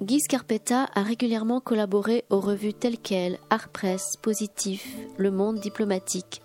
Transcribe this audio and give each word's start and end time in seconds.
Guy 0.00 0.20
Scarpetta 0.20 0.88
a 0.94 1.02
régulièrement 1.02 1.60
collaboré 1.60 2.24
aux 2.30 2.38
revues 2.38 2.72
telles 2.72 2.98
quelles 2.98 3.40
Art 3.50 3.68
Press, 3.68 4.16
Positif, 4.22 4.96
Le 5.16 5.32
Monde 5.32 5.58
diplomatique. 5.58 6.40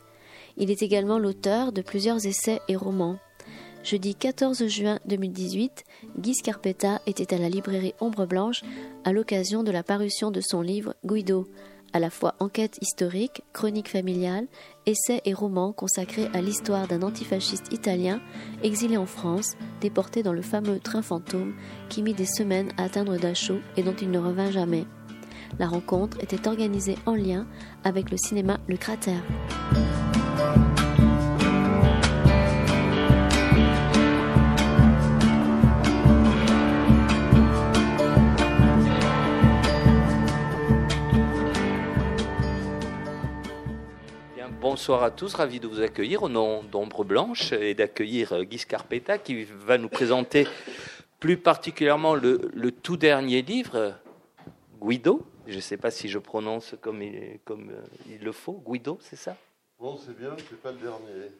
Il 0.57 0.71
est 0.71 0.81
également 0.81 1.19
l'auteur 1.19 1.71
de 1.71 1.83
plusieurs 1.83 2.25
essais 2.25 2.61
et 2.67 2.75
romans. 2.75 3.19
Jeudi 3.83 4.15
14 4.15 4.65
juin 4.65 4.99
2018, 5.05 5.83
Guy 6.17 6.33
Scarpetta 6.33 6.99
était 7.05 7.31
à 7.31 7.37
la 7.37 7.47
librairie 7.47 7.93
Ombre 7.99 8.25
Blanche 8.25 8.63
à 9.03 9.13
l'occasion 9.13 9.61
de 9.61 9.71
la 9.71 9.83
parution 9.83 10.31
de 10.31 10.41
son 10.41 10.61
livre 10.61 10.95
Guido, 11.05 11.47
à 11.93 11.99
la 11.99 12.09
fois 12.09 12.33
enquête 12.39 12.79
historique, 12.81 13.42
chronique 13.53 13.89
familiale, 13.89 14.47
essai 14.85 15.21
et 15.25 15.33
roman 15.33 15.71
consacré 15.71 16.27
à 16.33 16.41
l'histoire 16.41 16.87
d'un 16.87 17.03
antifasciste 17.03 17.71
italien 17.71 18.19
exilé 18.63 18.97
en 18.97 19.05
France, 19.05 19.55
déporté 19.79 20.23
dans 20.23 20.33
le 20.33 20.41
fameux 20.41 20.79
train 20.79 21.01
fantôme 21.01 21.53
qui 21.89 22.01
mit 22.01 22.13
des 22.13 22.25
semaines 22.25 22.71
à 22.77 22.83
atteindre 22.83 23.17
Dachau 23.17 23.59
et 23.77 23.83
dont 23.83 23.95
il 24.01 24.11
ne 24.11 24.19
revint 24.19 24.51
jamais. 24.51 24.85
La 25.59 25.67
rencontre 25.67 26.17
était 26.21 26.47
organisée 26.47 26.95
en 27.05 27.15
lien 27.15 27.45
avec 27.83 28.09
le 28.09 28.17
cinéma 28.17 28.59
Le 28.67 28.77
Cratère. 28.77 29.23
Bonsoir 44.83 45.03
à 45.03 45.11
tous, 45.11 45.33
ravi 45.35 45.61
de 45.61 45.67
vous 45.69 45.79
accueillir 45.79 46.23
au 46.23 46.27
nom 46.27 46.61
d'Ombre 46.61 47.05
Blanche 47.05 47.53
et 47.53 47.73
d'accueillir 47.73 48.33
euh, 48.33 48.43
Guy 48.43 48.57
Scarpetta 48.57 49.17
qui 49.17 49.45
va 49.45 49.77
nous 49.77 49.87
présenter 49.87 50.45
plus 51.21 51.37
particulièrement 51.37 52.15
le, 52.15 52.69
tout 52.69 52.97
dernier 52.97 53.41
livre, 53.43 53.93
Guido. 54.81 55.25
Je 55.47 55.55
ne 55.55 55.61
sais 55.61 55.77
pas 55.77 55.89
si 55.89 56.09
je 56.09 56.19
prononce 56.19 56.75
comme 56.81 57.01
il, 57.01 57.39
comme 57.45 57.69
euh, 57.69 57.81
il 58.09 58.25
le 58.25 58.33
faut. 58.33 58.61
Guido, 58.67 58.97
c'est 58.99 59.15
ça? 59.15 59.37
Bon, 59.79 59.97
c'est 60.05 60.17
bien, 60.17 60.35
c'est 60.49 60.61
pas 60.61 60.73
le 60.73 60.79
dernier. 60.79 61.31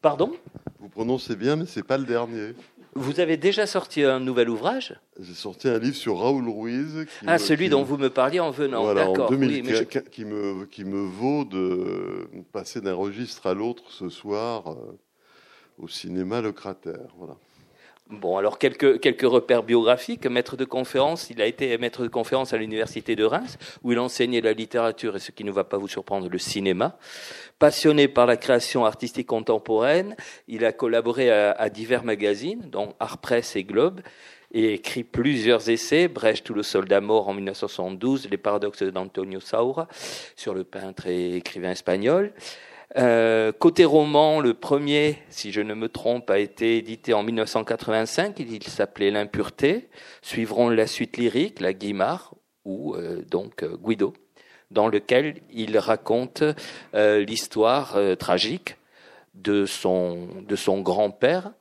Pardon? 0.00 0.30
Vous 0.78 0.88
prononcez 0.88 1.34
bien, 1.34 1.56
mais 1.56 1.66
c'est 1.66 1.82
pas 1.82 1.98
le 1.98 2.04
dernier. 2.04 2.54
Vous 2.94 3.20
avez 3.20 3.36
déjà 3.36 3.66
sorti 3.66 4.02
un 4.02 4.18
nouvel 4.18 4.50
ouvrage 4.50 4.98
J'ai 5.20 5.34
sorti 5.34 5.68
un 5.68 5.78
livre 5.78 5.96
sur 5.96 6.18
Raoul 6.18 6.48
Ruiz. 6.48 7.06
ah, 7.26 7.38
celui 7.38 7.68
dont 7.68 7.84
vous 7.84 7.96
me 7.96 8.10
parliez 8.10 8.40
en 8.40 8.50
venant. 8.50 8.82
Voilà, 8.82 9.08
en 9.08 9.28
2000, 9.28 9.86
qui, 10.10 10.24
me, 10.24 10.64
qui 10.66 10.84
me 10.84 11.02
vaut 11.02 11.44
de 11.44 12.28
passer 12.52 12.80
d'un 12.80 12.94
registre 12.94 13.46
à 13.46 13.54
l'autre 13.54 13.84
ce 13.90 14.08
soir 14.08 14.72
euh, 14.72 14.98
au 15.78 15.86
cinéma 15.88 16.40
Le 16.40 16.52
Cratère. 16.52 17.08
Voilà. 17.16 17.36
Bon, 18.10 18.36
alors 18.36 18.58
quelques, 18.58 18.98
quelques 18.98 19.22
repères 19.22 19.62
biographiques. 19.62 20.26
Maître 20.26 20.56
de 20.56 20.64
conférence, 20.64 21.30
il 21.30 21.40
a 21.40 21.46
été 21.46 21.78
maître 21.78 22.02
de 22.02 22.08
conférence 22.08 22.52
à 22.52 22.56
l'université 22.56 23.14
de 23.14 23.22
Reims, 23.22 23.56
où 23.84 23.92
il 23.92 24.00
enseignait 24.00 24.40
la 24.40 24.52
littérature 24.52 25.14
et 25.14 25.20
ce 25.20 25.30
qui 25.30 25.44
ne 25.44 25.52
va 25.52 25.62
pas 25.62 25.76
vous 25.76 25.86
surprendre, 25.86 26.28
le 26.28 26.38
cinéma. 26.38 26.98
Passionné 27.60 28.08
par 28.08 28.26
la 28.26 28.36
création 28.36 28.84
artistique 28.84 29.28
contemporaine, 29.28 30.16
il 30.48 30.64
a 30.64 30.72
collaboré 30.72 31.30
à, 31.30 31.68
divers 31.68 32.02
magazines, 32.02 32.68
dont 32.68 32.94
Art 32.98 33.18
Press 33.18 33.54
et 33.54 33.62
Globe, 33.62 34.00
et 34.52 34.74
écrit 34.74 35.04
plusieurs 35.04 35.70
essais, 35.70 36.08
Brecht 36.08 36.50
ou 36.50 36.54
le 36.54 36.64
soldat 36.64 37.00
mort 37.00 37.28
en 37.28 37.34
1972, 37.34 38.28
Les 38.28 38.38
paradoxes 38.38 38.82
d'Antonio 38.82 39.38
Saura, 39.38 39.86
sur 40.34 40.52
le 40.52 40.64
peintre 40.64 41.06
et 41.06 41.36
écrivain 41.36 41.70
espagnol. 41.70 42.32
Euh, 42.96 43.52
côté 43.52 43.84
roman, 43.84 44.40
le 44.40 44.54
premier, 44.54 45.18
si 45.28 45.52
je 45.52 45.60
ne 45.60 45.74
me 45.74 45.88
trompe, 45.88 46.28
a 46.30 46.38
été 46.38 46.76
édité 46.76 47.14
en 47.14 47.22
1985. 47.22 48.38
Il, 48.40 48.62
s'appelait 48.64 49.10
L'impureté. 49.10 49.88
Suivront 50.22 50.68
la 50.68 50.86
suite 50.86 51.16
lyrique, 51.16 51.60
La 51.60 51.72
Guimard, 51.72 52.34
ou 52.64 52.94
euh, 52.94 53.22
donc 53.30 53.62
euh, 53.62 53.76
Guido, 53.76 54.12
dans 54.70 54.88
lequel 54.88 55.36
il 55.52 55.78
raconte 55.78 56.42
l'histoire 56.94 57.98
tragique 58.18 58.76
de 59.34 59.66
son 59.66 60.28
de 60.46 60.54
son 60.54 60.80
grand-père, 60.80 61.52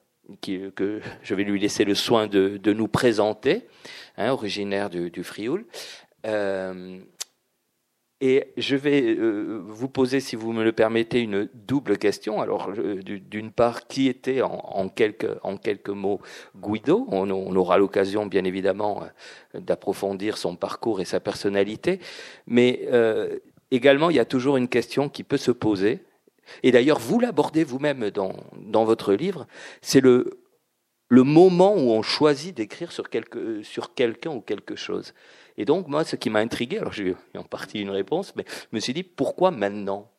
que 0.42 1.02
je 1.24 1.36
vais 1.36 1.44
lui 1.44 1.60
laisser 1.60 1.86
le 1.86 1.96
soin 1.96 2.28
de, 2.28 2.58
de 2.58 2.74
nous 2.74 2.88
présenter, 2.88 3.66
hein, 4.18 4.32
originaire 4.32 4.92
du 4.92 5.24
Frioul. 5.24 5.66
Et 8.22 8.52
je 8.58 8.76
vais 8.76 9.16
euh, 9.16 9.62
vous 9.66 9.88
poser, 9.88 10.20
si 10.20 10.36
vous 10.36 10.52
me 10.52 10.64
le 10.64 10.74
permettez, 10.74 11.22
une 11.22 11.48
double 11.54 11.98
question. 11.98 12.42
Alors, 12.42 12.72
d'une 12.74 13.52
part, 13.52 13.88
qui 13.88 14.10
était 14.10 14.42
en, 14.42 14.90
quelques, 14.90 15.90
mots 15.90 16.20
Guido? 16.58 17.06
On, 17.10 17.56
aura 17.56 17.78
l'occasion, 17.78 18.26
bien 18.26 18.44
évidemment, 18.44 19.04
euh, 19.56 19.60
d'approfondir 19.62 20.38
son 20.38 20.58
parcours 20.58 21.00
et 21.00 21.06
sa 21.06 21.22
personnalité. 21.22 22.00
Mais 22.46 22.88
euh, 22.92 23.40
également, 23.72 24.10
il 24.10 24.18
y 24.18 24.20
a 24.20 24.26
toujours 24.26 24.58
une 24.58 24.68
question 24.68 25.08
qui 25.08 25.24
peut 25.24 25.38
se 25.38 25.52
poser. 25.52 26.00
Et 26.64 26.72
d'ailleurs, 26.72 27.00
vous 27.00 27.22
l'abordez 27.22 27.64
vous-même 27.64 28.10
dans, 28.10 28.36
dans 28.58 28.84
votre 28.84 29.14
livre. 29.14 29.48
C'est 29.82 30.02
le, 30.02 30.42
le 31.08 31.24
moment 31.24 31.74
où 31.74 31.92
on 31.92 32.02
choisit 32.02 32.56
d'écrire 32.56 32.92
sur, 32.92 33.10
quelque, 33.10 33.64
sur 33.64 33.94
quelqu'un 33.94 34.32
ou 34.32 34.42
quelque 34.42 34.76
chose. 34.76 35.14
Et 35.60 35.66
donc, 35.66 35.90
moi, 35.90 36.06
ce 36.06 36.16
qui 36.16 36.30
m'a 36.30 36.40
intrigué, 36.40 36.80
alors 36.80 36.94
j'ai 36.94 37.10
eu 37.10 37.16
en 37.38 37.44
partie 37.44 37.82
une 37.82 37.90
réponse, 37.90 38.34
mais 38.38 38.46
je 38.48 38.76
me 38.76 38.80
suis 38.80 38.94
dit, 38.94 39.04
pourquoi 39.04 39.52
maintenant 39.52 40.10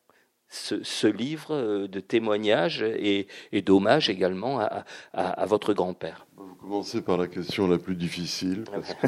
ce, 0.47 1.07
livre 1.07 1.55
euh, 1.55 1.87
de 1.87 1.99
témoignages 1.99 2.83
et, 2.83 3.27
d'hommages 3.63 4.07
également 4.07 4.59
à, 4.59 5.45
votre 5.47 5.73
grand-père? 5.73 6.27
Vous 6.37 6.53
commencez 6.55 7.01
par 7.01 7.17
la 7.17 7.27
question 7.27 7.67
la 7.67 7.79
plus 7.79 7.95
difficile, 7.95 8.65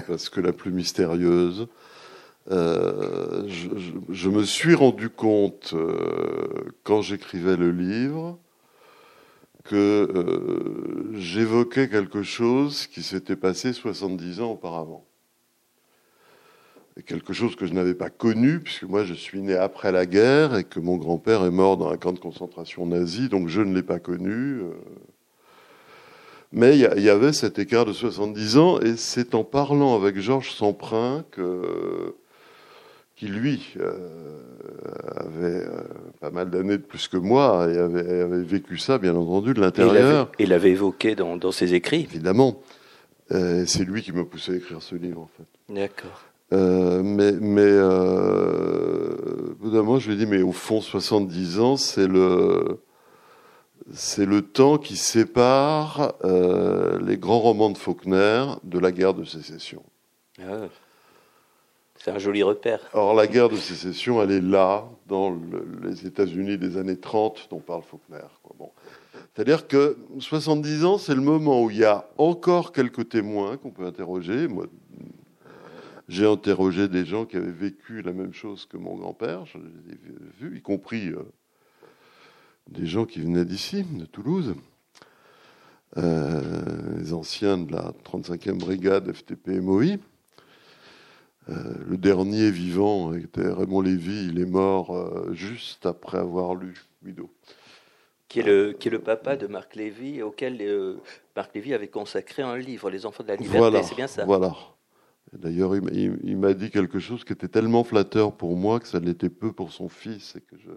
parce 0.07 0.29
que, 0.29 0.41
la 0.41 0.53
plus 0.53 0.71
mystérieuse. 0.71 1.67
Euh, 2.49 3.47
je, 3.47 4.29
me 4.29 4.43
suis 4.43 4.73
rendu 4.73 5.09
compte, 5.09 5.73
euh, 5.75 6.73
quand 6.83 7.03
j'écrivais 7.03 7.57
le 7.57 7.71
livre, 7.71 8.39
que 9.63 11.13
j'évoquais 11.13 11.87
quelque 11.87 12.23
chose 12.23 12.87
qui 12.87 13.03
s'était 13.03 13.37
passé 13.37 13.71
70 13.71 14.41
ans 14.41 14.51
auparavant 14.51 15.05
quelque 17.01 17.33
chose 17.33 17.55
que 17.55 17.65
je 17.65 17.73
n'avais 17.73 17.95
pas 17.95 18.09
connu, 18.09 18.59
puisque 18.59 18.83
moi 18.83 19.03
je 19.03 19.13
suis 19.13 19.41
né 19.41 19.55
après 19.55 19.91
la 19.91 20.05
guerre 20.05 20.55
et 20.55 20.63
que 20.63 20.79
mon 20.79 20.97
grand-père 20.97 21.43
est 21.43 21.51
mort 21.51 21.77
dans 21.77 21.89
un 21.89 21.97
camp 21.97 22.13
de 22.13 22.19
concentration 22.19 22.85
nazi, 22.85 23.29
donc 23.29 23.47
je 23.47 23.61
ne 23.61 23.73
l'ai 23.73 23.83
pas 23.83 23.99
connu. 23.99 24.59
Euh. 24.59 24.71
Mais 26.51 26.77
il 26.77 27.03
y, 27.03 27.09
avait 27.09 27.33
cet 27.33 27.57
écart 27.57 27.83
de 27.83 27.93
70 27.93 28.57
ans, 28.57 28.79
et 28.79 28.95
c'est 28.95 29.33
en 29.33 29.43
parlant 29.43 29.95
avec 29.95 30.19
Georges 30.19 30.51
Semprin 30.51 31.25
que, 31.31 32.13
qui 33.15 33.25
lui 33.25 33.73
euh, 33.79 34.37
avait 35.15 35.65
euh, 35.65 35.81
pas 36.19 36.29
mal 36.29 36.51
d'années 36.51 36.77
de 36.77 36.83
plus 36.83 37.07
que 37.07 37.17
moi 37.17 37.67
et 37.71 37.77
avait, 37.79 38.43
vécu 38.43 38.77
ça, 38.77 38.99
bien 38.99 39.15
entendu, 39.15 39.55
de 39.55 39.61
l'intérieur. 39.61 40.31
Et 40.37 40.45
l'avait 40.45 40.69
évoqué 40.69 41.15
dans, 41.15 41.37
dans, 41.37 41.51
ses 41.51 41.73
écrits. 41.73 42.01
Évidemment. 42.01 42.61
c'est 43.31 43.83
lui 43.83 44.03
qui 44.03 44.11
m'a 44.11 44.23
poussé 44.23 44.51
à 44.51 44.55
écrire 44.57 44.79
ce 44.79 44.93
livre, 44.93 45.21
en 45.21 45.29
fait. 45.35 45.73
D'accord. 45.73 46.32
Euh, 46.53 47.01
mais 47.03 47.31
mais 47.31 47.61
euh, 47.63 49.55
bout 49.59 49.99
je 49.99 50.07
lui 50.07 50.13
ai 50.13 50.17
dit, 50.17 50.25
mais 50.25 50.41
au 50.41 50.51
fond, 50.51 50.81
70 50.81 51.59
ans, 51.59 51.77
c'est 51.77 52.07
le, 52.07 52.79
c'est 53.91 54.25
le 54.25 54.43
temps 54.43 54.77
qui 54.77 54.95
sépare 54.95 56.13
euh, 56.23 56.99
les 57.01 57.17
grands 57.17 57.39
romans 57.39 57.71
de 57.71 57.77
Faulkner 57.77 58.45
de 58.63 58.77
la 58.77 58.91
guerre 58.91 59.15
de 59.15 59.23
sécession. 59.23 59.83
Ah, 60.39 60.67
c'est 61.97 62.11
un 62.11 62.19
joli 62.19 62.43
repère. 62.43 62.81
Or, 62.93 63.15
la 63.15 63.27
guerre 63.27 63.49
de 63.49 63.55
sécession, 63.55 64.21
elle 64.21 64.31
est 64.31 64.41
là, 64.41 64.85
dans 65.07 65.35
les 65.81 66.05
États-Unis 66.05 66.57
des 66.57 66.77
années 66.77 66.99
30, 66.99 67.47
dont 67.49 67.59
parle 67.59 67.81
Faulkner. 67.81 68.27
Bon. 68.59 68.69
C'est-à-dire 69.33 69.67
que 69.67 69.97
70 70.19 70.85
ans, 70.85 70.97
c'est 70.97 71.15
le 71.15 71.21
moment 71.21 71.63
où 71.63 71.71
il 71.71 71.77
y 71.77 71.85
a 71.85 72.05
encore 72.17 72.73
quelques 72.73 73.09
témoins 73.09 73.57
qu'on 73.57 73.71
peut 73.71 73.85
interroger. 73.85 74.47
Moi, 74.47 74.65
j'ai 76.09 76.25
interrogé 76.25 76.87
des 76.87 77.05
gens 77.05 77.25
qui 77.25 77.37
avaient 77.37 77.51
vécu 77.51 78.01
la 78.01 78.11
même 78.11 78.33
chose 78.33 78.65
que 78.65 78.77
mon 78.77 78.95
grand-père, 78.95 79.45
je 79.45 79.57
les 79.57 79.93
ai 79.93 79.99
vus, 80.39 80.57
y 80.57 80.61
compris 80.61 81.09
euh, 81.09 81.23
des 82.69 82.85
gens 82.85 83.05
qui 83.05 83.21
venaient 83.21 83.45
d'ici, 83.45 83.83
de 83.83 84.05
Toulouse, 84.05 84.55
euh, 85.97 86.41
les 86.97 87.13
anciens 87.13 87.57
de 87.57 87.71
la 87.71 87.93
35e 88.03 88.57
brigade 88.57 89.11
FTP-MOI. 89.11 89.97
Euh, 91.49 91.73
le 91.85 91.97
dernier 91.97 92.51
vivant 92.51 93.13
était 93.13 93.47
Raymond 93.47 93.81
Lévy, 93.81 94.27
il 94.27 94.39
est 94.39 94.45
mort 94.45 95.33
juste 95.33 95.85
après 95.85 96.17
avoir 96.17 96.55
lu 96.55 96.73
Guido. 97.03 97.29
Qui 98.29 98.39
est, 98.39 98.43
le, 98.43 98.73
qui 98.73 98.87
est 98.87 98.91
le 98.91 98.99
papa 98.99 99.35
de 99.35 99.45
Marc 99.45 99.75
Lévy, 99.75 100.21
auquel 100.23 100.97
Marc 101.35 101.53
Lévy 101.53 101.73
avait 101.73 101.89
consacré 101.89 102.41
un 102.41 102.57
livre, 102.57 102.89
Les 102.89 103.05
Enfants 103.05 103.23
de 103.23 103.27
la 103.27 103.35
Liberté, 103.35 103.83
c'est 103.83 103.95
bien 103.95 104.07
ça? 104.07 104.25
Voilà, 104.25 104.55
D'ailleurs, 105.39 105.75
il, 105.75 106.37
m'a 106.37 106.53
dit 106.53 106.69
quelque 106.69 106.99
chose 106.99 107.23
qui 107.23 107.33
était 107.33 107.47
tellement 107.47 107.83
flatteur 107.83 108.33
pour 108.33 108.55
moi 108.55 108.79
que 108.79 108.87
ça 108.87 108.99
l'était 108.99 109.29
peu 109.29 109.51
pour 109.51 109.71
son 109.71 109.89
fils 109.89 110.35
et 110.35 110.41
que 110.41 110.55
je, 110.57 110.69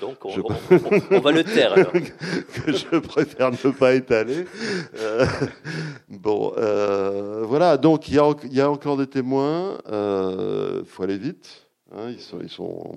Donc 0.00 0.24
on, 0.24 1.20
va 1.20 1.32
le 1.32 1.44
taire 1.44 1.72
alors. 1.74 1.92
que 1.92 2.72
je 2.72 2.98
préfère 2.98 3.52
ne 3.52 3.70
pas 3.70 3.94
étaler. 3.94 4.46
Euh, 4.96 5.26
bon, 6.08 6.52
euh, 6.56 7.44
voilà, 7.46 7.76
donc 7.76 8.08
il 8.08 8.14
y, 8.14 8.60
a, 8.60 8.70
encore 8.70 8.96
des 8.96 9.06
témoins. 9.06 9.78
Il 9.86 9.92
euh, 9.92 10.84
faut 10.84 11.04
aller 11.04 11.18
vite. 11.18 11.68
Hein, 11.92 12.10
ils, 12.10 12.20
sont, 12.20 12.40
ils, 12.42 12.50
sont, 12.50 12.92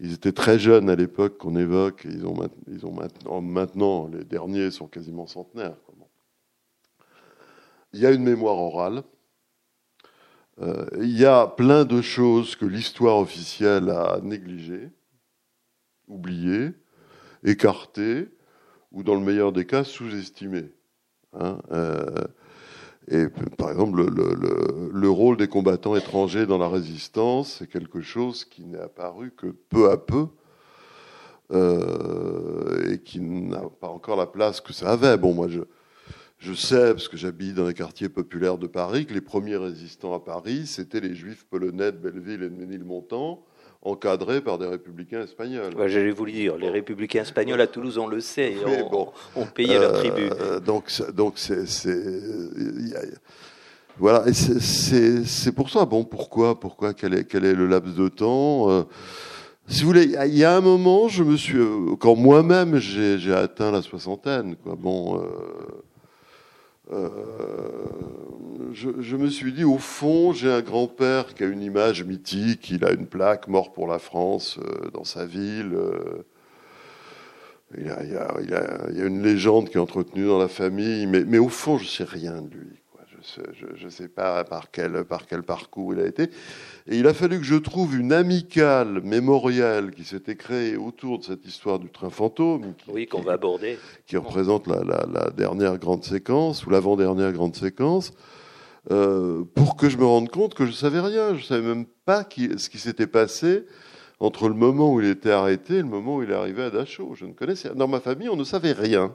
ils, 0.00 0.14
étaient 0.14 0.32
très 0.32 0.58
jeunes 0.58 0.88
à 0.88 0.96
l'époque 0.96 1.36
qu'on 1.36 1.56
évoque. 1.56 2.06
Ils 2.08 2.24
ont, 2.24 2.34
ils 2.66 2.86
ont 2.86 2.92
maintenant, 2.92 3.42
maintenant, 3.42 4.08
les 4.10 4.24
derniers 4.24 4.70
sont 4.70 4.86
quasiment 4.86 5.26
centenaires. 5.26 5.76
Il 7.92 8.00
y 8.00 8.06
a 8.06 8.10
une 8.10 8.22
mémoire 8.22 8.56
orale. 8.56 9.02
Il 10.60 11.16
y 11.16 11.24
a 11.24 11.46
plein 11.46 11.84
de 11.84 12.02
choses 12.02 12.56
que 12.56 12.66
l'histoire 12.66 13.18
officielle 13.18 13.90
a 13.90 14.18
négligées 14.22 14.90
oublié, 16.08 16.70
écarté, 17.44 18.28
ou 18.90 19.02
dans 19.02 19.14
le 19.14 19.20
meilleur 19.20 19.52
des 19.52 19.66
cas, 19.66 19.84
sous-estimé. 19.84 20.64
Hein, 21.38 21.58
euh, 21.70 22.26
et 23.08 23.26
par 23.56 23.70
exemple, 23.70 24.04
le, 24.04 25.10
rôle 25.10 25.36
des 25.36 25.48
combattants 25.48 25.96
étrangers 25.96 26.46
dans 26.46 26.58
la 26.58 26.68
résistance, 26.68 27.56
c'est 27.58 27.66
quelque 27.66 28.00
chose 28.00 28.44
qui 28.44 28.64
n'est 28.64 28.80
apparu 28.80 29.30
que 29.30 29.46
peu 29.46 29.90
à 29.90 29.96
peu 29.96 30.26
euh, 31.52 32.92
et 32.92 32.98
qui 32.98 33.20
n'a 33.20 33.62
pas 33.80 33.88
encore 33.88 34.16
la 34.16 34.26
place 34.26 34.60
que 34.60 34.72
ça 34.72 34.90
avait. 34.90 35.16
Bon, 35.16 35.32
moi, 35.32 35.48
je, 35.48 35.60
je 36.38 36.52
sais, 36.52 36.92
parce 36.92 37.08
que 37.08 37.16
j'habite 37.16 37.54
dans 37.54 37.66
les 37.66 37.74
quartiers 37.74 38.08
populaires 38.08 38.58
de 38.58 38.68
Paris, 38.68 39.06
que 39.06 39.14
les 39.14 39.20
premiers 39.20 39.56
résistants 39.56 40.14
à 40.14 40.20
Paris, 40.20 40.66
c'était 40.66 41.00
les 41.00 41.14
juifs 41.14 41.44
polonais 41.44 41.90
de 41.90 41.96
Belleville 41.96 42.44
et 42.44 42.48
de 42.48 42.54
Ménilmontant, 42.54 43.44
encadrés 43.82 44.40
par 44.40 44.56
des 44.56 44.66
républicains 44.66 45.22
espagnols. 45.22 45.74
J'allais 45.88 46.12
vous 46.12 46.24
le 46.24 46.32
dire, 46.32 46.56
les 46.56 46.70
républicains 46.70 47.22
espagnols 47.22 47.60
à 47.60 47.66
Toulouse, 47.66 47.98
on 47.98 48.06
le 48.06 48.20
sait, 48.20 48.54
ont, 49.34 49.46
payé 49.46 49.80
leur 49.80 49.94
tribut. 49.94 50.30
Euh, 50.40 50.60
donc, 50.60 50.92
donc 51.12 51.38
c'est, 51.38 51.64
voilà, 53.98 54.28
et 54.28 54.32
c'est 54.32 55.52
pour 55.52 55.70
ça. 55.70 55.84
Bon, 55.86 56.04
pourquoi, 56.04 56.60
pourquoi, 56.60 56.94
quel 56.94 57.14
est, 57.14 57.24
quel 57.24 57.44
est 57.44 57.54
le 57.54 57.66
laps 57.66 57.96
de 57.96 58.06
temps 58.06 58.70
euh, 58.70 58.82
Si 59.66 59.80
vous 59.80 59.88
voulez, 59.88 60.14
il 60.26 60.38
y 60.38 60.44
a 60.44 60.56
un 60.56 60.60
moment, 60.60 61.08
je 61.08 61.24
me 61.24 61.36
suis, 61.36 61.58
quand 61.98 62.14
moi-même 62.14 62.78
j'ai 62.78 63.34
atteint 63.34 63.72
la 63.72 63.82
soixantaine, 63.82 64.54
quoi. 64.54 64.76
Bon. 64.76 65.20
Euh, 65.20 65.26
je, 68.72 69.16
me 69.16 69.28
suis 69.28 69.52
dit, 69.52 69.64
au 69.64 69.78
fond, 69.78 70.32
j'ai 70.32 70.50
un 70.50 70.60
grand-père 70.60 71.34
qui 71.34 71.44
a 71.44 71.46
une 71.46 71.62
image 71.62 72.04
mythique, 72.04 72.70
il 72.70 72.84
a 72.84 72.92
une 72.92 73.06
plaque 73.06 73.48
mort 73.48 73.72
pour 73.72 73.86
la 73.86 73.98
France 73.98 74.58
euh, 74.58 74.90
dans 74.90 75.04
sa 75.04 75.24
ville. 75.24 75.74
Euh, 75.74 76.24
il, 77.76 77.86
y 77.86 77.90
a, 77.90 78.02
il, 78.40 78.48
y 78.50 78.54
a, 79.02 79.04
une 79.04 79.22
légende 79.22 79.68
qui 79.68 79.76
est 79.76 79.80
entretenue 79.80 80.26
dans 80.26 80.38
la 80.38 80.48
famille, 80.48 81.06
mais, 81.06 81.24
mais 81.24 81.38
au 81.38 81.48
fond, 81.48 81.76
je 81.76 81.84
ne 81.84 81.88
sais 81.88 82.04
rien 82.04 82.40
de 82.40 82.54
lui. 82.54 82.67
Je 83.22 83.84
ne 83.84 83.90
sais, 83.90 84.08
pas 84.08 84.44
par 84.44 84.70
quel, 84.70 85.04
par 85.04 85.26
quel 85.26 85.42
parcours 85.42 85.94
il 85.94 86.00
a 86.00 86.06
été. 86.06 86.24
Et 86.86 86.98
il 86.98 87.06
a 87.06 87.14
fallu 87.14 87.38
que 87.38 87.44
je 87.44 87.56
trouve 87.56 87.96
une 87.96 88.12
amicale 88.12 89.00
mémoriale 89.02 89.90
qui 89.90 90.04
s'était 90.04 90.36
créée 90.36 90.76
autour 90.76 91.18
de 91.18 91.24
cette 91.24 91.44
histoire 91.44 91.78
du 91.78 91.88
train 91.90 92.10
fantôme. 92.10 92.74
Qui, 92.78 92.90
oui, 92.90 93.06
qu'on 93.06 93.22
va 93.22 93.32
aborder. 93.32 93.78
Qui 94.06 94.16
représente 94.16 94.66
la, 94.66 94.82
la, 94.84 95.30
dernière 95.30 95.78
grande 95.78 96.04
séquence, 96.04 96.66
ou 96.66 96.70
l'avant-dernière 96.70 97.32
grande 97.32 97.56
séquence, 97.56 98.12
euh, 98.90 99.44
pour 99.54 99.76
que 99.76 99.88
je 99.88 99.98
me 99.98 100.04
rende 100.04 100.30
compte 100.30 100.54
que 100.54 100.66
je 100.66 100.72
savais 100.72 101.00
rien. 101.00 101.34
Je 101.36 101.44
savais 101.44 101.66
même 101.66 101.86
pas 102.04 102.24
qui, 102.24 102.58
ce 102.58 102.68
qui 102.68 102.78
s'était 102.78 103.06
passé 103.06 103.64
entre 104.20 104.48
le 104.48 104.54
moment 104.54 104.92
où 104.92 105.00
il 105.00 105.08
était 105.08 105.30
arrêté 105.30 105.74
et 105.74 105.82
le 105.82 105.84
moment 105.84 106.16
où 106.16 106.22
il 106.22 106.30
est 106.30 106.34
arrivé 106.34 106.64
à 106.64 106.70
Dachau. 106.70 107.14
Je 107.14 107.24
ne 107.24 107.32
connaissais 107.32 107.70
Dans 107.74 107.88
ma 107.88 108.00
famille, 108.00 108.28
on 108.28 108.36
ne 108.36 108.44
savait 108.44 108.72
rien. 108.72 109.14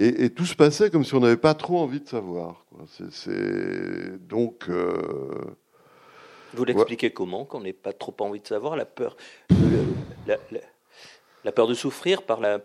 Et, 0.00 0.30
tout 0.30 0.46
se 0.46 0.54
passait 0.54 0.90
comme 0.90 1.04
si 1.04 1.12
on 1.16 1.20
n'avait 1.20 1.36
pas 1.36 1.54
trop 1.54 1.78
envie 1.80 1.98
de 2.00 2.08
savoir. 2.08 2.64
C'est 3.10 4.28
donc. 4.28 4.66
Euh, 4.68 5.56
Vous 6.54 6.64
l'expliquez 6.64 7.10
comment 7.10 7.44
Qu'on 7.44 7.62
n'ait 7.62 7.72
pas 7.72 7.92
trop 7.92 8.14
envie 8.20 8.38
de 8.38 8.46
savoir 8.46 8.76
la 8.76 8.84
peur, 8.84 9.16
la, 11.44 11.50
peur 11.50 11.66
de 11.66 11.74
souffrir 11.74 12.22
par 12.22 12.40
la. 12.40 12.62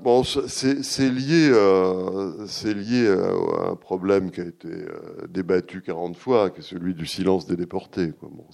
Bon, 0.00 0.22
c'est 0.22 1.10
lié, 1.10 1.50
euh, 1.50 2.46
c'est 2.46 2.74
lié 2.74 3.08
à 3.08 3.70
un 3.70 3.74
problème 3.74 4.30
qui 4.30 4.40
a 4.40 4.44
été 4.44 4.68
euh, 4.68 5.26
débattu 5.28 5.82
40 5.82 6.16
fois, 6.16 6.50
qui 6.50 6.60
est 6.60 6.62
celui 6.62 6.94
du 6.94 7.06
silence 7.06 7.46
des 7.46 7.56
déportés. 7.56 8.12
Bon, 8.22 8.46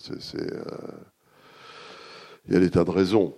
il 2.48 2.54
y 2.54 2.56
a 2.56 2.60
des 2.60 2.70
tas 2.70 2.84
de 2.84 2.90
raisons. 2.90 3.36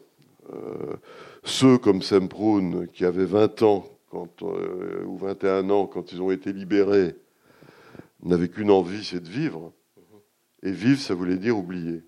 ceux 1.42 1.78
comme 1.78 2.00
Semprun, 2.00 2.86
qui 2.92 3.04
avaient 3.04 3.24
20 3.24 3.62
ans 3.62 3.88
quand, 4.14 4.44
euh, 4.44 5.02
ou 5.06 5.16
21 5.18 5.70
ans, 5.70 5.86
quand 5.86 6.12
ils 6.12 6.22
ont 6.22 6.30
été 6.30 6.52
libérés, 6.52 7.16
n'avaient 8.22 8.48
qu'une 8.48 8.70
envie, 8.70 9.04
c'est 9.04 9.20
de 9.20 9.28
vivre. 9.28 9.72
Et 10.62 10.70
vivre, 10.70 11.00
ça 11.00 11.14
voulait 11.14 11.36
dire 11.36 11.58
oublier. 11.58 12.04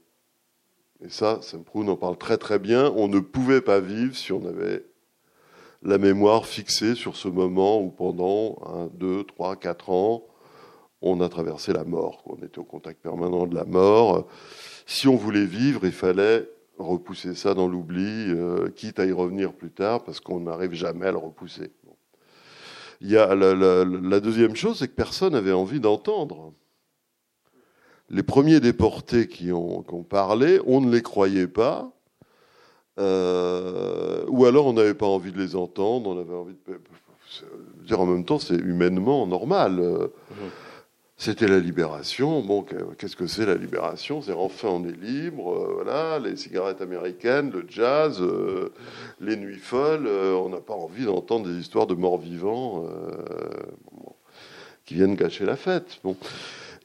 Et 1.04 1.08
ça, 1.08 1.40
Semprun 1.42 1.88
en 1.88 1.96
parle 1.96 2.16
très 2.16 2.38
très 2.38 2.60
bien. 2.60 2.92
On 2.96 3.08
ne 3.08 3.18
pouvait 3.18 3.60
pas 3.60 3.80
vivre 3.80 4.16
si 4.16 4.32
on 4.32 4.46
avait 4.46 4.84
la 5.82 5.98
mémoire 5.98 6.46
fixée 6.46 6.94
sur 6.94 7.16
ce 7.16 7.26
moment 7.26 7.82
où 7.82 7.90
pendant 7.90 8.56
1, 8.64 8.90
2, 8.94 9.24
3, 9.24 9.56
4 9.56 9.90
ans, 9.90 10.22
on 11.02 11.20
a 11.20 11.28
traversé 11.28 11.72
la 11.72 11.84
mort. 11.84 12.22
On 12.26 12.36
était 12.36 12.60
au 12.60 12.64
contact 12.64 13.02
permanent 13.02 13.46
de 13.46 13.54
la 13.54 13.64
mort. 13.64 14.28
Si 14.86 15.08
on 15.08 15.16
voulait 15.16 15.44
vivre, 15.44 15.84
il 15.84 15.92
fallait 15.92 16.48
repousser 16.78 17.34
ça 17.34 17.52
dans 17.52 17.66
l'oubli, 17.66 18.30
euh, 18.30 18.70
quitte 18.70 19.00
à 19.00 19.06
y 19.06 19.12
revenir 19.12 19.52
plus 19.52 19.70
tard, 19.70 20.04
parce 20.04 20.20
qu'on 20.20 20.40
n'arrive 20.40 20.72
jamais 20.72 21.06
à 21.06 21.12
le 21.12 21.18
repousser. 21.18 21.72
Il 23.00 23.10
y 23.10 23.14
la, 23.14 24.20
deuxième 24.20 24.56
chose, 24.56 24.78
c'est 24.78 24.88
que 24.88 24.94
personne 24.94 25.34
n'avait 25.34 25.52
envie 25.52 25.80
d'entendre. 25.80 26.52
Les 28.08 28.22
premiers 28.22 28.60
déportés 28.60 29.28
qui 29.28 29.52
ont, 29.52 29.82
parlé, 30.08 30.60
on 30.66 30.80
ne 30.80 30.90
les 30.90 31.02
croyait 31.02 31.48
pas, 31.48 31.90
euh, 32.98 34.24
ou 34.28 34.46
alors 34.46 34.66
on 34.66 34.72
n'avait 34.72 34.94
pas 34.94 35.06
envie 35.06 35.32
de 35.32 35.38
les 35.38 35.56
entendre, 35.56 36.08
on 36.10 36.20
avait 36.20 36.34
envie 36.34 36.54
de 36.66 36.80
dire 37.84 38.00
en 38.00 38.06
même 38.06 38.24
temps, 38.24 38.38
c'est 38.38 38.56
humainement 38.56 39.26
normal. 39.26 39.72
Mmh. 39.80 40.34
C'était 41.18 41.48
la 41.48 41.58
libération. 41.58 42.42
Bon, 42.42 42.62
qu'est-ce 42.98 43.16
que 43.16 43.26
c'est 43.26 43.46
la 43.46 43.54
libération? 43.54 44.20
C'est 44.20 44.32
enfin 44.34 44.68
on 44.68 44.84
est 44.84 45.00
libre. 45.00 45.50
Euh, 45.54 45.72
voilà, 45.76 46.18
les 46.18 46.36
cigarettes 46.36 46.82
américaines, 46.82 47.50
le 47.50 47.64
jazz, 47.66 48.20
euh, 48.20 48.70
les 49.20 49.36
nuits 49.36 49.58
folles. 49.58 50.06
Euh, 50.06 50.34
on 50.34 50.50
n'a 50.50 50.60
pas 50.60 50.74
envie 50.74 51.06
d'entendre 51.06 51.48
des 51.48 51.58
histoires 51.58 51.86
de 51.86 51.94
morts 51.94 52.18
vivants 52.18 52.84
qui 54.84 54.94
viennent 54.94 55.14
gâcher 55.14 55.46
la 55.46 55.56
fête. 55.56 55.98
Bon. 56.04 56.16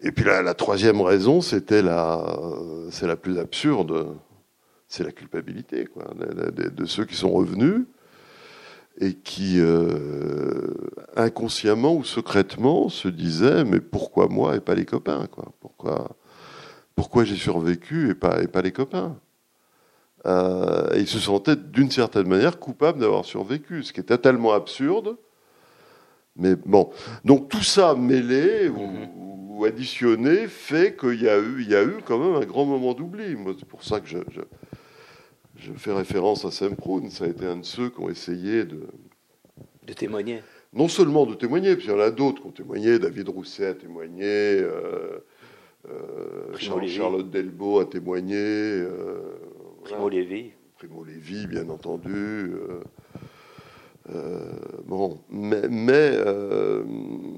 Et 0.02 0.14
puis 0.14 0.24
la, 0.24 0.42
la 0.42 0.54
troisième 0.54 1.02
raison, 1.02 1.42
c'était 1.42 1.82
la, 1.82 2.40
c'est 2.90 3.08
la 3.08 3.18
plus 3.18 3.38
absurde, 3.38 4.16
c'est 4.88 5.04
la 5.04 5.12
culpabilité 5.12 5.88
de 6.46 6.86
ceux 6.86 7.06
qui 7.06 7.16
sont 7.16 7.32
revenus 7.32 7.86
et 9.00 9.14
qui 9.14 9.60
euh, 9.60 10.74
inconsciemment 11.16 11.96
ou 11.96 12.04
secrètement 12.04 12.90
se 12.90 13.08
disait 13.08 13.64
mais 13.64 13.80
pourquoi 13.80 14.28
moi 14.28 14.56
et 14.56 14.60
pas 14.60 14.76
les 14.76 14.86
copains 14.86 15.28
quoi? 15.28 15.54
Pourquoi 15.60 16.16
pourquoi 16.96 17.24
j'ai 17.24 17.36
survécu 17.36 18.10
et 18.10 18.16
pas 18.16 18.42
et 18.42 18.48
pas 18.48 18.62
les 18.62 18.72
copains? 18.72 19.18
Euh, 20.28 20.94
et 20.94 21.00
ils 21.00 21.08
se 21.08 21.20
sentaient 21.20 21.56
d'une 21.56 21.90
certaine 21.90 22.28
manière 22.28 22.60
coupables 22.60 23.00
d'avoir 23.00 23.26
survécu 23.26 23.84
ce 23.84 23.92
qui 23.92 24.02
était 24.02 24.20
tellement 24.20 24.54
absurde. 24.54 25.18
Mais 26.36 26.56
bon 26.56 26.92
donc 27.24 27.50
tout 27.50 27.64
ça 27.64 27.96
mêlé 27.96 28.70
ou, 28.70 28.88
mhm. 28.88 29.66
additionné 29.66 30.48
fait 30.48 30.98
qu'il 30.98 31.22
y 31.22 31.30
a 31.30 31.38
eu 31.38 31.62
il 31.62 31.70
y 31.70 31.76
a 31.76 31.84
eu 31.84 31.98
quand 32.06 32.20
même 32.20 32.42
un 32.42 32.46
grand 32.46 32.66
moment 32.66 32.94
d'oubli. 32.94 33.36
C'est 33.58 33.68
pour 33.68 33.84
ça 33.84 34.00
que 34.00 34.08
je 34.08 34.20
je 34.32 34.42
fais 35.78 35.94
référence 35.94 36.46
à 36.46 36.52
Semprun, 36.52 37.10
ça 37.10 37.26
a 37.26 37.28
été 37.28 37.46
un 37.46 37.58
de 37.58 37.66
ceux 37.66 37.90
qui 37.90 38.00
ont 38.00 38.10
essayé 38.10 38.66
de... 38.66 38.88
De 39.86 39.94
témoigner. 39.94 40.42
Non 40.74 40.88
seulement 40.88 41.26
de 41.26 41.36
témoigner, 41.36 41.76
puis 41.76 41.88
il 41.88 41.92
y 41.92 41.94
en 41.94 42.00
a 42.00 42.12
d'autres 42.12 42.42
qui 42.42 42.48
ont 42.48 42.52
témoigné, 42.52 42.98
David 42.98 43.30
Rousset 43.30 43.66
a 43.68 43.74
témoigné, 43.74 44.24
euh, 44.26 45.20
euh, 45.90 46.56
Charlotte 46.58 47.30
Delbo 47.30 47.80
a 47.80 47.86
témoigné. 47.86 48.36
Euh, 48.38 49.20
Primo 49.84 50.08
Lévy. 50.08 50.52
Primo 50.78 51.04
Lévy, 51.04 51.46
bien 51.48 51.68
entendu. 51.70 52.54
bon, 54.86 55.20
mais, 55.30 55.68
mais 55.70 56.18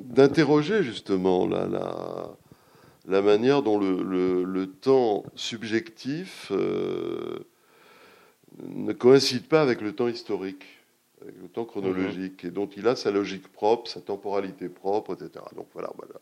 d'interroger 0.06 0.84
justement 0.84 1.48
la, 1.48 1.68
la, 1.68 2.38
la, 3.08 3.22
manière 3.22 3.64
dont 3.64 3.80
le, 3.80 4.04
le, 4.04 4.44
le 4.44 4.68
temps 4.68 5.24
subjectif 5.36 6.52
ne 8.62 8.94
coïncide 8.94 9.48
pas 9.48 9.62
avec 9.62 9.82
le 9.82 9.94
temps 9.94 10.08
historique, 10.08 10.66
avec 11.22 11.36
le 11.42 11.48
temps 11.48 11.66
chronologique, 11.66 12.44
mhm. 12.44 12.50
et 12.50 12.52
dont 12.52 12.70
il 12.78 12.88
a 12.88 12.96
sa 12.96 13.12
logique 13.12 13.48
propre, 13.52 13.90
sa 13.90 14.02
temporalité 14.02 14.70
propre, 14.70 15.14
etc. 15.14 15.46
Donc 15.56 15.68
voilà, 15.74 15.92
voilà. 15.98 16.16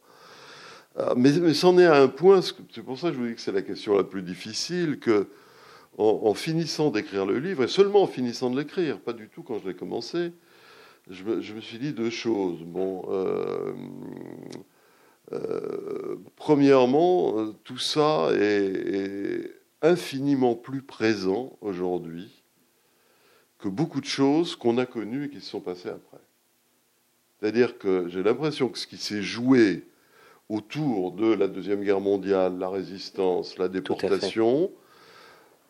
Euh, 0.99 1.13
mais, 1.15 1.31
mais 1.39 1.53
c'en 1.53 1.77
est 1.77 1.85
à 1.85 2.01
un 2.01 2.07
point, 2.07 2.41
c'est 2.41 2.83
pour 2.83 2.99
ça 2.99 3.09
que 3.09 3.13
je 3.15 3.19
vous 3.19 3.27
dis 3.27 3.35
que 3.35 3.41
c'est 3.41 3.51
la 3.51 3.61
question 3.61 3.95
la 3.95 4.03
plus 4.03 4.21
difficile, 4.21 4.99
que 4.99 5.27
en, 5.97 6.33
finissant 6.33 6.89
d'écrire 6.89 7.25
le 7.25 7.37
livre, 7.37 7.63
et 7.63 7.67
seulement 7.67 8.03
en 8.03 8.07
finissant 8.07 8.49
de 8.49 8.57
l'écrire, 8.57 8.99
pas 8.99 9.13
du 9.13 9.27
tout 9.27 9.43
quand 9.43 9.59
je 9.59 9.67
l'ai 9.67 9.75
commencé, 9.75 10.31
je 11.09 11.23
me, 11.23 11.61
suis 11.61 11.79
dit 11.79 11.93
deux 11.93 12.09
choses. 12.09 12.59
Bon, 12.63 13.03
euh, 13.09 13.73
euh, 15.33 16.15
premièrement, 16.37 17.53
tout 17.63 17.77
ça 17.77 18.29
est, 18.33 19.51
infiniment 19.81 20.55
plus 20.55 20.81
présent 20.81 21.57
aujourd'hui 21.61 22.43
que 23.59 23.67
beaucoup 23.67 24.01
de 24.01 24.05
choses 24.05 24.55
qu'on 24.55 24.77
a 24.77 24.85
connues 24.85 25.25
et 25.25 25.29
qui 25.29 25.39
se 25.39 25.49
sont 25.49 25.61
passées 25.61 25.89
après. 25.89 26.17
C'est-à-dire 27.39 27.77
que 27.77 28.07
j'ai 28.09 28.23
l'impression 28.23 28.69
que 28.69 28.77
ce 28.77 28.87
qui 28.87 28.97
s'est 28.97 29.21
joué 29.21 29.85
autour 30.49 31.13
de 31.13 31.33
la 31.33 31.47
Deuxième 31.47 31.83
Guerre 31.83 32.01
mondiale, 32.01 32.57
la 32.59 32.69
résistance, 32.69 33.57
la 33.57 33.67
déportation, 33.67 34.71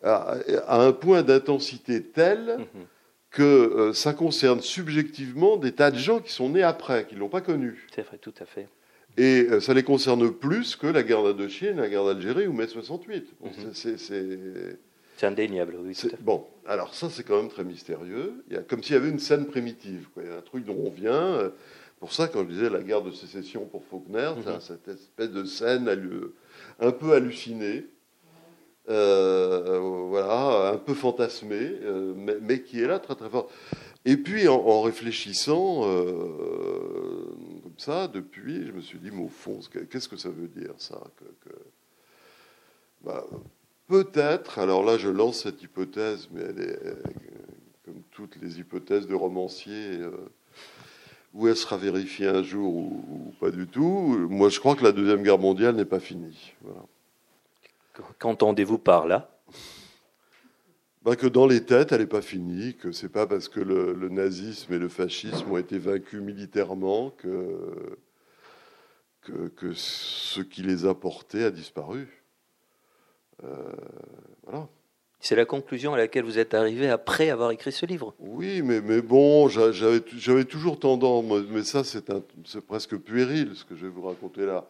à, 0.03 0.37
un 0.67 0.91
point 0.91 1.21
d'intensité 1.21 2.03
tel 2.03 2.57
mhm. 2.57 2.85
que 3.29 3.43
euh, 3.43 3.93
ça 3.93 4.13
concerne 4.13 4.61
subjectivement 4.61 5.57
des 5.57 5.73
tas 5.73 5.91
de 5.91 5.97
gens 5.97 6.19
qui 6.19 6.31
sont 6.31 6.49
nés 6.49 6.63
après, 6.63 7.05
qui 7.07 7.15
ne 7.15 7.19
l'ont 7.19 7.29
pas 7.29 7.41
connu. 7.41 7.87
C'est 7.93 8.01
vrai, 8.01 8.17
tout 8.17 8.33
à 8.39 8.45
fait. 8.45 8.67
Et 9.17 9.47
euh, 9.49 9.59
ça 9.59 9.73
les 9.73 9.83
concerne 9.83 10.31
plus 10.31 10.75
que 10.75 10.87
la 10.87 11.03
guerre 11.03 11.23
d'Indochine, 11.23 11.77
la 11.77 11.89
guerre 11.89 12.05
d'Algérie 12.05 12.47
ou 12.47 12.53
mai 12.53 12.67
68. 12.67 13.27
Mhm. 13.41 13.51
C'est 13.73 15.27
indéniable, 15.27 15.77
oui. 15.83 15.95
Bon, 16.21 16.47
alors 16.65 16.95
ça 16.95 17.09
c'est 17.09 17.23
quand 17.23 17.37
même 17.37 17.49
très 17.49 17.63
mystérieux. 17.63 18.43
Il 18.47 18.55
y 18.55 18.57
a, 18.57 18.61
comme 18.61 18.81
s'il 18.81 18.95
y 18.95 18.97
avait 18.97 19.09
une 19.09 19.19
scène 19.19 19.45
primitive. 19.45 20.07
Quoi. 20.13 20.23
Il 20.23 20.29
y 20.29 20.33
a 20.33 20.37
un 20.37 20.41
truc 20.41 20.65
dont 20.65 20.77
on 20.77 20.89
vient. 20.89 21.13
Euh, 21.13 21.49
pour 21.99 22.11
ça, 22.11 22.27
quand 22.27 22.41
je 22.43 22.47
disais 22.47 22.69
la 22.69 22.81
guerre 22.81 23.03
de 23.03 23.11
sécession 23.11 23.65
pour 23.65 23.83
Faulkner, 23.83 24.31
mhm. 24.37 24.59
cette 24.59 24.87
espèce 24.87 25.29
de 25.29 25.43
scène 25.43 25.87
un 26.79 26.91
peu 26.91 27.13
hallucinée. 27.13 27.85
Euh, 28.89 29.79
voilà, 30.09 30.71
un 30.73 30.77
peu 30.77 30.93
fantasmé, 30.93 31.59
euh, 31.83 32.13
mais, 32.41 32.61
qui 32.61 32.81
est 32.81 32.87
là 32.87 32.99
très 32.99 33.15
très 33.15 33.29
fort. 33.29 33.49
Et 34.05 34.17
puis 34.17 34.47
en, 34.47 34.81
réfléchissant 34.81 35.81
euh, 35.85 37.35
ça, 37.81 38.07
depuis, 38.07 38.67
je 38.67 38.71
me 38.71 38.81
suis 38.81 38.99
dit, 38.99 39.11
mais 39.11 39.23
au 39.23 39.29
fond, 39.29 39.59
qu'est-ce 39.89 40.07
que 40.07 40.17
ça 40.17 40.29
veut 40.29 40.47
dire 40.47 40.73
ça 40.77 41.01
que, 41.19 41.49
bah, 43.03 43.25
Peut-être, 43.91 44.59
alors 44.59 44.85
là 44.85 44.97
je 44.97 45.09
lance 45.09 45.43
cette 45.43 45.61
hypothèse, 45.63 46.29
mais 46.31 46.43
elle 46.43 46.61
est 46.61 46.79
comme 47.83 48.01
toutes 48.11 48.37
les 48.37 48.57
hypothèses 48.57 49.05
de 49.05 49.13
romanciers, 49.13 49.99
où 51.33 51.49
elle 51.49 51.57
sera 51.57 51.75
vérifiée 51.75 52.29
un 52.29 52.41
jour 52.41 52.73
ou, 52.73 53.33
pas 53.41 53.51
du 53.51 53.67
tout. 53.67 54.15
Moi 54.29 54.47
je 54.47 54.61
crois 54.61 54.77
que 54.77 54.85
la 54.85 54.93
Deuxième 54.93 55.23
Guerre 55.23 55.39
mondiale 55.39 55.75
n'est 55.75 55.83
pas 55.83 55.99
finie. 55.99 56.53
Qu'entendez-vous 58.17 58.77
par 58.77 59.07
là? 59.07 59.29
Bah 61.03 61.15
que 61.15 61.27
dans 61.27 61.47
les 61.47 61.65
têtes, 61.65 61.91
elle 61.91 62.01
n'est 62.01 62.07
pas 62.07 62.21
finie, 62.21 62.75
que 62.75 62.91
c'est 62.91 63.09
pas 63.09 63.25
parce 63.25 63.49
que 63.49 63.59
le, 63.59 64.09
nazisme 64.09 64.73
et 64.73 64.77
le 64.77 64.87
fascisme 64.87 65.51
ont 65.51 65.57
été 65.57 65.79
vaincus 65.79 66.21
militairement 66.21 67.09
que, 67.09 67.97
que, 69.21 69.73
ce 69.73 70.41
qui 70.41 70.61
les 70.61 70.85
a 70.85 70.93
portés 70.93 71.43
a 71.43 71.51
disparu. 71.51 72.23
Euh, 73.43 73.47
voilà. 74.43 74.67
C'est 75.19 75.35
la 75.35 75.45
conclusion 75.45 75.93
à 75.93 75.97
laquelle 75.97 76.23
vous 76.23 76.39
êtes 76.39 76.53
arrivé 76.53 76.89
après 76.89 77.29
avoir 77.29 77.51
écrit 77.51 77.71
ce 77.71 77.85
livre. 77.85 78.15
Oui, 78.19 78.61
mais, 78.63 78.81
mais 78.81 79.01
bon, 79.01 79.47
j'avais 79.47 80.45
toujours 80.45 80.79
tendance, 80.79 81.25
mais 81.49 81.63
ça 81.63 81.83
c'est 81.83 82.61
presque 82.61 82.97
puéril 82.97 83.51
ce 83.55 83.63
que 83.63 83.75
je 83.75 83.85
vais 83.85 83.91
vous 83.91 84.01
raconter 84.01 84.45
là. 84.45 84.67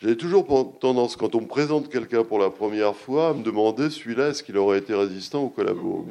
J'avais 0.00 0.16
toujours 0.16 0.46
tendance, 0.80 1.14
quand 1.14 1.34
on 1.34 1.42
me 1.42 1.46
présente 1.46 1.90
quelqu'un 1.90 2.24
pour 2.24 2.38
la 2.38 2.48
première 2.48 2.96
fois, 2.96 3.28
à 3.28 3.34
me 3.34 3.42
demander 3.42 3.90
celui-là, 3.90 4.28
est-ce 4.28 4.42
qu'il 4.42 4.56
aurait 4.56 4.78
été 4.78 4.94
résistant 4.94 5.42
au 5.42 5.48
collabo? 5.50 6.06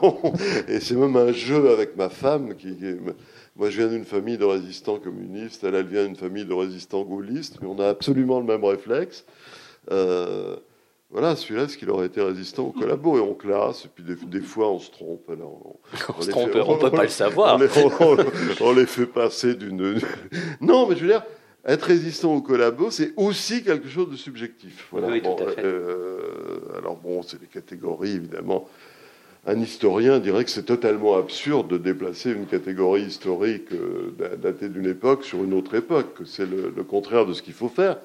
Bon. 0.00 0.18
Et 0.68 0.80
c'est 0.80 0.94
même 0.94 1.16
un 1.16 1.32
jeu 1.32 1.70
avec 1.70 1.98
ma 1.98 2.08
femme. 2.08 2.54
Qui, 2.54 2.74
moi, 3.56 3.68
je 3.68 3.76
viens 3.76 3.88
d'une 3.88 4.06
famille 4.06 4.38
de 4.38 4.46
résistants 4.46 4.98
communistes, 4.98 5.62
elle, 5.64 5.74
elle 5.74 5.86
vient 5.86 6.06
d'une 6.06 6.16
famille 6.16 6.46
de 6.46 6.54
résistants 6.54 7.02
gaullistes, 7.02 7.58
mais 7.60 7.68
on 7.68 7.78
a 7.78 7.88
absolument 7.88 8.40
le 8.40 8.46
même 8.46 8.64
réflexe. 8.64 9.26
Euh, 9.90 10.56
voilà, 11.10 11.36
celui-là, 11.36 11.64
est-ce 11.64 11.76
qu'il 11.76 11.90
aurait 11.90 12.06
été 12.06 12.22
résistant 12.22 12.68
au 12.68 12.70
collabo? 12.70 13.18
Et 13.18 13.20
on 13.20 13.34
classe, 13.34 13.84
et 13.84 13.88
puis 13.94 14.02
des, 14.02 14.40
fois, 14.40 14.70
on 14.70 14.78
se 14.78 14.90
trompe. 14.90 15.28
Alors, 15.28 15.76
on, 16.16 16.22
se 16.22 16.30
trompe, 16.30 16.48
on 16.54 16.76
ne 16.76 16.80
peut 16.80 16.90
pas 16.96 17.02
le 17.02 17.08
savoir. 17.10 17.60
on 18.62 18.72
les 18.72 18.86
fait 18.86 19.04
passer 19.04 19.56
d'une... 19.56 20.00
Non, 20.62 20.86
mais 20.86 20.96
je 20.96 21.02
veux 21.02 21.08
dire 21.08 21.22
être 21.64 21.82
résistant 21.82 22.34
au 22.34 22.40
collabo, 22.40 22.90
c'est 22.90 23.12
aussi 23.16 23.62
quelque 23.62 23.88
chose 23.88 24.10
de 24.10 24.16
subjectif. 24.16 24.88
Voilà. 24.90 25.08
Oui, 25.08 25.22
tout 25.22 25.36
à 25.42 25.52
fait. 25.52 25.64
Euh, 25.64 26.18
alors 26.76 26.96
bon, 26.96 27.22
c'est 27.22 27.40
des 27.40 27.46
catégories, 27.46 28.16
évidemment. 28.16 28.68
Un 29.46 29.58
historien 29.60 30.18
dirait 30.20 30.44
que 30.44 30.50
c'est 30.50 30.64
totalement 30.64 31.16
absurde 31.16 31.68
de 31.68 31.78
déplacer 31.78 32.30
une 32.30 32.46
catégorie 32.46 33.02
historique 33.02 33.72
euh, 33.72 34.12
datée 34.40 34.68
d'une 34.68 34.86
époque 34.86 35.24
sur 35.24 35.42
une 35.42 35.52
autre 35.54 35.74
époque, 35.74 36.14
que 36.14 36.24
c'est 36.24 36.46
le, 36.46 36.70
contraire 36.84 37.26
de 37.26 37.32
ce 37.32 37.42
qu'il 37.42 37.54
faut 37.54 37.68
faire. 37.68 37.98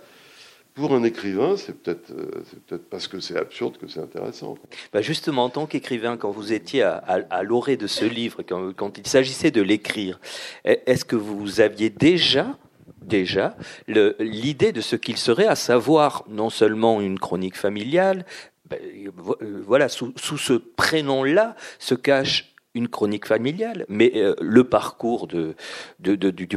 Pour 0.73 0.93
un 0.93 1.03
écrivain, 1.03 1.57
c'est 1.57 1.75
peut-être 1.75 2.11
euh, 2.11 2.43
peut 2.67 2.77
parce 2.77 3.07
que 3.07 3.19
c'est 3.19 3.37
absurde 3.37 3.77
que 3.77 3.87
c'est 3.87 3.99
intéressant. 3.99 4.55
Bah 4.93 5.01
justement, 5.01 5.45
en 5.45 5.49
tant 5.49 5.65
qu'écrivain, 5.65 6.17
quand 6.17 6.29
vous 6.29 6.53
étiez 6.53 6.83
à, 6.83 6.97
à, 6.97 7.41
l'orée 7.41 7.77
de 7.77 7.87
ce 7.87 8.05
livre, 8.05 8.43
quand, 8.47 8.73
quand 8.75 8.99
il 8.99 9.07
s'agissait 9.07 9.49
de 9.49 9.63
l'écrire, 9.63 10.19
est-ce 10.63 11.05
que 11.05 11.15
vous 11.15 11.61
aviez 11.61 11.89
déjà 11.89 12.55
déjà 13.01 13.55
l'idée 13.87 14.71
de 14.71 14.81
ce 14.81 14.95
qu'il 14.95 15.17
serait, 15.17 15.47
à 15.47 15.55
savoir 15.55 16.23
non 16.29 16.49
seulement 16.49 17.01
une 17.01 17.19
chronique 17.19 17.57
familiale, 17.57 18.25
ben, 18.69 18.79
euh, 18.81 19.61
voilà, 19.65 19.87
sous, 19.87 20.13
ce 20.17 20.53
prénom-là 20.53 21.55
se 21.79 21.95
cache 21.95 22.53
une 22.73 22.89
chronique 22.89 23.25
familiale, 23.25 23.85
mais 23.89 24.11
euh, 24.15 24.35
le 24.39 24.63
parcours 24.63 25.27
du, 25.27 25.55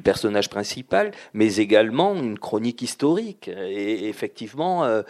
personnage 0.03 0.51
principal, 0.51 1.13
mais 1.33 1.57
également 1.57 2.15
une 2.15 2.39
chronique 2.39 2.83
historique. 2.83 3.49
Et 3.49 4.09
effectivement, 4.09 4.85
euh, 4.85 5.03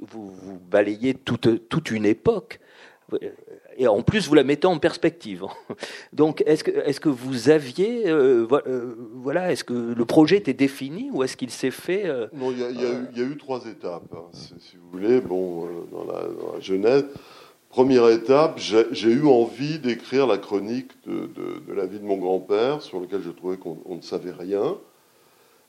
vous, 0.00 0.60
balayez 0.70 1.14
toute, 1.14 1.68
toute 1.68 1.90
une 1.90 2.06
époque 2.06 2.60
et 3.80 3.88
en 3.88 4.02
plus 4.02 4.28
vous 4.28 4.34
la 4.34 4.44
mettez 4.44 4.66
en 4.66 4.78
perspective. 4.78 5.44
Donc 6.12 6.44
est-ce 6.46 6.62
que, 6.62 6.70
est 6.70 7.00
que 7.00 7.08
vous 7.08 7.48
aviez, 7.48 8.08
euh, 8.08 8.46
euh, 8.66 8.94
voilà, 9.14 9.50
est-ce 9.50 9.64
que 9.64 9.72
le 9.72 10.04
projet 10.04 10.36
était 10.36 10.52
défini 10.52 11.10
ou 11.12 11.24
est-ce 11.24 11.36
qu'il 11.36 11.50
s'est 11.50 11.70
fait 11.70 12.04
euh, 12.04 12.28
Non, 12.34 12.52
il 12.52 12.58
y, 12.58 13.20
a 13.20 13.24
eu 13.24 13.36
trois 13.38 13.64
étapes, 13.66 14.12
hein, 14.12 14.26
si 14.32 14.76
vous 14.76 14.90
voulez. 14.92 15.20
Bon, 15.22 15.66
dans 15.90 16.04
la, 16.04 16.60
Genèse, 16.60 17.06
première 17.70 18.06
étape, 18.10 18.58
j'ai 18.58 19.10
eu 19.10 19.24
envie 19.24 19.78
d'écrire 19.78 20.26
la 20.26 20.36
chronique 20.36 20.92
de, 21.06 21.30
la 21.74 21.86
vie 21.86 21.98
de 21.98 22.04
mon 22.04 22.18
grand-père, 22.18 22.82
sur 22.82 23.00
lequel 23.00 23.22
je 23.22 23.30
trouvais 23.30 23.56
qu'on 23.56 23.96
ne 23.96 24.02
savait 24.02 24.32
rien. 24.32 24.76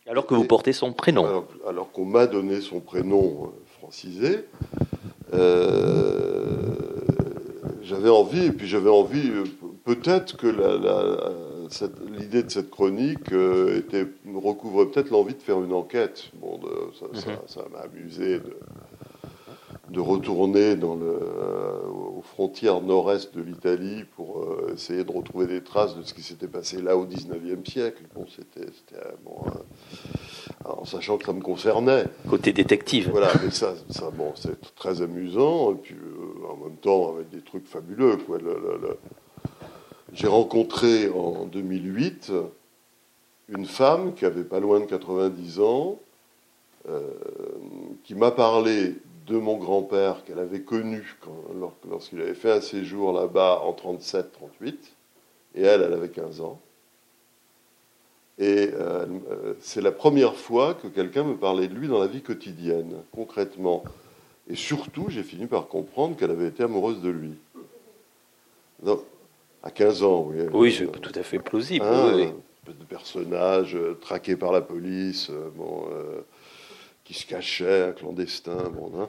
Alors 0.06 0.26
que 0.26 0.34
vous 0.34 0.44
portez 0.44 0.74
son 0.74 0.92
prénom. 0.92 1.46
Alors, 1.66 1.92
qu'on 1.92 2.06
m'a 2.06 2.28
donné 2.28 2.60
son 2.60 2.82
prénom 2.82 3.54
francisé. 3.80 4.46
Euh, 5.34 6.71
j'avais 7.92 8.10
envie, 8.10 8.46
et 8.46 8.52
puis 8.52 8.68
j'avais 8.68 8.90
envie, 8.90 9.30
euh, 9.30 9.44
peut-être 9.84 10.38
que 10.38 10.48
l'idée 12.18 12.44
de 12.44 12.50
cette 12.50 12.70
chronique 12.70 13.34
euh, 13.34 13.80
était, 13.80 14.08
recouvrait 14.34 14.86
peut-être 14.86 15.10
l'envie 15.10 15.34
de 15.34 15.42
faire 15.42 15.62
une 15.62 15.74
enquête. 15.74 16.32
Bon, 16.36 16.60
ça, 17.48 17.62
m'a 17.72 17.80
amusé 17.80 18.40
de, 18.40 18.56
retourner 20.00 20.76
dans 20.76 20.96
le, 20.96 21.06
euh, 21.06 21.88
aux 21.88 22.22
frontières 22.22 22.82
nord-est 22.82 23.36
de 23.36 23.42
l'Italie 23.42 24.06
pour 24.16 24.48
essayer 24.74 25.04
de 25.04 25.12
retrouver 25.12 25.48
des 25.48 25.62
traces 25.62 25.96
de 25.96 26.04
ce 26.04 26.14
qui 26.14 26.22
s'était 26.22 26.48
passé 26.48 26.82
là 26.82 26.96
au 26.96 27.06
19e 27.06 27.70
siècle. 27.70 28.04
Bon, 28.16 28.26
c'était 28.28 28.68
bon, 29.26 29.44
en 30.66 30.86
sachant 30.86 31.18
que 31.18 31.26
ça 31.26 31.34
me 31.34 31.42
concernait. 31.42 32.06
Côté 32.30 32.54
détective. 32.54 33.10
Voilà, 33.12 33.32
mais 33.44 33.52
ça, 33.52 33.74
ça 33.90 34.10
bon, 34.12 34.34
c'est 34.36 34.60
très 34.76 35.02
amusant, 35.02 35.72
et 35.74 35.76
puis 35.76 35.96
euh, 35.96 36.52
en 36.52 36.58
même 36.58 36.78
temps 36.78 37.14
avec 37.16 37.30
des 37.30 37.42
trucs 37.42 37.68
fabuleux. 37.68 38.18
Quoi. 38.18 38.38
J'ai 40.14 40.28
rencontré 40.28 41.10
en 41.10 41.46
2008 41.46 42.32
une 43.50 43.66
femme 43.66 44.14
qui 44.14 44.26
avait 44.26 44.44
pas 44.44 44.60
loin 44.60 44.80
de 44.80 44.86
90 44.86 45.60
ans, 45.60 46.00
euh, 46.90 47.02
qui 48.04 48.16
m'a 48.16 48.32
parlé 48.32 48.96
de 49.32 49.38
mon 49.38 49.58
grand-père 49.58 50.24
qu'elle 50.26 50.40
avait 50.40 50.62
connu 50.62 51.16
lorsqu'il 51.90 52.22
avait 52.22 52.34
fait 52.34 52.52
un 52.52 52.62
séjour 52.62 53.14
là-bas 53.14 53.62
en 53.64 53.72
37-38, 53.72 54.26
et 55.56 55.62
elle, 55.62 55.82
elle 55.82 55.94
avait 55.94 56.10
15 56.10 56.42
ans. 56.42 56.60
Et 58.38 58.70
euh, 58.74 59.06
euh, 59.30 59.54
c'est 59.62 59.82
la 59.82 59.92
première 59.92 60.36
fois 60.36 60.74
que 60.74 60.88
quelqu'un 60.88 61.24
me 61.24 61.36
parlait 61.36 61.68
de 61.68 61.76
lui 61.76 61.88
dans 61.88 62.00
la 62.00 62.08
vie 62.08 62.22
quotidienne, 62.22 62.94
concrètement. 63.12 63.84
Et 64.50 64.56
surtout, 64.56 65.06
j'ai 65.10 65.24
fini 65.24 65.46
par 65.46 65.68
comprendre 65.68 66.18
qu'elle 66.18 66.32
avait 66.32 66.48
été 66.48 66.64
amoureuse 66.64 67.02
de 67.02 67.10
lui. 67.10 67.36
à 69.64 69.72
15 69.72 70.04
ans, 70.04 70.28
oui. 70.30 70.42
Oui, 70.52 70.76
c'est 70.78 70.92
tout 70.92 71.18
à 71.18 71.24
fait 71.24 71.40
plausible. 71.40 71.86
Un 71.86 72.16
oui. 72.16 72.28
de 72.68 72.86
personnage 72.86 73.76
euh, 73.76 73.98
traqué 74.02 74.36
par 74.36 74.52
la 74.52 74.62
police, 74.62 75.32
bon, 75.56 75.86
qui 77.12 77.20
se 77.20 77.26
cachait, 77.26 77.94
clandestin. 77.98 78.72
Bon, 78.74 78.90
hein. 78.98 79.08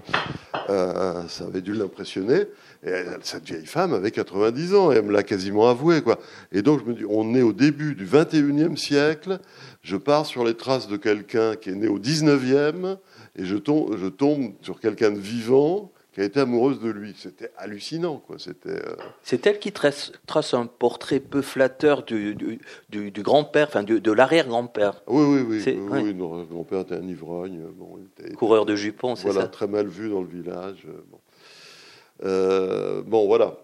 Euh, 0.70 1.28
ça 1.28 1.44
avait 1.44 1.60
dû 1.60 1.72
l'impressionner. 1.72 2.46
Et 2.84 3.04
cette 3.22 3.44
vieille 3.44 3.64
femme 3.66 3.94
avait 3.94 4.10
90 4.10 4.74
ans, 4.74 4.90
et 4.90 4.96
elle 4.96 5.04
me 5.04 5.12
l'a 5.12 5.22
quasiment 5.22 5.68
avoué. 5.68 6.02
Quoi. 6.02 6.18
Et 6.50 6.62
donc 6.62 6.80
je 6.80 6.90
me 6.90 6.94
dis, 6.96 7.04
on 7.08 7.32
est 7.36 7.42
au 7.42 7.52
début 7.52 7.94
du 7.94 8.04
21e 8.04 8.76
siècle, 8.76 9.38
je 9.82 9.96
pars 9.96 10.26
sur 10.26 10.44
les 10.44 10.54
traces 10.54 10.88
de 10.88 10.96
quelqu'un 10.96 11.54
qui 11.54 11.70
est 11.70 11.74
né 11.74 11.86
au 11.86 12.00
19e, 12.00 12.96
et 13.36 13.44
je 13.44 13.56
tombe, 13.56 13.96
je 13.96 14.08
tombe 14.08 14.52
sur 14.62 14.80
quelqu'un 14.80 15.12
de 15.12 15.20
vivant 15.20 15.91
qui 16.12 16.20
a 16.20 16.24
été 16.24 16.40
amoureuse 16.40 16.80
de 16.80 16.90
lui. 16.90 17.14
C'était 17.16 17.50
hallucinant, 17.56 18.18
quoi. 18.18 18.38
C'était. 18.38 18.70
Euh, 18.70 18.96
C'est 19.22 19.46
elle 19.46 19.58
qui 19.58 19.72
trace, 19.72 20.12
trace, 20.26 20.54
un 20.54 20.66
portrait 20.66 21.20
peu 21.20 21.42
flatteur 21.42 22.02
du, 22.02 22.34
du, 22.34 23.10
du, 23.10 23.22
grand-père, 23.22 23.68
enfin 23.68 23.82
de, 23.82 24.12
l'arrière-grand-père. 24.12 25.02
Oui, 25.06 25.24
oui, 25.24 25.40
oui. 25.48 25.62
oui, 25.66 26.00
oui 26.04 26.14
non, 26.14 26.44
grand-père 26.44 26.80
était 26.80 26.96
un 26.96 27.08
ivrogne. 27.08 27.62
Bon, 27.76 27.98
était, 27.98 28.34
Coureur 28.34 28.66
de 28.66 28.76
jupons, 28.76 29.16
c'est 29.16 29.28
voilà, 29.30 29.48
très 29.48 29.66
mal 29.66 29.86
vu 29.86 30.10
dans 30.10 30.20
le 30.20 30.28
village. 30.28 30.86
Euh, 30.86 31.02
bon. 31.10 31.20
Euh, 32.24 33.02
bon, 33.02 33.26
voilà. 33.26 33.58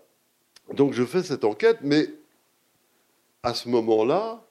Donc 0.74 0.92
je 0.92 1.04
fais 1.04 1.22
cette 1.22 1.44
enquête, 1.44 1.78
mais 1.82 2.08
à 3.42 3.54
ce 3.54 3.68
moment-là, 3.68 4.42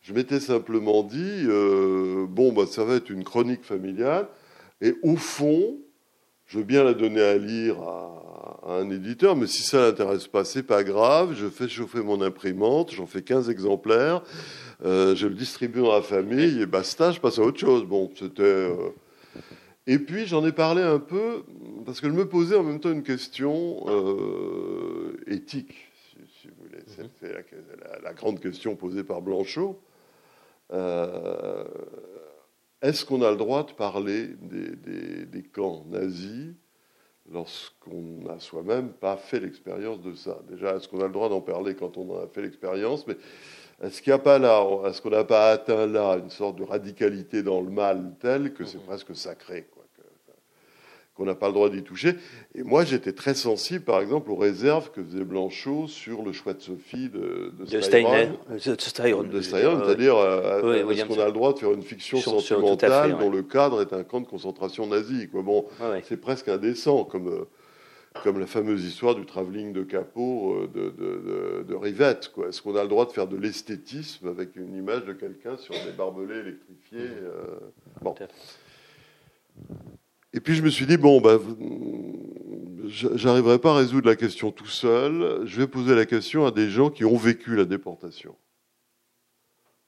je 0.00 0.12
m'étais 0.12 0.40
simplement 0.40 1.02
dit, 1.02 1.44
euh, 1.46 2.26
bon, 2.28 2.52
bah, 2.52 2.66
ça 2.66 2.84
va 2.84 2.94
être 2.94 3.10
une 3.10 3.24
chronique 3.24 3.64
familiale, 3.64 4.28
et 4.80 4.94
au 5.02 5.16
fond, 5.16 5.76
je 6.48 6.58
veux 6.58 6.64
bien 6.64 6.82
la 6.82 6.94
donner 6.94 7.20
à 7.20 7.36
lire 7.36 7.80
à, 7.82 8.14
un 8.66 8.90
éditeur, 8.90 9.36
mais 9.36 9.46
si 9.46 9.62
ça 9.62 9.80
l'intéresse 9.80 10.26
pas, 10.26 10.44
c'est 10.44 10.62
pas 10.62 10.82
grave. 10.82 11.34
Je 11.34 11.46
fais 11.46 11.68
chauffer 11.68 12.00
mon 12.00 12.20
imprimante, 12.20 12.92
j'en 12.92 13.06
fais 13.06 13.22
15 13.22 13.48
exemplaires, 13.48 14.22
euh, 14.84 15.14
je 15.14 15.26
le 15.26 15.34
distribue 15.34 15.80
dans 15.80 15.92
la 15.92 16.02
famille 16.02 16.60
et 16.60 16.66
basta, 16.66 17.12
je 17.12 17.20
passe 17.20 17.38
à 17.38 17.42
autre 17.42 17.58
chose. 17.58 17.84
Bon, 17.84 18.10
c'était. 18.14 18.42
Euh, 18.42 18.90
et 19.86 19.98
puis 19.98 20.26
j'en 20.26 20.44
ai 20.44 20.52
parlé 20.52 20.82
un 20.82 20.98
peu 20.98 21.44
parce 21.86 22.00
que 22.00 22.08
je 22.08 22.12
me 22.12 22.28
posais 22.28 22.56
en 22.56 22.62
même 22.62 22.80
temps 22.80 22.92
une 22.92 23.02
question 23.02 23.84
euh, 23.88 25.16
éthique, 25.26 25.74
si, 26.12 26.48
vous 26.48 26.64
voulez. 26.64 26.82
Mhm. 26.98 27.08
C'est 27.20 27.32
la, 27.32 28.00
la, 28.02 28.12
grande 28.12 28.40
question 28.40 28.74
posée 28.74 29.04
par 29.04 29.22
Blanchot. 29.22 29.80
Est-ce 32.80 33.04
qu'on 33.04 33.22
a 33.22 33.30
le 33.30 33.36
droit 33.36 33.64
de 33.64 33.72
parler 33.72 34.28
des, 34.40 35.42
camps 35.42 35.84
nazis 35.88 36.54
lorsqu'on 37.30 38.22
n'a 38.24 38.38
soi-même 38.38 38.90
pas 38.92 39.16
fait 39.16 39.40
l'expérience 39.40 40.00
de 40.00 40.14
ça? 40.14 40.38
Déjà, 40.48 40.76
est-ce 40.76 40.88
qu'on 40.88 41.00
a 41.00 41.06
le 41.06 41.12
droit 41.12 41.28
d'en 41.28 41.40
parler 41.40 41.74
quand 41.74 41.96
on 41.96 42.08
en 42.10 42.22
a 42.22 42.28
fait 42.28 42.42
l'expérience? 42.42 43.06
Mais 43.06 43.16
est-ce 43.82 44.00
qu'il 44.00 44.12
n'y 44.12 44.18
a 44.18 44.22
pas 44.22 44.38
là, 44.38 44.64
est-ce 44.86 45.02
qu'on 45.02 45.10
n'a 45.10 45.24
pas 45.24 45.50
atteint 45.50 45.86
là 45.86 46.18
une 46.18 46.30
sorte 46.30 46.56
de 46.56 46.64
radicalité 46.64 47.42
dans 47.42 47.60
le 47.60 47.70
mal 47.70 48.14
telle 48.20 48.54
que 48.54 48.64
c'est 48.64 48.78
mhm. 48.78 48.84
presque 48.84 49.14
sacré 49.14 49.68
qu'on 51.18 51.24
n'a 51.24 51.34
pas 51.34 51.48
le 51.48 51.52
droit 51.52 51.68
d'y 51.68 51.82
toucher. 51.82 52.14
Et 52.54 52.62
moi, 52.62 52.84
j'étais 52.84 53.12
très 53.12 53.34
sensible, 53.34 53.84
par 53.84 54.00
exemple, 54.00 54.30
aux 54.30 54.36
réserves 54.36 54.92
que 54.92 55.02
faisait 55.02 55.24
Blanchot 55.24 55.88
sur 55.88 56.22
le 56.22 56.30
choix 56.32 56.54
de 56.54 56.60
Sophie 56.60 57.08
de, 57.08 57.52
de, 57.58 57.64
de. 57.64 57.80
De 59.24 59.40
c'est-à-dire, 59.84 60.16
euh, 60.16 60.88
est-ce 60.90 61.04
qu'on 61.06 61.18
a 61.18 61.26
le 61.26 61.32
droit 61.32 61.52
de 61.52 61.58
faire 61.58 61.72
une 61.72 61.82
fiction 61.82 62.18
sentimentale 62.18 63.18
dont 63.18 63.30
le 63.30 63.42
cadre 63.42 63.82
est 63.82 63.92
un 63.92 64.04
camp 64.04 64.20
de 64.20 64.26
concentration 64.26 64.86
nazi 64.86 65.28
quoi. 65.28 65.42
Bon, 65.42 65.66
c'est 66.04 66.20
presque 66.20 66.48
indécent, 66.48 67.02
comme, 67.04 67.26
euh, 67.26 67.44
comme 68.22 68.38
la 68.38 68.46
fameuse 68.46 68.84
histoire 68.84 69.16
du 69.16 69.26
travelling 69.26 69.72
de 69.72 69.82
capot 69.82 70.54
euh, 70.54 70.68
de, 70.72 70.90
de, 70.90 71.64
de, 71.64 71.74
Rivette. 71.74 72.28
Quoi. 72.28 72.48
Est-ce 72.48 72.62
qu'on 72.62 72.76
a 72.76 72.82
le 72.84 72.88
droit 72.88 73.06
de 73.06 73.10
faire 73.10 73.26
de 73.26 73.36
l'esthétisme 73.36 74.28
avec 74.28 74.54
une 74.54 74.76
image 74.76 75.04
de 75.04 75.14
quelqu'un 75.14 75.56
sur 75.56 75.74
des 75.74 75.92
barbelés 75.96 76.38
électrifiés 76.38 77.10
Bon. 78.02 78.14
Et 80.38 80.40
puis 80.40 80.54
je 80.54 80.62
me 80.62 80.70
suis 80.70 80.86
dit, 80.86 80.96
bon, 80.96 81.20
ben, 81.20 81.40
j'arriverai 82.86 83.58
pas 83.58 83.72
à 83.72 83.78
résoudre 83.78 84.06
la 84.06 84.14
question 84.14 84.52
tout 84.52 84.68
seul, 84.68 85.44
je 85.44 85.60
vais 85.60 85.66
poser 85.66 85.96
la 85.96 86.06
question 86.06 86.46
à 86.46 86.52
des 86.52 86.70
gens 86.70 86.90
qui 86.90 87.04
ont 87.04 87.16
vécu 87.16 87.56
la 87.56 87.64
déportation. 87.64 88.36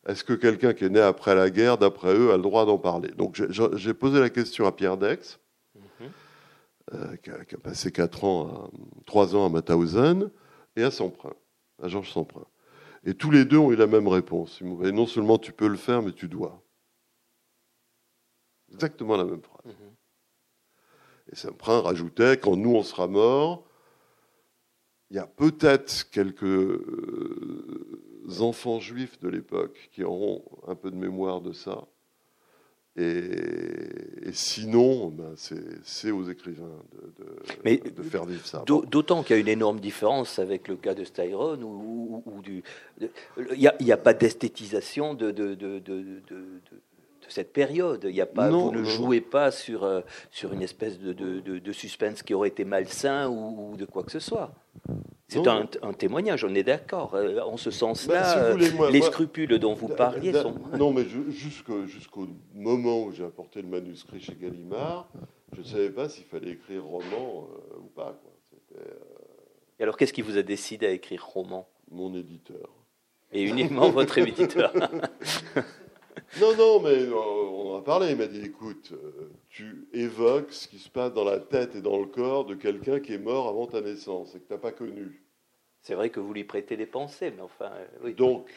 Est-ce 0.09 0.25
que 0.25 0.33
quelqu'un 0.33 0.75
qui 0.75 0.85
est 0.85 0.89
né 0.89 0.99
après 0.99 1.37
la 1.37 1.51
guerre, 1.51 1.79
d'après 1.79 2.17
eux, 2.17 2.33
a 2.33 2.37
le 2.37 2.43
droit 2.43 2.67
d'en 2.67 2.79
parler? 2.79 3.13
Donc 3.13 3.41
j'ai 3.77 3.95
posé 3.95 4.19
la 4.19 4.29
question 4.29 4.67
à 4.67 4.73
Pierre 4.73 4.97
Dex, 4.97 5.39
mhm. 5.77 6.11
euh, 6.95 7.17
qui, 7.19 7.31
a, 7.31 7.59
passé 7.63 7.93
4 7.93 8.25
ans, 8.25 8.73
3 9.07 9.37
ans 9.37 9.47
à 9.47 9.49
Mauthausen, 9.51 10.33
et 10.75 10.83
à 10.83 10.91
Semprin, 10.91 11.35
à 11.81 11.87
Georges 11.87 12.11
Semprin. 12.11 12.45
Et 13.05 13.15
tous 13.15 13.31
les 13.31 13.45
deux 13.45 13.59
ont 13.59 13.71
eu 13.71 13.77
la 13.77 13.87
même 13.87 14.09
réponse. 14.09 14.61
Et 14.83 14.91
non 14.91 15.07
seulement 15.07 15.39
tu 15.39 15.53
peux 15.53 15.69
le 15.69 15.77
faire, 15.77 16.03
mais 16.03 16.11
tu 16.11 16.27
dois. 16.27 16.61
Exactement 18.73 19.17
la 19.17 19.25
même 19.25 19.43
phrase. 19.43 19.67
Mhm. 19.67 19.90
Et 21.33 21.37
Saint-Prin 21.37 21.81
rajoutait, 21.81 22.39
quand 22.39 22.57
nous 22.57 22.75
on 22.75 22.83
sera 22.83 23.07
morts, 23.07 23.65
il 25.11 25.17
y 25.17 25.19
a 25.19 25.27
peut-être 25.27 26.09
quelques 26.11 26.45
euh, 26.45 28.01
enfants 28.41 28.81
juifs 28.81 29.19
de 29.21 29.29
l'époque 29.29 29.91
qui 29.93 30.05
auront 30.05 30.45
un 30.67 30.75
peu 30.75 30.91
de 30.91 30.97
mémoire 30.97 31.41
de 31.41 31.53
ça. 31.53 31.87
Et, 32.97 34.33
sinon, 34.33 35.09
ben 35.09 35.35
c'est 35.85 36.11
aux 36.11 36.25
écrivains 36.25 36.83
de, 37.19 38.03
faire 38.03 38.25
vivre 38.25 38.45
ça. 38.45 38.65
D'autant 38.67 39.23
qu'il 39.23 39.37
y 39.37 39.39
a 39.39 39.41
une 39.41 39.49
énorme 39.49 39.81
différence 39.81 40.39
avec 40.39 40.69
le 40.69 40.77
cas 40.77 40.95
de 40.95 41.05
Styron, 41.05 41.63
où, 41.63 42.23
il 42.47 42.63
n'y 43.57 43.67
a, 43.67 43.95
a, 43.95 43.97
pas 43.97 44.13
d'esthétisation 44.13 45.15
de, 45.15 45.31
de, 45.31 45.55
cette 47.33 47.53
période. 47.53 48.05
Il 48.09 48.15
y 48.15 48.21
a 48.21 48.27
pas, 48.27 48.51
vous 48.51 48.73
ne 48.73 48.85
jouez 48.85 49.21
pas 49.21 49.51
sur, 49.51 49.85
euh, 49.85 50.01
sur 50.31 50.53
une 50.53 50.63
espèce 50.63 50.99
de, 50.99 51.13
de, 51.13 51.73
suspense 51.73 52.23
qui 52.23 52.35
aurait 52.35 52.49
été 52.49 52.65
malsain 52.65 53.29
ou, 53.29 53.77
de 53.77 53.85
quoi 53.85 54.03
que 54.03 54.13
ce 54.13 54.19
soit. 54.19 54.53
C'est 55.29 55.47
un, 55.47 55.67
témoignage, 55.97 56.45
on 56.45 56.55
est 56.55 56.65
d'accord. 56.65 57.15
Euh, 57.15 57.41
en 57.41 57.57
ce 57.57 57.71
sens-là, 57.71 58.55
bah, 58.55 58.91
les 58.91 59.03
scrupules 59.03 59.59
dont 59.59 59.75
vous 59.75 59.89
parliez 59.89 60.33
sont. 60.33 60.55
Non, 60.77 60.93
mais 60.93 61.05
jusqu'au 61.05 62.27
moment 62.55 63.05
où 63.05 63.13
j'ai 63.13 63.25
apporté 63.25 63.63
le 63.63 63.69
manuscrit 63.69 64.21
chez 64.21 64.35
Gallimard, 64.35 65.09
je 65.53 65.61
ne 65.61 65.67
savais 65.67 65.91
pas 65.91 66.09
s'il 66.09 66.25
fallait 66.25 66.51
écrire 66.51 66.85
roman 66.85 67.49
euh, 67.75 67.79
ou 67.79 67.87
pas. 67.87 68.21
Et 69.79 69.83
alors, 69.83 69.97
qu'est-ce 69.97 70.13
qui 70.13 70.23
vous 70.23 70.37
a 70.37 70.43
décidé 70.43 70.87
à 70.87 70.91
écrire 70.91 71.25
roman? 71.27 71.67
Mon 71.91 72.15
éditeur. 72.15 72.69
Et 73.33 73.43
uniquement 73.43 73.91
votre 73.91 74.19
éditeur 74.19 74.73
Non, 76.41 76.57
non, 76.57 76.81
mais 76.81 77.07
euh, 77.07 77.15
on 77.15 77.75
en 77.75 77.79
a 77.79 77.83
parlé. 77.83 78.11
Il 78.11 78.17
m'a 78.17 78.27
dit 78.27 78.43
écoute, 78.45 78.93
euh, 78.93 79.31
tu 79.49 79.89
évoques 79.93 80.53
ce 80.53 80.69
qui 80.69 80.79
se 80.79 80.89
passe 80.89 81.13
dans 81.13 81.25
la 81.25 81.39
tête 81.39 81.75
et 81.77 81.81
dans 81.81 81.99
le 81.99 82.07
corps 82.07 82.45
de 82.45 82.55
quelqu'un 82.55 83.01
qui 83.01 83.15
est 83.15 83.19
mort 83.19 83.49
avant 83.49 83.67
ta 83.67 83.81
naissance 83.81 84.35
et 84.35 84.39
que 84.39 84.47
tu 84.47 84.53
n'as 84.53 84.59
pas 84.59 84.73
connu. 84.73 85.23
C'est 85.83 85.95
vrai 85.95 86.11
que 86.11 86.21
vous 86.21 86.33
lui 86.33 86.45
prêtez 86.45 86.77
des 86.77 86.87
pensées, 86.87 87.33
mais 87.35 87.43
enfin. 87.43 87.71
Euh, 87.73 87.87
oui. 88.05 88.15
Donc, 88.15 88.49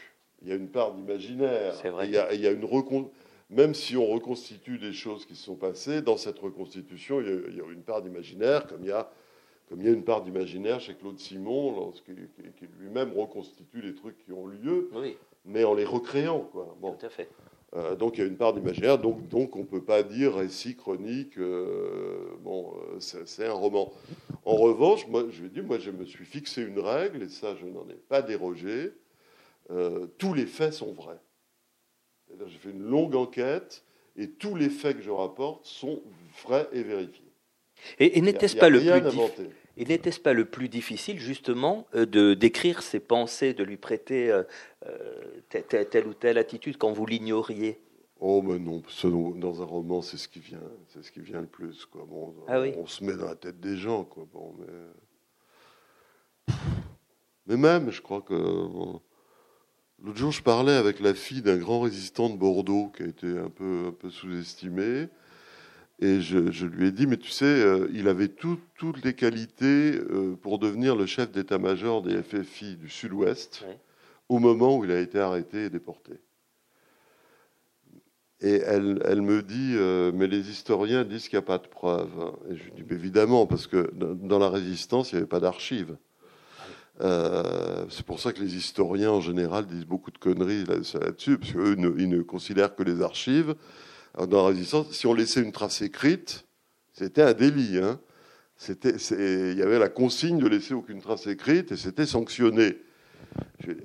il 0.42 0.50
y 0.50 0.52
a 0.52 0.56
une 0.56 0.70
part 0.70 0.94
d'imaginaire. 0.94 1.74
C'est 1.76 1.89
vrai. 1.89 2.08
Il 2.08 2.13
y 2.13 2.18
a, 2.18 2.34
il 2.34 2.42
y 2.42 2.48
a 2.48 2.52
une 2.52 2.68
Même 3.50 3.74
si 3.74 3.96
on 3.98 4.08
reconstitue 4.08 4.78
des 4.78 4.94
choses 4.94 5.26
qui 5.26 5.36
se 5.36 5.44
sont 5.44 5.56
passées, 5.56 6.02
dans 6.02 6.18
cette 6.18 6.39
reconstitution, 6.39 7.22
il 7.22 7.56
y 7.56 7.62
a, 7.62 7.72
une 7.72 7.84
part 7.84 8.02
d'imaginaire, 8.02 8.68
comme 8.68 8.84
il 8.84 8.89
y 8.89 8.92
a 8.92 9.10
comme 9.70 9.82
il 9.82 9.88
y 9.88 9.89
a 9.89 9.94
une 9.94 10.04
part 10.04 10.22
d'imaginaire 10.22 10.82
chez 10.82 10.94
Claude 10.94 11.18
Simon, 11.18 11.92
qui 12.06 12.12
lui-même 12.80 13.13
reconstitue 13.13 13.82
les 13.82 13.96
trucs 13.96 14.18
qui 14.20 14.32
ont 14.34 14.46
lieu, 14.46 14.89
oui. 14.94 15.18
Mais 15.45 15.63
en 15.63 15.73
les 15.73 15.86
recréant. 15.86 16.41
Quoi. 16.41 16.75
Bon. 16.79 16.93
Tout 16.93 17.06
à 17.06 17.10
fait. 17.10 17.29
Euh, 17.75 17.95
donc 17.95 18.17
il 18.17 18.21
y 18.21 18.23
a 18.23 18.27
une 18.27 18.38
part 18.38 18.53
d'imaginaire, 18.53 18.99
donc, 18.99 19.27
donc 19.29 19.56
on 19.56 19.60
ne 19.60 19.65
peut 19.65 19.84
pas 19.84 20.03
dire 20.03 20.36
récit, 20.36 20.75
chronique, 20.75 21.38
euh, 21.39 22.36
bon, 22.41 22.71
euh, 22.93 22.99
c'est 22.99 23.47
un 23.47 23.53
roman. 23.53 23.91
En 24.45 24.56
revanche, 24.56 25.08
moi, 25.08 25.25
je 25.32 25.41
vais 25.41 25.49
dire, 25.49 25.63
moi 25.63 25.79
je 25.79 25.89
me 25.89 26.06
suis 26.06 26.25
fixé 26.25 26.62
une 26.62 26.79
règle, 26.79 27.23
et 27.23 27.29
ça 27.29 27.56
je 27.56 27.65
n'en 27.65 27.88
ai 27.89 27.95
pas 27.95 28.21
dérogé, 28.21 28.93
tous 30.19 30.34
les 30.34 30.45
faits 30.45 30.73
sont 30.73 30.93
vrais. 30.93 31.19
J'ai 32.45 32.58
fait 32.58 32.69
une 32.69 32.84
longue 32.84 33.15
enquête, 33.15 33.84
et 34.17 34.29
tous 34.29 34.56
les 34.56 34.69
faits 34.69 34.97
que 34.97 35.03
je 35.03 35.10
rapporte 35.10 35.65
sont 35.65 36.03
vrais 36.43 36.67
et 36.73 36.84
vérifiés. 36.84 37.32
Et, 37.99 38.21
n'était-ce 38.21 38.56
pas 38.56 38.69
le 38.69 38.79
plus 38.79 38.91
et 39.76 39.86
n'était-ce 39.86 40.20
pas 40.20 40.34
le 40.34 40.46
plus 40.46 40.70
difficile, 40.70 41.20
justement, 41.20 41.88
euh, 41.96 42.06
de 42.06 42.34
d'écrire 42.36 42.84
ses 42.84 43.00
pensées, 43.00 43.54
de 43.54 43.64
lui 43.64 43.78
prêter 43.78 44.32
euh, 44.32 44.44
euh, 44.86 45.42
telle, 45.50 46.08
ou 46.08 46.14
telle 46.14 46.38
attitude 46.38 46.78
quand 46.78 46.92
vous 46.92 47.06
l'ignoriez? 47.06 47.80
Oh, 48.20 48.42
mais 48.42 48.60
non, 48.60 48.82
dans 49.36 49.62
un 49.62 49.66
roman, 49.66 50.02
c'est 50.02 50.18
ce 50.18 50.28
qui 50.28 50.40
vient, 50.40 50.62
c'est 50.88 51.04
ce 51.04 51.12
qui 51.12 51.22
vient 51.22 51.42
le 51.42 51.48
plus. 51.48 51.86
Quoi. 51.86 52.06
Bon, 52.08 52.34
ah 52.48 52.62
On 52.78 52.86
se 52.86 53.04
met 53.04 53.16
dans 53.16 53.26
la 53.26 53.36
tête 53.36 53.60
des 53.60 53.76
gens, 53.76 54.04
quoi. 54.06 54.26
Bon, 54.32 54.54
mais... 56.48 56.54
mais 57.48 57.58
même, 57.58 57.90
je 57.90 58.02
crois 58.02 58.22
que 58.22 58.34
l'autre 60.02 60.18
jour, 60.18 60.32
je 60.32 60.42
parlais 60.42 60.74
avec 60.74 61.00
la 61.00 61.14
fille 61.14 61.42
d'un 61.42 61.58
grand 61.58 61.82
résistant 61.82 62.30
de 62.30 62.38
Bordeaux 62.38 62.92
qui 62.96 63.04
a 63.04 63.08
été 63.08 63.28
un 63.28 63.50
peu, 63.50 63.88
un 63.88 63.92
peu 63.92 64.10
sous-estimé. 64.10 65.10
Et 66.04 66.20
je, 66.20 66.66
lui 66.66 66.88
ai 66.88 66.92
dit, 66.92 67.08
mais 67.08 67.16
tu 67.16 67.30
sais, 67.30 67.46
euh, 67.46 67.88
il 67.94 68.10
avait 68.10 68.28
toutes 68.28 69.06
les 69.06 69.13
qualités 69.13 69.94
euh, 69.96 70.36
pour 70.36 70.60
devenir 70.60 70.98
le 70.98 71.06
chef 71.06 71.32
d'état-major 71.32 72.02
des 72.02 72.22
FFI 72.22 72.76
du 72.76 72.89
Sud-Ouest 72.89 73.63
au 74.28 74.39
moment 74.39 74.76
où 74.78 74.84
il 74.84 74.92
a 74.92 75.00
été 75.00 75.18
arrêté 75.18 75.63
et 75.63 75.70
déporté. 75.70 76.12
Et 78.42 78.56
elle, 78.56 79.02
elle 79.06 79.22
me 79.22 79.42
dit, 79.42 79.76
euh, 79.78 80.12
mais 80.13 80.28
les 80.28 80.50
historiens 80.50 81.06
disent 81.06 81.30
qu'il 81.30 81.39
n'y 81.39 81.44
a 81.46 81.48
pas 81.48 81.58
de 81.58 81.68
preuves. 81.68 82.34
Et 82.50 82.58
je 82.58 82.63
lui 82.66 82.72
dis, 82.74 82.94
évidemment, 82.94 83.48
parce 83.48 83.66
que 83.66 83.89
dans 83.96 84.39
la 84.39 84.50
résistance, 84.50 85.13
il 85.13 85.16
n'y 85.16 85.20
avait 85.20 85.30
pas 85.30 85.39
d'archives. 85.39 85.96
C'est 87.00 88.06
pour 88.06 88.20
ça 88.20 88.34
que 88.34 88.42
les 88.42 88.58
historiens, 88.58 89.12
en 89.12 89.22
général, 89.22 89.68
disent 89.68 89.86
beaucoup 89.86 90.12
de 90.12 90.18
conneries 90.18 90.66
là-dessus, 90.66 91.38
parce 91.38 91.54
qu'eux, 91.54 91.78
ils 91.98 92.10
ne 92.10 92.22
considèrent 92.24 92.76
que 92.76 92.84
les 92.84 93.02
archives. 93.02 93.56
Dans 94.17 94.43
la 94.43 94.47
résistance, 94.49 94.91
si 94.91 95.08
on 95.08 95.13
laissait 95.13 95.41
une 95.41 95.52
trace 95.52 95.82
écrite, 95.82 96.45
c'était 96.91 97.23
un 97.23 97.34
délit. 97.34 97.80
Hein. 97.80 97.99
Il 98.69 99.56
y 99.58 99.62
avait 99.62 99.80
la 99.80 99.89
consigne 99.89 100.38
de 100.38 100.47
laisser 100.47 100.73
aucune 100.73 101.02
trace 101.02 101.28
écrite 101.28 101.71
et 101.71 101.78
c'était 101.78 102.06
sanctionné 102.06 102.78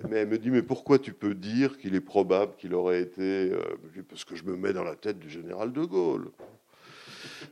mais 0.08 0.16
elle 0.18 0.28
me 0.28 0.38
dit, 0.38 0.50
mais 0.50 0.62
pourquoi 0.62 0.98
tu 0.98 1.12
peux 1.12 1.34
dire 1.34 1.78
qu'il 1.78 1.94
est 1.94 2.00
probable 2.00 2.52
qu'il 2.56 2.74
aurait 2.74 3.00
été... 3.00 3.52
Euh, 3.52 3.60
parce 4.08 4.24
que 4.24 4.34
je 4.34 4.44
me 4.44 4.56
mets 4.56 4.72
dans 4.72 4.84
la 4.84 4.96
tête 4.96 5.18
du 5.18 5.30
général 5.30 5.72
de 5.72 5.84
Gaulle. 5.84 6.30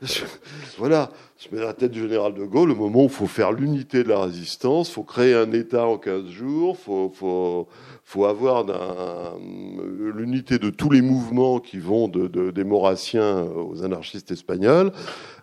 voilà, 0.78 1.10
je 1.38 1.48
me 1.48 1.54
mets 1.54 1.60
dans 1.60 1.68
la 1.68 1.74
tête 1.74 1.90
du 1.90 2.00
général 2.00 2.34
de 2.34 2.44
Gaulle, 2.44 2.68
le 2.68 2.74
moment 2.74 3.02
où 3.02 3.04
il 3.04 3.10
faut 3.10 3.26
faire 3.26 3.52
l'unité 3.52 4.02
de 4.02 4.08
la 4.08 4.20
résistance, 4.20 4.88
il 4.88 4.92
faut 4.92 5.02
créer 5.02 5.34
un 5.34 5.50
État 5.52 5.86
en 5.86 5.98
15 5.98 6.28
jours, 6.28 6.76
il 6.88 7.10
faut, 7.14 8.24
avoir 8.24 8.64
l'unité 10.14 10.58
de 10.58 10.70
tous 10.70 10.90
les 10.90 11.02
mouvements 11.02 11.60
qui 11.60 11.78
vont 11.78 12.08
de, 12.08 12.50
des 12.50 12.64
Maurassiens 12.64 13.42
aux 13.42 13.84
anarchistes 13.84 14.30
espagnols. 14.30 14.92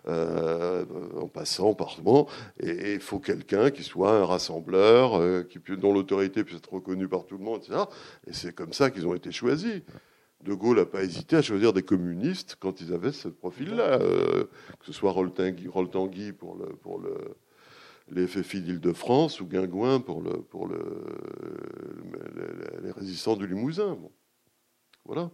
Euh, 0.06 0.84
en 1.18 1.28
passant 1.28 1.72
par 1.72 1.96
bon, 2.02 2.26
et 2.60 2.92
il 2.92 3.00
faut 3.00 3.18
quelqu'un 3.18 3.70
qui 3.70 3.82
soit 3.82 4.10
un 4.10 4.26
rassembleur, 4.26 5.18
euh, 5.18 5.48
dont 5.78 5.94
l'autorité 5.94 6.44
puisse 6.44 6.58
être 6.58 6.74
reconnue 6.74 7.08
par 7.08 7.24
tout 7.24 7.38
le 7.38 7.44
monde, 7.44 7.62
etc. 7.62 7.84
Et 8.26 8.34
c'est 8.34 8.54
comme 8.54 8.74
ça 8.74 8.90
qu'ils 8.90 9.06
ont 9.06 9.14
été 9.14 9.32
choisis. 9.32 9.80
De 10.44 10.52
Gaulle 10.52 10.76
n'a 10.76 10.84
pas 10.84 11.02
hésité 11.02 11.36
à 11.36 11.42
choisir 11.42 11.72
des 11.72 11.82
communistes 11.82 12.56
quand 12.60 12.80
ils 12.82 12.92
avaient 12.92 13.12
ce 13.12 13.28
profil-là, 13.28 13.98
euh, 14.00 14.44
que 14.78 14.86
ce 14.86 14.92
soit 14.92 15.10
Roltangui 15.10 16.32
pour, 16.32 16.56
le, 16.56 16.66
pour 16.76 16.98
le, 16.98 17.14
les 18.10 18.26
FFI 18.26 18.60
d'Île-de-France 18.60 19.40
ou 19.40 19.46
Guingouin 19.46 20.00
pour, 20.00 20.20
le, 20.20 20.42
pour 20.42 20.66
le, 20.66 20.78
les 22.82 22.90
résistants 22.90 23.36
du 23.36 23.46
Limousin. 23.46 23.94
Bon. 23.94 24.12
Voilà. 25.06 25.30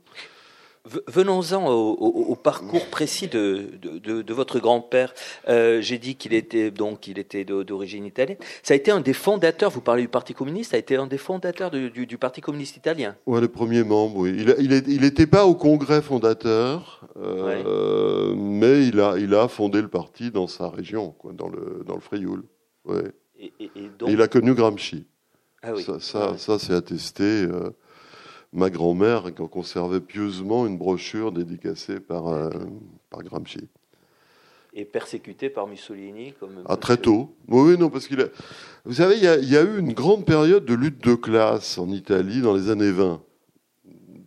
Venons-en 0.86 1.70
au, 1.70 2.34
parcours 2.36 2.86
précis 2.86 3.28
de, 3.28 3.70
de, 3.82 4.32
votre 4.32 4.60
grand-père. 4.60 5.12
Euh, 5.46 5.82
j'ai 5.82 5.98
dit 5.98 6.14
qu'il 6.14 6.32
était 6.32 6.70
donc 6.70 7.06
il 7.06 7.18
était 7.18 7.44
d'origine 7.44 8.06
italienne. 8.06 8.38
Ça 8.62 8.72
a 8.72 8.78
été 8.78 8.90
un 8.90 9.00
des 9.00 9.12
fondateurs. 9.12 9.70
Vous 9.70 9.82
parlez 9.82 10.02
du 10.02 10.08
Parti 10.08 10.32
communiste. 10.32 10.70
Ça 10.70 10.76
a 10.76 10.80
été 10.80 10.96
un 10.96 11.06
des 11.06 11.18
fondateurs 11.18 11.70
du, 11.70 12.06
du 12.06 12.16
Parti 12.16 12.40
communiste 12.40 12.78
italien. 12.78 13.14
Ouais, 13.26 13.42
le 13.42 13.48
premier 13.48 13.84
membre. 13.84 14.20
Oui. 14.20 14.44
Il 14.58 15.00
n'était 15.02 15.26
pas 15.26 15.44
au 15.44 15.54
congrès 15.54 16.00
fondateur, 16.00 17.06
euh, 17.18 18.34
mais 18.34 18.86
il 18.86 19.00
a 19.00 19.18
il 19.18 19.34
a 19.34 19.48
fondé 19.48 19.82
le 19.82 19.88
parti 19.88 20.30
dans 20.30 20.46
sa 20.46 20.70
région, 20.70 21.10
quoi, 21.10 21.32
dans 21.32 21.48
le 21.48 21.84
dans 21.86 21.94
le 21.94 22.00
Frioul. 22.00 22.42
Ouais. 22.86 23.12
Et, 23.38 23.52
il 24.08 24.22
a 24.22 24.28
connu 24.28 24.54
Gramsci. 24.54 25.06
Ah 25.62 25.74
oui. 25.74 25.82
Ça, 25.82 26.00
ça, 26.00 26.38
ça 26.38 26.58
c'est 26.58 26.72
attesté. 26.72 27.22
Euh, 27.22 27.70
ma 28.52 28.70
grand-mère 28.70 29.32
conservait 29.34 30.00
pieusement 30.00 30.66
une 30.66 30.76
brochure 30.76 31.32
dédicacée 31.32 32.00
par, 32.00 32.28
euh, 32.28 32.50
par 33.08 33.22
Gramsci. 33.22 33.68
Et 34.72 34.84
persécuté 34.84 35.50
par 35.50 35.66
Mussolini 35.66 36.32
comme 36.38 36.62
Ah, 36.66 36.76
très 36.76 36.96
tôt. 36.96 37.34
Oui, 37.48 37.76
non, 37.76 37.90
parce 37.90 38.06
qu'il 38.06 38.20
a... 38.20 38.26
Vous 38.84 38.94
savez, 38.94 39.16
il 39.16 39.24
y, 39.24 39.26
a, 39.26 39.36
il 39.36 39.50
y, 39.50 39.56
a, 39.56 39.62
eu 39.62 39.78
une 39.78 39.92
grande 39.92 40.24
période 40.24 40.64
de 40.64 40.74
lutte 40.74 41.04
de 41.04 41.14
classe 41.14 41.76
en 41.76 41.88
Italie 41.88 42.40
dans 42.40 42.54
les 42.54 42.70
années 42.70 42.92
20, 42.92 43.20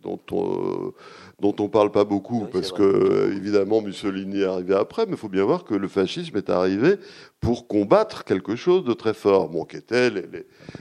dont 0.04 0.20
on, 0.30 0.92
dont 1.40 1.56
on 1.58 1.68
parle 1.68 1.90
pas 1.90 2.04
beaucoup, 2.04 2.46
parce 2.52 2.70
que 2.70 3.32
évidemment 3.36 3.80
Mussolini 3.80 4.40
est 4.40 4.44
arrivé 4.44 4.74
après, 4.74 5.06
mais 5.06 5.12
il 5.12 5.18
faut 5.18 5.28
bien 5.28 5.44
voir 5.44 5.64
que 5.64 5.74
le 5.74 5.88
fascisme 5.88 6.36
est 6.36 6.50
arrivé 6.50 6.96
pour 7.40 7.66
combattre 7.66 8.24
quelque 8.24 8.56
chose 8.56 8.84
de 8.84 8.92
très 8.92 9.14
fort, 9.14 9.48
bon, 9.48 9.64
qui 9.64 9.76
était 9.76 10.10
les, 10.10 10.24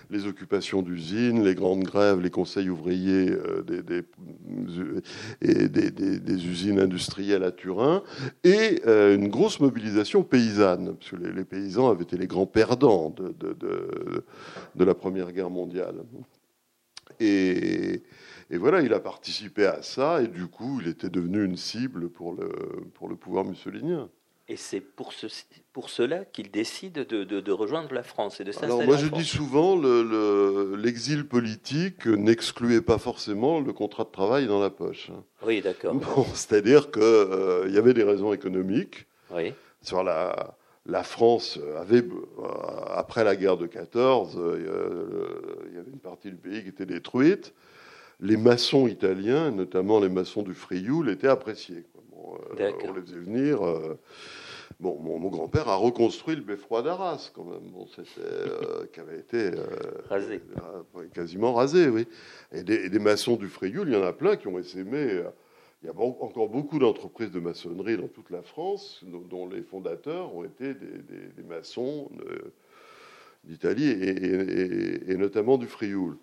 les, 0.09 0.27
occupations 0.27 0.81
d'usines, 0.81 1.43
les 1.43 1.55
grandes 1.55 1.83
grèves, 1.83 2.21
les 2.21 2.29
conseils 2.29 2.69
ouvriers 2.69 3.31
euh, 3.31 3.61
des, 3.63 3.81
des, 3.81 4.03
et 5.41 5.67
des, 5.67 5.91
des, 5.91 6.47
usines 6.47 6.79
industrielles 6.79 7.43
à 7.43 7.51
Turin, 7.51 8.03
et 8.43 8.81
euh, 8.87 9.15
une 9.15 9.27
grosse 9.27 9.59
mobilisation 9.59 10.23
paysanne, 10.23 10.95
parce 10.95 11.11
que 11.11 11.15
les, 11.17 11.43
paysans 11.43 11.89
avaient 11.89 12.03
été 12.03 12.17
les 12.17 12.27
grands 12.27 12.45
perdants 12.45 13.09
de, 13.09 13.33
de, 13.39 13.53
de, 13.53 14.23
de 14.75 14.83
la 14.85 14.93
Première 14.93 15.31
Guerre 15.31 15.49
mondiale. 15.49 15.95
Et, 17.19 18.03
et 18.53 18.57
voilà, 18.57 18.81
il 18.81 18.93
a 18.93 18.99
participé 18.99 19.65
à 19.65 19.81
ça, 19.81 20.21
et 20.21 20.27
du 20.27 20.45
coup, 20.45 20.79
il 20.79 20.87
était 20.87 21.09
devenu 21.09 21.43
une 21.43 21.57
cible 21.57 22.07
pour 22.07 22.33
le, 22.33 22.51
pour 22.93 23.09
le 23.09 23.15
pouvoir 23.15 23.45
mussolinien. 23.45 24.09
Et 24.47 24.57
c'est 24.57 24.79
pour, 24.79 25.11
ce, 25.11 25.25
pour 25.71 25.89
cela 25.89 26.23
qu'il 26.23 26.51
décide 26.51 27.07
de, 27.07 27.23
de, 27.23 27.51
rejoindre 27.51 27.91
la 27.95 28.03
France 28.03 28.39
et 28.39 28.43
de 28.43 28.51
s'installer 28.51 28.73
Alors 28.73 28.85
moi, 28.85 28.97
je 28.97 29.07
dis 29.07 29.25
souvent, 29.25 29.75
l'exil 29.75 31.19
le, 31.19 31.23
politique 31.23 32.05
n'excluait 32.05 32.81
pas 32.81 32.99
forcément 32.99 33.59
le 33.59 33.73
contrat 33.73 34.03
de 34.03 34.11
travail 34.11 34.45
dans 34.45 34.59
la 34.59 34.69
poche. 34.69 35.09
Oui, 35.43 35.61
d'accord. 35.61 35.95
Bon, 36.15 36.23
C'est-à-dire 36.35 36.91
qu'il 36.91 37.01
euh, 37.01 37.67
y 37.71 37.79
avait 37.79 37.95
des 37.95 38.03
raisons 38.03 38.33
économiques. 38.33 39.07
Oui. 39.33 39.51
Sur 39.81 40.03
la, 40.03 40.55
la 40.85 41.01
France 41.01 41.59
avait, 41.79 42.03
euh, 42.03 42.43
après 42.91 43.23
la 43.23 43.35
guerre 43.35 43.57
de 43.57 43.65
14, 43.65 44.37
euh, 44.37 45.65
il 45.69 45.75
y 45.75 45.79
avait 45.79 45.91
une 45.91 45.99
partie 45.99 46.29
du 46.29 46.37
pays 46.37 46.61
qui 46.61 46.69
était 46.69 46.85
détruite 46.85 47.51
les 48.23 48.37
maçons 48.37 48.87
italiens, 48.87 49.51
notamment 49.51 49.99
les 49.99 50.09
maçons 50.09 50.41
du 50.41 50.53
Frioul, 50.53 51.09
étaient 51.09 51.27
appréciés. 51.27 51.83
Euh, 52.59 52.71
on 52.85 52.93
les 52.93 53.01
faisait 53.01 53.17
venir. 53.17 53.61
Euh, 53.65 53.99
bon, 54.79 54.97
mon, 54.97 55.29
grand-père 55.29 55.67
a 55.67 55.75
reconstruit 55.75 56.37
le 56.37 56.41
beffroi 56.41 56.81
d'Arras, 56.81 57.31
quand 57.35 57.43
même, 57.43 57.69
bon, 57.69 57.85
euh, 58.19 58.85
qui 58.93 58.99
avait 59.01 59.19
été 59.19 59.51
rasé. 60.09 60.41
quasiment 61.13 61.53
rasé, 61.53 61.89
oui. 61.89 62.07
Et 62.53 62.63
des, 62.63 62.99
maçons 62.99 63.35
du 63.35 63.49
Frioul, 63.49 63.89
il 63.89 63.93
y 63.93 63.97
en 63.97 64.03
a 64.03 64.13
plein 64.13 64.37
qui 64.37 64.47
ont 64.47 64.57
essaimé. 64.57 65.21
Il 65.83 65.87
y 65.87 65.89
a 65.89 65.99
encore 65.99 66.47
beaucoup 66.47 66.79
d'entreprises 66.79 67.31
de 67.31 67.41
maçonnerie 67.41 67.97
dans 67.97 68.07
toute 68.07 68.29
la 68.29 68.41
France, 68.41 69.03
dont, 69.03 69.49
les 69.49 69.63
fondateurs 69.63 70.33
ont 70.33 70.45
été 70.45 70.73
des, 70.73 71.43
maçons 71.43 72.09
d'Italie 73.43 73.89
et, 73.89 75.15
notamment 75.17 75.57
du 75.57 75.67
Frioul. 75.67 76.17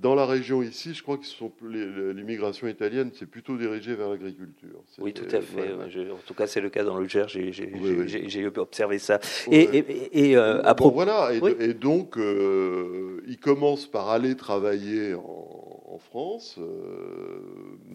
Dans 0.00 0.14
la 0.14 0.24
région 0.24 0.62
ici, 0.62 0.94
je 0.94 1.02
crois 1.02 1.18
que 1.18 2.12
l'immigration 2.12 2.66
italienne 2.68 3.12
s'est 3.12 3.26
plutôt 3.26 3.56
dirigée 3.56 3.94
vers 3.94 4.08
l'agriculture. 4.08 4.82
Oui, 4.98 5.12
tout 5.12 5.24
à 5.30 5.40
fait. 5.40 5.72
en 5.72 6.16
tout 6.26 6.34
cas, 6.34 6.46
c'est 6.46 6.60
le 6.60 6.70
cas 6.70 6.84
dans 6.84 6.98
le 6.98 7.06
Gers. 7.06 7.28
J'ai 7.28 8.46
observé 8.56 8.98
ça. 8.98 9.20
Et, 9.50 10.36
euh, 10.36 10.62
à 10.62 10.74
propos. 10.74 10.94
voilà. 10.94 11.30
Et, 11.60 11.74
donc, 11.74 12.16
euh, 12.16 13.22
il 13.26 13.38
commence 13.38 13.86
par 13.86 14.08
aller 14.08 14.36
travailler 14.36 15.14
en, 15.14 15.98
France, 16.10 16.56
euh, 16.58 17.38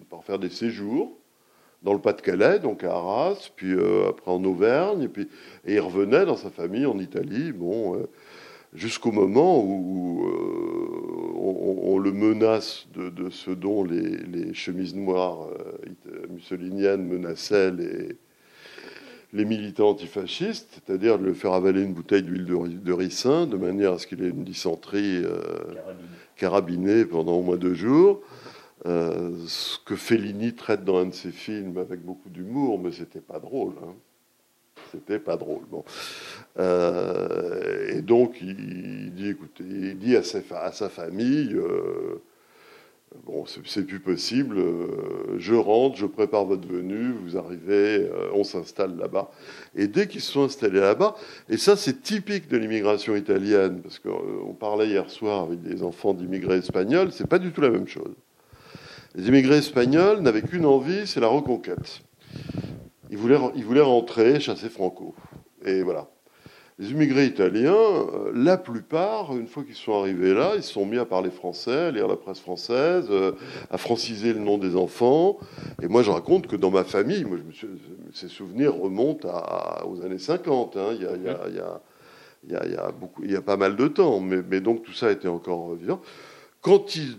par 0.10 0.24
faire 0.24 0.40
des 0.40 0.50
séjours 0.50 1.18
dans 1.84 1.94
le 1.94 2.00
Pas-de-Calais, 2.00 2.60
donc 2.60 2.84
à 2.84 2.92
Arras, 2.92 3.52
puis 3.56 3.74
après 4.08 4.32
en 4.32 4.44
Auvergne, 4.44 5.04
et 5.04 5.08
puis 5.08 5.30
et 5.66 5.76
il 5.76 5.80
revenait 5.80 6.26
dans 6.26 6.36
sa 6.36 6.50
famille 6.50 6.86
en 6.86 6.98
Italie. 6.98 7.52
Bon 7.52 8.06
jusqu'au 8.74 9.12
moment 9.12 9.64
où 9.64 10.26
euh, 10.28 11.82
on, 11.84 11.98
le 11.98 12.12
menace 12.12 12.88
de, 12.94 13.30
ce 13.30 13.52
dont 13.52 13.84
les, 13.84 14.54
chemises 14.54 14.96
noires 14.96 15.48
euh, 15.48 16.28
mussoliniennes 16.30 17.06
menaçaient 17.06 17.72
les, 17.72 18.18
les 19.34 19.46
militants 19.46 19.90
antifascistes, 19.90 20.82
c'est-à-dire 20.86 21.20
de 21.20 21.26
le 21.26 21.34
faire 21.34 21.54
avaler 21.54 21.82
une 21.82 21.94
bouteille 21.94 22.24
d'huile 22.24 22.46
de, 22.46 22.94
ricin 22.94 23.48
de 23.48 23.58
manière 23.58 23.94
à 23.94 24.00
ce 24.00 24.08
qu'il 24.08 24.24
ait 24.24 24.30
une 24.30 24.44
dysenterie 24.44 25.24
euh, 25.24 25.42
carabinée 26.36 27.06
pendant 27.06 27.34
au 27.34 27.42
moins 27.42 27.58
deux 27.58 27.74
jours. 27.74 28.22
ce 28.86 29.78
que 29.86 29.96
Fellini 29.96 30.54
traite 30.54 30.86
dans 30.86 31.00
un 31.00 31.08
de 31.08 31.14
ses 31.14 31.32
films 31.32 31.78
avec 31.78 32.02
beaucoup 32.02 32.30
d'humour, 32.30 32.80
mais 32.80 32.92
c'était 32.92 33.22
pas 33.22 33.40
drôle. 33.40 33.74
Hein. 33.84 33.94
C'était 34.92 35.20
pas 35.20 35.38
drôle. 35.38 35.64
Bon. 35.70 35.84
Euh, 36.60 37.98
et 37.98 38.02
donc, 38.02 38.42
il 38.42 39.14
dit, 39.14 39.30
écoutez, 39.30 39.64
il 39.64 39.98
dit 39.98 40.16
à 40.16 40.24
sa, 40.24 40.90
famille, 40.90 41.54
euh, 41.54 42.22
bon, 43.26 43.46
c'est 43.46 43.84
plus 43.84 44.00
possible, 44.00 44.58
euh, 44.58 45.38
je 45.38 45.54
rentre, 45.54 45.98
je 45.98 46.06
prépare 46.06 46.46
votre 46.46 46.68
venue, 46.68 47.14
vous 47.24 47.38
arrivez, 47.38 48.10
on 48.34 48.44
s'installe 48.44 48.98
là-bas. 48.98 49.32
Et 49.76 49.88
dès 49.88 50.08
qu'ils 50.08 50.22
se 50.22 50.32
sont 50.32 50.44
installés 50.44 50.80
là-bas, 50.80 51.16
et 51.50 51.58
ça 51.58 51.76
c'est 51.78 52.02
typique 52.02 52.50
de 52.50 52.58
l'immigration 52.58 53.16
italienne, 53.16 53.82
parce 53.82 54.00
qu'on 54.00 54.54
parlait 54.60 54.88
hier 54.88 55.10
soir 55.10 55.44
avec 55.44 55.62
des 55.62 55.84
enfants 55.84 56.14
d'immigrés 56.14 56.58
espagnols, 56.58 57.12
c'est 57.12 57.28
pas 57.28 57.40
du 57.40 57.52
tout 57.52 57.62
la 57.62 57.70
même 57.70 57.88
chose. 57.88 58.16
Les 59.16 59.28
immigrés 59.28 59.58
espagnols 59.58 60.22
n'avaient 60.22 60.44
qu'une 60.44 60.66
envie, 60.66 61.08
c'est 61.08 61.20
la 61.20 61.28
reconquête. 61.28 62.02
Ils 63.10 63.18
voulaient, 63.18 63.40
ils 63.56 63.66
voulaient 63.66 63.82
rentrer, 63.82 64.40
chasser 64.40 64.70
Franco. 64.70 65.16
Et 65.66 65.82
voilà. 65.82 66.08
Les 66.80 66.92
immigrés 66.92 67.26
italiens, 67.26 67.74
euh, 67.74 68.32
la 68.34 68.58
plupart, 68.58 69.36
une 69.36 69.48
fois 69.48 69.66
qu'ils 69.66 69.76
sont 69.76 70.00
arrivés 70.00 70.34
là, 70.34 70.54
ils 70.56 70.64
se 70.64 70.72
sont 70.72 70.86
mis 70.86 70.98
à 70.98 71.04
parler 71.04 71.30
français, 71.30 71.88
à 71.88 71.92
lire 71.92 72.08
la 72.08 72.16
presse 72.16 72.40
française, 72.40 73.08
euh, 73.10 73.34
à 73.70 73.78
franciser 73.78 74.32
le 74.32 74.40
nom 74.40 74.58
des 74.58 74.78
enfants. 74.78 75.40
Et 75.82 75.90
moi, 75.90 76.04
je 76.04 76.10
raconte 76.10 76.48
que 76.48 76.56
dans 76.56 76.72
ma 76.72 76.86
famille, 76.86 77.26
moi, 77.26 77.38
je 77.38 77.68
me 77.68 77.78
ces 78.14 78.30
souvenirs 78.30 78.76
remontent 78.76 79.28
aux 79.86 80.02
années 80.04 80.20
50. 80.20 80.78
Hein. 80.78 80.92
Il, 80.94 81.02
y 81.02 81.06
a, 81.06 81.16
il, 81.16 81.24
y 81.24 81.28
a, 81.28 81.40
il, 81.50 81.56
y 81.56 82.56
a, 82.56 82.66
il, 82.66 82.72
y 82.72 82.78
a, 82.78 82.92
beaucoup, 82.92 83.24
il 83.26 83.32
y 83.32 83.36
a 83.36 83.42
pas 83.42 83.58
mal 83.58 83.76
de 83.76 83.88
temps. 83.90 84.22
Mais, 84.22 84.42
mais 84.50 84.62
donc 84.62 84.84
tout 84.84 84.94
ça 84.94 85.12
était 85.12 85.28
encore 85.28 85.76
vivant. 85.76 86.00
Quand 86.62 86.96
ils 86.96 87.18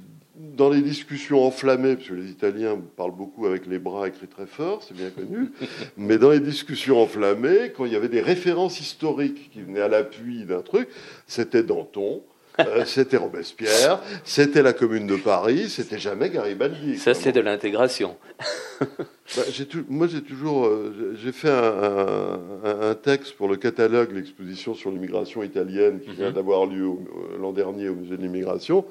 dans 0.57 0.71
les 0.71 0.81
discussions 0.81 1.45
enflammées, 1.45 1.97
parce 1.97 2.09
que 2.09 2.15
les 2.15 2.31
Italiens 2.31 2.79
parlent 2.97 3.15
beaucoup 3.15 3.47
avec 3.47 3.67
les 3.67 3.79
bras 3.79 4.09
écrits 4.09 4.27
très 4.27 4.47
fort, 4.47 4.83
c'est 4.87 4.97
bien 4.97 5.11
connu, 5.11 5.51
mais 5.97 6.19
dans 6.19 6.31
les 6.31 6.41
discussions 6.41 7.01
enflammées, 7.01 7.73
quand 7.77 7.85
il 7.85 7.93
y 7.93 7.97
avait 7.97 8.09
des 8.09 8.21
références 8.21 8.81
historiques 8.81 9.51
qui 9.53 9.61
venaient 9.61 9.81
à 9.81 9.89
l'appui 9.89 10.45
d'un 10.45 10.63
truc, 10.63 10.89
c'était 11.27 11.63
Danton, 11.63 12.23
euh, 12.59 12.85
c'était 12.87 13.17
Robespierre, 13.17 14.01
c'était 14.25 14.63
la 14.63 14.73
Commune 14.73 15.07
de 15.07 15.17
Paris, 15.17 15.69
c'était 15.69 15.99
jamais 15.99 16.31
Garibaldi. 16.31 16.99
Ça, 16.99 17.15
c'est 17.15 17.33
de 17.33 17.41
l'intégration. 17.41 18.17
Bah, 19.37 19.43
moi, 19.89 20.09
j'ai 20.09 20.23
toujours, 20.23 20.67
euh, 20.67 21.15
j'ai 21.23 21.31
fait 21.31 21.51
un, 21.51 22.95
texte 23.01 23.35
pour 23.35 23.47
le 23.47 23.55
catalogue, 23.55 24.11
l'exposition 24.13 24.75
sur 24.75 24.91
l'immigration 24.91 25.45
italienne 25.45 26.01
qui 26.01 26.11
vient 26.11 26.31
mhm. 26.31 26.35
d'avoir 26.35 26.67
lieu 26.67 26.89
l'an 27.39 27.53
dernier 27.53 27.89
au 27.91 27.95
musée 27.95 28.17
de 28.17 28.23
l'immigration. 28.23 28.85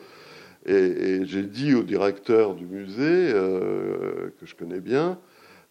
Et, 0.69 1.25
j'ai 1.25 1.41
dit 1.43 1.73
au 1.73 1.81
directeur 1.81 2.53
du 2.53 2.65
musée, 2.65 3.31
euh, 3.33 4.29
que 4.39 4.45
je 4.45 4.55
connais 4.55 4.79
bien, 4.79 5.19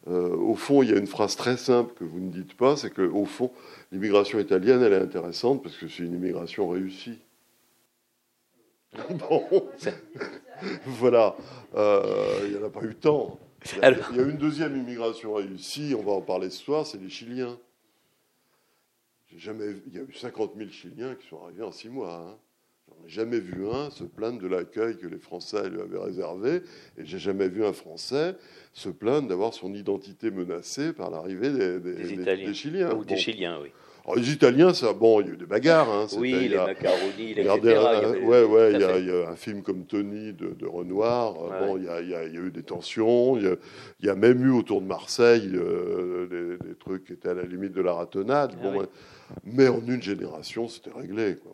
euh, 0.09 0.35
au 0.37 0.55
fond, 0.55 0.83
il 0.83 0.91
y 0.91 0.93
a 0.93 0.97
une 0.97 1.07
phrase 1.07 1.37
très 1.37 1.57
simple 1.57 1.95
que 1.95 2.03
vous 2.03 2.19
ne 2.19 2.31
dites 2.31 2.55
pas, 2.55 2.77
c'est 2.77 2.91
qu'au 2.91 3.25
fond, 3.25 3.53
l'immigration 3.93 4.41
italienne, 4.41 4.83
elle 4.83 4.93
est 4.93 5.01
intéressante 5.01 5.63
parce 5.63 5.77
que 5.77 5.87
c'est 5.87 6.03
une 6.03 6.15
immigration 6.15 6.69
réussie. 6.69 7.19
Bon, 9.11 9.45
voilà, 10.87 11.37
euh, 11.77 12.41
il 12.47 12.53
n'y 12.53 12.57
en 12.57 12.67
a 12.67 12.71
pas 12.71 12.83
eu 12.83 12.95
tant. 12.95 13.39
Il 13.77 13.79
y, 13.79 13.85
a, 13.85 13.91
il 13.91 14.17
y, 14.17 14.21
a, 14.21 14.23
une 14.23 14.39
deuxième 14.39 14.77
immigration 14.77 15.35
réussie, 15.35 15.95
on 15.97 16.03
va 16.03 16.13
en 16.13 16.23
parler 16.23 16.49
ce 16.49 16.65
soir, 16.65 16.87
c'est 16.87 16.99
les 16.99 17.11
Chiliens. 17.11 17.59
Jamais, 19.37 19.67
il 19.87 19.95
y 19.95 19.99
a 19.99 20.03
eu 20.03 20.13
50 20.13 20.55
000 20.57 20.71
Chiliens 20.71 21.15
qui 21.15 21.29
sont 21.29 21.43
arrivés 21.45 21.63
en 21.63 21.71
six 21.71 21.89
mois. 21.89 22.15
Hein. 22.15 22.37
Jamais 23.09 23.40
vu 23.40 23.66
un 23.66 23.88
se 23.88 24.05
plaindre 24.05 24.38
de 24.38 24.47
l'accueil 24.47 24.99
que 24.99 25.07
les 25.07 25.16
Français 25.16 25.71
lui 25.71 25.81
avaient 25.81 25.99
réservé, 25.99 26.57
et 26.99 27.05
j'ai 27.05 27.18
jamais 27.18 27.49
vu 27.49 27.64
un 27.64 27.73
Français 27.73 28.35
se 28.75 28.90
plaindre 28.90 29.29
d'avoir 29.29 29.55
son 29.55 29.73
identité 29.73 30.31
menacée 30.31 30.92
par 30.92 31.11
l'arrivée 31.11 31.51
des, 31.51 31.81
des, 31.81 32.53
Chiliens. 32.53 32.94
Ou 32.94 33.07
des 33.07 33.16
Chiliens, 33.16 33.61
oui. 33.62 33.71
les 34.14 34.31
Italiens, 34.31 34.75
ça, 34.75 34.92
bon, 34.92 35.23
il 35.23 35.27
y 35.27 35.31
a 35.31 35.33
eu 35.33 35.37
des 35.38 35.47
bagarres. 35.47 35.90
Hein, 35.90 36.07
oui, 36.18 36.49
les 36.49 36.57
macaronis, 36.57 37.33
les 37.33 37.49
regardez, 37.49 37.71
etc. 37.71 38.27
ouais, 38.27 38.44
ouais, 38.44 38.73
il 38.75 38.81
y, 38.81 38.85
a, 38.85 38.99
il 38.99 39.07
y, 39.07 39.11
a 39.11 39.31
un 39.31 39.37
film 39.37 39.62
comme 39.62 39.87
Tony 39.87 40.35
de, 40.35 40.66
Renoir. 40.66 41.33
Bon, 41.61 41.79
il 41.79 41.85
y, 41.85 41.88
a, 41.88 42.03
il 42.03 42.11
y, 42.11 42.14
a, 42.14 42.25
eu 42.27 42.51
des 42.51 42.62
tensions. 42.62 43.38
Il 43.38 43.57
y, 44.03 44.11
a, 44.11 44.14
même 44.16 44.44
eu 44.44 44.51
autour 44.51 44.83
de 44.83 44.87
Marseille 44.87 45.51
euh, 45.55 46.59
des, 46.61 46.75
trucs 46.75 47.07
qui 47.07 47.14
étaient 47.14 47.31
à 47.31 47.35
la 47.35 47.44
limite 47.44 47.73
de 47.73 47.81
la 47.81 47.94
ratonnade. 47.94 48.53
Ah 48.62 48.71
bon, 48.71 48.87
Mais 49.44 49.68
en 49.68 49.81
une 49.87 50.03
génération, 50.03 50.68
c'était 50.68 50.92
réglé. 50.94 51.37
Quoi. 51.42 51.53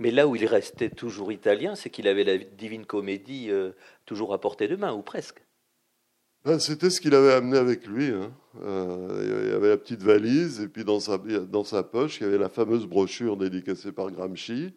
Mais 0.00 0.10
là 0.10 0.26
où 0.26 0.34
il 0.34 0.46
restait 0.46 0.88
toujours 0.88 1.30
italien, 1.30 1.74
c'est 1.74 1.90
qu'il 1.90 2.08
avait 2.08 2.24
la 2.24 2.38
divine 2.38 2.86
comédie 2.86 3.50
euh, 3.50 3.72
toujours 4.06 4.32
à 4.32 4.40
portée 4.40 4.66
de 4.66 4.74
main, 4.74 4.94
ou 4.94 5.02
presque. 5.02 5.42
Ben, 6.46 6.58
c'était 6.58 6.88
ce 6.88 7.02
qu'il 7.02 7.14
avait 7.14 7.34
amené 7.34 7.58
avec 7.58 7.86
lui. 7.86 8.06
Hein. 8.06 8.32
Euh, 8.62 9.42
il 9.44 9.50
y 9.50 9.54
avait 9.54 9.68
la 9.68 9.76
petite 9.76 10.02
valise, 10.02 10.62
et 10.62 10.68
puis 10.68 10.84
dans 10.84 11.00
sa, 11.00 11.18
dans 11.18 11.64
sa 11.64 11.82
poche, 11.82 12.18
il 12.18 12.22
y 12.22 12.26
avait 12.26 12.38
la 12.38 12.48
fameuse 12.48 12.86
brochure 12.86 13.36
dédicacée 13.36 13.92
par 13.92 14.10
Gramsci, 14.10 14.72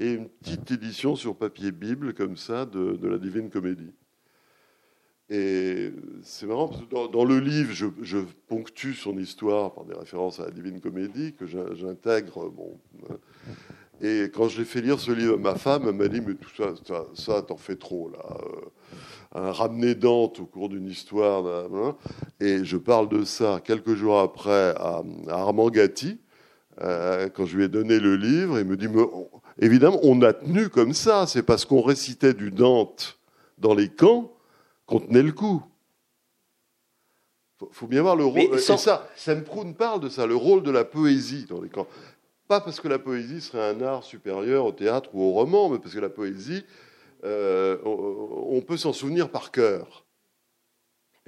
et 0.00 0.14
une 0.14 0.28
petite 0.28 0.72
édition 0.72 1.14
sur 1.14 1.36
papier 1.36 1.70
Bible, 1.70 2.12
comme 2.12 2.36
ça, 2.36 2.66
de, 2.66 3.06
la 3.06 3.18
divine 3.18 3.50
comédie. 3.50 3.92
Et 5.30 5.92
c'est 6.24 6.46
marrant, 6.46 6.66
parce 6.66 6.80
que 6.80 7.12
dans, 7.12 7.24
le 7.24 7.38
livre, 7.38 7.72
je, 7.72 7.86
je, 8.02 8.18
ponctue 8.48 8.94
son 8.94 9.16
histoire 9.18 9.72
par 9.72 9.84
des 9.84 9.94
références 9.94 10.40
à 10.40 10.46
la 10.46 10.50
divine 10.50 10.80
comédie, 10.80 11.34
que 11.34 11.46
j'intègre. 11.46 12.50
Bon, 12.50 12.76
et 14.00 14.30
quand 14.32 14.48
j'ai 14.48 14.64
fait 14.64 14.80
lire 14.80 15.00
ce 15.00 15.10
livre 15.10 15.34
à 15.34 15.38
ma 15.38 15.54
femme, 15.54 15.84
elle 15.86 15.94
m'a 15.94 16.08
dit 16.08 16.20
Mais 16.20 16.34
tout 16.34 16.50
ça, 16.56 16.74
ça, 16.86 17.04
ça 17.14 17.42
t'en 17.42 17.56
fais 17.56 17.76
trop, 17.76 18.10
là. 18.10 18.18
Euh, 18.40 18.68
un 19.34 19.52
ramener 19.52 19.94
Dante 19.94 20.40
au 20.40 20.46
cours 20.46 20.68
d'une 20.68 20.86
histoire. 20.86 21.46
Hein. 21.46 21.96
Et 22.40 22.64
je 22.64 22.76
parle 22.76 23.08
de 23.08 23.24
ça 23.24 23.60
quelques 23.62 23.94
jours 23.94 24.20
après 24.20 24.74
à, 24.76 25.02
Armand 25.28 25.68
Gatti, 25.68 26.18
euh, 26.80 27.28
quand 27.28 27.44
je 27.44 27.56
lui 27.56 27.64
ai 27.64 27.68
donné 27.68 27.98
le 27.98 28.16
livre. 28.16 28.58
Il 28.58 28.64
me 28.64 28.76
dit 28.76 28.88
Évidemment, 29.58 29.98
on 30.02 30.22
a 30.22 30.32
tenu 30.32 30.68
comme 30.68 30.94
ça. 30.94 31.26
C'est 31.26 31.42
parce 31.42 31.64
qu'on 31.64 31.82
récitait 31.82 32.34
du 32.34 32.50
Dante 32.50 33.18
dans 33.58 33.74
les 33.74 33.88
camps 33.88 34.32
qu'on 34.86 35.00
tenait 35.00 35.22
le 35.22 35.32
coup. 35.32 35.62
Faut, 37.58 37.68
faut 37.72 37.86
bien 37.88 38.02
voir 38.02 38.16
le 38.16 38.24
rôle. 38.24 38.54
Et 38.54 38.58
ça, 38.58 39.08
Sam 39.16 39.42
Proun 39.42 39.74
parle 39.74 40.00
de 40.00 40.08
ça, 40.08 40.26
le 40.26 40.36
rôle 40.36 40.62
de 40.62 40.70
la 40.70 40.84
poésie 40.84 41.44
dans 41.46 41.60
les 41.60 41.68
camps. 41.68 41.88
Pas 42.48 42.60
parce 42.62 42.80
que 42.80 42.88
la 42.88 42.98
poésie 42.98 43.42
serait 43.42 43.68
un 43.68 43.82
art 43.82 44.02
supérieur 44.02 44.64
au 44.64 44.72
théâtre 44.72 45.10
ou 45.12 45.22
au 45.22 45.32
roman, 45.32 45.68
mais 45.68 45.78
parce 45.78 45.94
que 45.94 46.00
la 46.00 46.08
poésie, 46.08 46.64
euh, 47.24 47.76
on 47.84 48.62
peut 48.62 48.78
s'en 48.78 48.94
souvenir 48.94 49.30
par 49.30 49.50
cœur. 49.50 50.07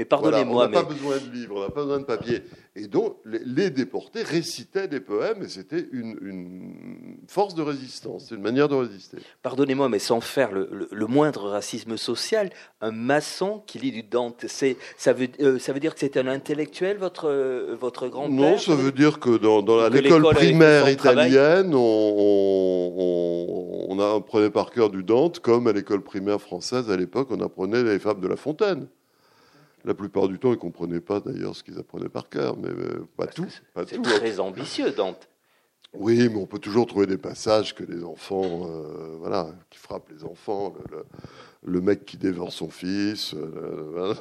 Mais 0.00 0.06
pardonnez-moi. 0.06 0.64
on 0.64 0.70
n'a 0.70 0.82
pas 0.82 0.88
besoin 0.88 1.18
de 1.18 1.30
livres, 1.30 1.56
on 1.58 1.60
n'a 1.60 1.68
pas 1.68 1.82
besoin 1.82 1.98
de 2.00 2.06
papier. 2.06 2.40
Et 2.74 2.86
donc, 2.86 3.18
les, 3.26 3.68
déportés 3.68 4.22
récitaient 4.22 4.88
des 4.88 5.00
poèmes 5.00 5.42
et 5.42 5.48
c'était 5.48 5.86
une, 5.92 7.18
force 7.28 7.54
de 7.54 7.60
résistance, 7.60 8.30
une 8.30 8.40
manière 8.40 8.66
de 8.70 8.76
résister. 8.76 9.18
Pardonnez-moi, 9.42 9.90
mais 9.90 9.98
sans 9.98 10.22
faire 10.22 10.52
le, 10.52 11.06
moindre 11.06 11.50
racisme 11.50 11.98
social, 11.98 12.48
un 12.80 12.92
maçon 12.92 13.62
qui 13.66 13.78
lit 13.78 13.92
du 13.92 14.02
Dante, 14.02 14.46
ça, 14.48 15.12
veut, 15.12 15.28
euh, 15.40 15.58
ça 15.58 15.74
veut 15.74 15.80
dire 15.80 15.92
que 15.92 16.00
c'est 16.00 16.16
un 16.16 16.28
intellectuel, 16.28 16.96
votre, 16.96 17.28
euh, 17.28 17.76
votre 17.78 18.08
grand-père? 18.08 18.30
Non, 18.30 18.56
ça 18.56 18.74
veut 18.74 18.92
dire 18.92 19.20
que 19.20 19.36
dans, 19.36 19.86
l'école 19.90 20.22
primaire 20.32 20.88
italienne, 20.88 21.74
on, 21.74 22.94
on, 22.96 23.86
on 23.90 24.16
apprenait 24.16 24.48
par 24.48 24.70
cœur 24.70 24.88
du 24.88 25.02
Dante, 25.02 25.40
comme 25.40 25.66
à 25.66 25.72
l'école 25.72 26.00
primaire 26.00 26.40
française 26.40 26.90
à 26.90 26.96
l'époque, 26.96 27.28
on 27.30 27.40
apprenait 27.40 27.82
les 27.82 27.98
fables 27.98 28.22
de 28.22 28.28
La 28.28 28.36
Fontaine. 28.36 28.88
La 29.84 29.94
plupart 29.94 30.28
du 30.28 30.38
temps, 30.38 30.48
ils 30.48 30.52
ne 30.52 30.56
comprenaient 30.56 31.00
pas 31.00 31.20
d'ailleurs 31.20 31.56
ce 31.56 31.62
qu'ils 31.62 31.78
apprenaient 31.78 32.08
par 32.08 32.28
cœur, 32.28 32.56
mais 32.56 32.68
euh, 32.68 33.06
pas 33.16 33.26
tout. 33.26 33.46
C'est 33.86 34.02
très 34.02 34.40
ambitieux, 34.40 34.90
Dante. 34.90 35.28
Oui, 35.92 36.28
mais 36.28 36.36
on 36.36 36.46
peut 36.46 36.58
toujours 36.58 36.86
trouver 36.86 37.06
des 37.06 37.18
passages 37.18 37.74
que 37.74 37.82
les 37.82 38.04
enfants, 38.04 38.68
euh, 38.68 39.16
voilà, 39.18 39.48
qui 39.70 39.78
frappent 39.78 40.08
les 40.10 40.24
enfants, 40.24 40.74
le, 41.64 41.80
mec 41.80 42.04
qui 42.04 42.16
dévore 42.16 42.52
son 42.52 42.68
fils, 42.68 43.34
euh, 43.34 44.14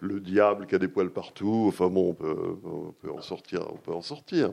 le, 0.00 0.20
diable 0.20 0.66
qui 0.66 0.76
a 0.76 0.78
des 0.78 0.86
poils 0.86 1.10
partout. 1.10 1.64
Enfin 1.66 1.88
bon, 1.88 2.10
on 2.10 2.14
peut, 2.14 3.10
en 3.10 3.20
sortir, 3.20 3.66
on 3.72 3.78
peut 3.78 3.94
en 3.94 4.02
sortir. 4.02 4.52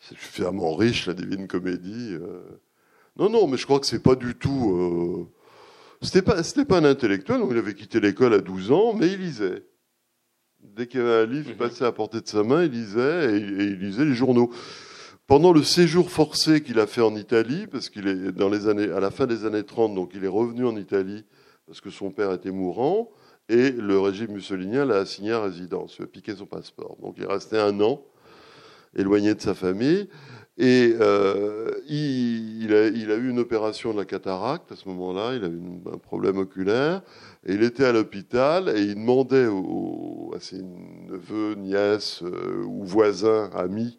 C'est 0.00 0.16
suffisamment 0.16 0.76
riche 0.76 1.06
la 1.06 1.14
Divine 1.14 1.48
Comédie. 1.48 2.16
Non, 3.16 3.28
non, 3.28 3.48
mais 3.48 3.56
je 3.56 3.64
crois 3.64 3.80
que 3.80 3.86
c'est 3.86 4.02
pas 4.02 4.14
du 4.14 4.36
tout 4.36 5.28
c'était 6.04 6.22
pas, 6.22 6.42
pas 6.68 6.78
un 6.78 6.84
intellectuel, 6.84 7.40
il 7.50 7.56
avait 7.56 7.74
quitté 7.74 8.00
l'école 8.00 8.34
à 8.34 8.40
12 8.40 8.72
ans, 8.72 8.94
mais 8.94 9.08
il 9.08 9.20
lisait. 9.20 9.64
Dès 10.60 10.86
qu'il 10.86 11.00
y 11.00 11.02
avait 11.02 11.22
un 11.22 11.26
livre 11.26 11.46
qui 11.46 11.52
mhm. 11.52 11.58
passait 11.58 11.84
à 11.84 11.92
portée 11.92 12.20
de 12.20 12.26
sa 12.26 12.42
main, 12.42 12.64
il 12.64 12.70
lisait 12.70 13.34
et, 13.34 13.36
il 13.36 13.78
lisait 13.78 14.04
les 14.04 14.14
journaux. 14.14 14.50
Pendant 15.26 15.52
le 15.52 15.62
séjour 15.62 16.10
forcé 16.10 16.62
qu'il 16.62 16.78
a 16.78 16.86
fait 16.86 17.00
en 17.00 17.14
Italie, 17.16 17.66
parce 17.66 17.88
qu'il 17.88 18.08
est 18.08 18.32
dans 18.32 18.48
les 18.48 18.68
années, 18.68 18.90
à 18.90 19.00
la 19.00 19.10
fin 19.10 19.26
des 19.26 19.46
années 19.46 19.62
30, 19.62 19.94
donc 19.94 20.12
il 20.14 20.24
est 20.24 20.28
revenu 20.28 20.66
en 20.66 20.76
Italie 20.76 21.24
parce 21.66 21.80
que 21.80 21.90
son 21.90 22.10
père 22.10 22.32
était 22.32 22.50
mourant 22.50 23.10
et 23.48 23.70
le 23.70 23.98
régime 23.98 24.32
mussolinien 24.32 24.84
l'a 24.84 24.98
assigné 24.98 25.32
à 25.32 25.42
résidence, 25.42 25.96
il 25.98 26.04
a 26.04 26.06
piqué 26.06 26.34
son 26.34 26.46
passeport. 26.46 26.96
Donc 27.00 27.14
il 27.16 27.24
est 27.24 27.32
resté 27.32 27.58
un 27.58 27.80
an 27.80 28.02
éloigné 28.94 29.34
de 29.34 29.40
sa 29.40 29.54
famille. 29.54 30.08
Et 30.56 30.94
euh, 31.00 31.72
il, 31.88 32.72
a, 32.72 33.16
eu 33.16 33.28
une 33.28 33.40
opération 33.40 33.92
de 33.92 33.98
la 33.98 34.04
cataracte 34.04 34.70
à 34.70 34.76
ce 34.76 34.88
moment-là, 34.88 35.34
il 35.34 35.44
a 35.44 35.48
eu 35.48 35.60
un 35.92 35.98
problème 35.98 36.38
oculaire, 36.38 37.02
et 37.44 37.54
il 37.54 37.62
était 37.64 37.84
à 37.84 37.92
l'hôpital 37.92 38.68
et 38.68 38.80
il 38.80 38.94
demandait 38.94 39.48
à 40.34 40.40
ses 40.40 40.62
neveux, 40.62 41.54
nièces 41.56 42.22
euh, 42.22 42.62
ou 42.66 42.84
voisins, 42.84 43.50
amis 43.52 43.98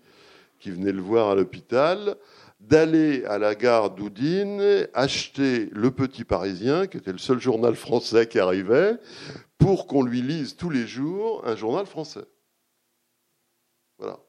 qui 0.59 0.71
venaient 0.71 0.93
le 0.93 1.01
voir 1.01 1.29
à 1.29 1.35
l'hôpital, 1.35 2.15
d'aller 2.61 3.25
à 3.25 3.37
la 3.37 3.53
gare 3.53 3.91
d'Oudine 3.91 4.87
acheter 4.93 5.69
Le 5.73 5.91
Petit 5.91 6.23
Parisien, 6.23 6.87
qui 6.87 6.97
était 6.97 7.11
le 7.11 7.17
seul 7.17 7.39
journal 7.39 7.75
français 7.75 8.27
qui 8.27 8.39
arrivait, 8.39 8.97
pour 9.57 9.87
qu'on 9.87 10.03
lui 10.03 10.21
lise 10.21 10.55
tous 10.55 10.69
les 10.69 10.87
jours 10.87 11.45
un 11.45 11.55
journal 11.57 11.85
français. 11.85 12.25
Voilà. 13.97 14.19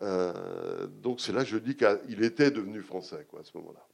Euh, 0.00 0.86
donc 0.86 1.20
c'est 1.20 1.32
là 1.32 1.42
que 1.42 1.50
je 1.50 1.58
dis 1.58 1.76
qu'il 1.76 2.22
était 2.22 2.50
devenu 2.50 2.80
français 2.80 3.26
quoi, 3.28 3.40
à 3.40 3.44
ce 3.44 3.56
moment-là. 3.58 3.84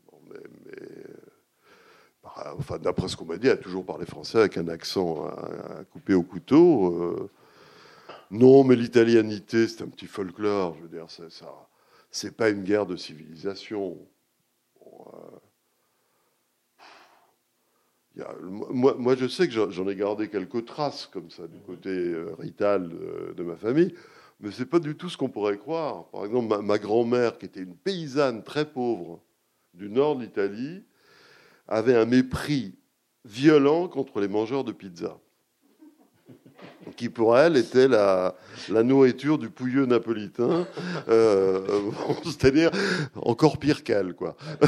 bah, 2.22 2.54
enfin, 2.58 2.78
d'après 2.78 3.08
ce 3.08 3.16
qu'on 3.16 3.24
m'a 3.24 3.38
dit, 3.38 3.46
il 3.46 3.50
a 3.50 3.56
toujours 3.56 3.86
parlé 3.86 4.04
français 4.04 4.38
avec 4.38 4.58
un 4.58 4.68
accent 4.68 5.26
à, 5.26 5.84
couper 5.84 6.14
au 6.14 6.22
couteau. 6.22 6.94
Euh. 6.94 7.30
Non, 8.30 8.64
mais 8.64 8.76
l'italianité, 8.76 9.68
c'est 9.68 9.82
un 9.82 9.88
petit 9.88 10.06
folklore. 10.06 10.76
Je 10.76 10.82
veux 10.82 10.88
dire, 10.88 11.10
ça, 11.10 11.24
c'est 12.10 12.36
pas 12.36 12.50
une 12.50 12.64
guerre 12.64 12.86
de 12.86 12.96
civilisation. 12.96 13.98
Euh, 14.82 15.38
moi, 18.50 19.16
je 19.16 19.26
sais 19.26 19.48
que 19.48 19.70
j'en 19.70 19.88
ai 19.88 19.96
gardé 19.96 20.28
quelques 20.28 20.64
traces 20.66 21.06
comme 21.06 21.30
ça 21.30 21.46
du 21.48 21.58
côté 21.60 22.14
rital 22.38 22.88
de, 23.36 23.42
ma 23.42 23.56
famille, 23.56 23.94
mais 24.40 24.50
c'est 24.50 24.66
pas 24.66 24.78
du 24.78 24.96
tout 24.96 25.08
ce 25.08 25.16
qu'on 25.16 25.28
pourrait 25.28 25.58
croire. 25.58 26.08
Par 26.10 26.24
exemple, 26.24 26.60
ma, 26.62 26.78
grand-mère, 26.78 27.38
qui 27.38 27.46
était 27.46 27.62
une 27.62 27.76
paysanne 27.76 28.42
très 28.42 28.70
pauvre 28.70 29.22
du 29.72 29.88
nord 29.88 30.16
de 30.16 30.24
l'Italie, 30.24 30.84
avait 31.66 31.96
un 31.96 32.04
mépris 32.04 32.76
violent 33.24 33.88
contre 33.88 34.20
les 34.20 34.28
mangeurs 34.28 34.64
de 34.64 34.72
pizza 34.72 35.18
qui 36.96 37.08
pour 37.08 37.38
elle 37.38 37.56
était 37.56 37.88
la, 37.88 38.34
nourriture 38.68 39.38
du 39.38 39.48
pouilleux 39.48 39.86
napolitain, 39.86 40.66
euh, 41.08 41.60
c'est-à-dire 42.24 42.70
encore 43.16 43.58
pire 43.58 43.82
qu'elle, 43.82 44.14
quoi. 44.14 44.36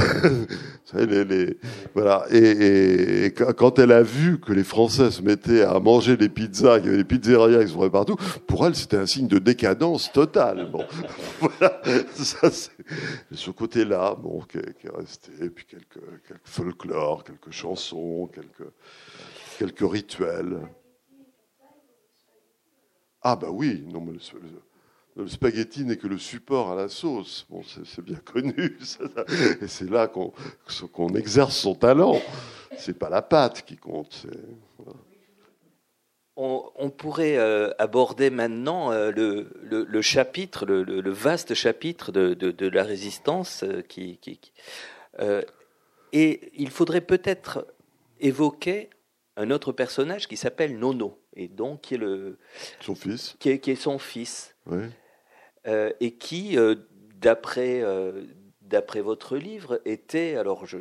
voilà. 1.95 2.27
Et, 2.31 3.35
quand 3.57 3.79
elle 3.79 3.93
a 3.93 4.03
vu 4.03 4.41
que 4.41 4.53
les 4.53 4.65
Français 4.65 5.11
se 5.11 5.23
mettaient 5.23 5.63
à 5.63 5.79
manger 5.79 6.17
des 6.17 6.29
pizzas, 6.29 6.79
qu'il 6.79 6.87
y 6.87 6.89
avait 6.89 7.03
des 7.03 7.05
pizzerias 7.05 7.63
qui 7.63 7.69
se 7.69 7.73
trouvaient 7.73 7.91
partout, 7.91 8.17
pour 8.47 8.67
elle 8.67 8.75
c'était 8.75 8.97
un 8.97 9.07
signe 9.07 9.29
de 9.29 9.39
décadence 9.39 10.13
totale. 10.13 10.69
Bon, 10.71 10.85
voilà. 11.41 11.81
Ça, 12.15 12.51
ce 13.33 13.51
côté-là, 13.51 14.17
bon, 14.21 14.41
qui 14.41 14.59
est, 14.59 14.79
qui 14.79 14.87
est, 14.87 14.97
resté, 14.97 15.33
et 15.43 15.51
puis 15.51 15.67
quelques, 15.67 16.03
quelques 16.27 16.41
folklore, 16.45 17.25
quelques 17.25 17.53
chansons, 17.53 18.29
quelques 18.33 18.71
quelques 19.59 19.91
rituels. 19.91 20.59
Ah 23.29 23.35
bah 23.35 23.49
oui, 23.51 23.85
non, 23.93 24.01
mais 24.01 24.13
le, 25.17 25.27
spaghetti 25.27 25.85
n'est 25.85 25.97
que 25.97 26.07
le 26.07 26.17
support 26.17 26.71
à 26.71 26.77
la 26.77 26.89
sauce. 26.89 27.45
C'est 27.85 28.05
bien 28.05 28.21
connu. 28.25 28.79
Et 29.61 29.67
c'est 29.67 29.91
là 29.91 30.07
qu'on 30.07 31.09
exerce 31.17 31.57
son 31.57 31.75
talent. 31.75 32.23
C'est 32.79 32.97
pas 32.97 33.11
la 33.11 33.23
pâte 33.23 33.65
qui 33.67 33.77
compte. 33.77 34.29
On, 36.37 36.91
pourrait 36.91 37.37
euh, 37.37 37.73
aborder 37.81 38.31
maintenant 38.31 38.93
euh, 38.93 39.11
le, 39.11 40.03
chapitre, 40.03 40.65
le, 40.65 41.11
vaste 41.11 41.55
chapitre 41.55 42.13
de, 42.13 42.69
la 42.69 42.85
résistance 42.85 43.65
euh, 45.19 45.43
et 46.13 46.53
il 46.55 46.71
faudrait 46.71 47.01
peut-être 47.01 47.67
évoquer 48.21 48.89
un 49.37 49.51
autre 49.51 49.73
personnage 49.73 50.29
qui 50.29 50.37
s'appelle 50.37 50.79
Nono 50.79 51.26
et 51.37 51.49
donc 51.49 51.83
qui 51.83 51.95
est 51.95 51.99
le 51.99 52.39
son 52.81 52.95
fils, 52.95 53.37
qui 53.39 53.51
est, 53.51 53.59
qui 53.59 53.71
est 53.71 53.77
son 53.77 53.99
fils, 53.99 54.57
euh, 55.67 55.93
et 56.01 56.13
qui, 56.13 56.59
euh, 56.59 56.75
d'après 57.21 57.83
euh, 57.83 58.23
d'après 58.63 59.03
votre 59.03 59.37
livre, 59.37 59.81
était 59.85 60.37
alors 60.37 60.67
je 60.67 60.79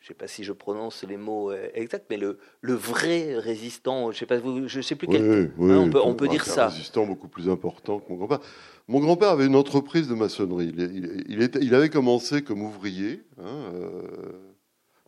je 0.00 0.08
sais 0.08 0.14
pas 0.14 0.28
si 0.28 0.44
je 0.44 0.52
prononce 0.52 1.02
les 1.02 1.16
mots 1.16 1.52
exacts, 1.74 2.06
mais 2.10 2.16
le, 2.16 2.38
le 2.60 2.74
vrai 2.74 3.36
résistant, 3.38 4.12
je 4.12 4.18
sais 4.18 4.26
pas, 4.26 4.38
je 4.38 4.80
sais 4.80 4.94
plus 4.94 5.08
quel. 5.08 5.52
Oui, 5.58 5.72
hein, 5.72 5.78
on 5.78 5.90
peut, 5.90 6.00
on 6.00 6.14
peut 6.14 6.28
dire 6.28 6.44
ça. 6.44 6.66
Un 6.66 6.68
résistant 6.68 7.06
beaucoup 7.06 7.26
plus 7.26 7.48
important 7.48 7.98
que 7.98 8.08
mon 8.12 8.16
grand-père. 8.16 8.38
Mon 8.86 9.00
grand-père 9.00 9.30
avait 9.30 9.46
une 9.46 9.56
entreprise 9.56 10.06
de 10.06 10.14
maçonnerie. 10.14 10.72
Il, 10.76 11.24
il, 11.28 11.42
était, 11.42 11.58
il 11.60 11.74
avait 11.74 11.88
commencé 11.88 12.42
comme 12.42 12.62
ouvrier, 12.62 13.24
hein, 13.42 13.72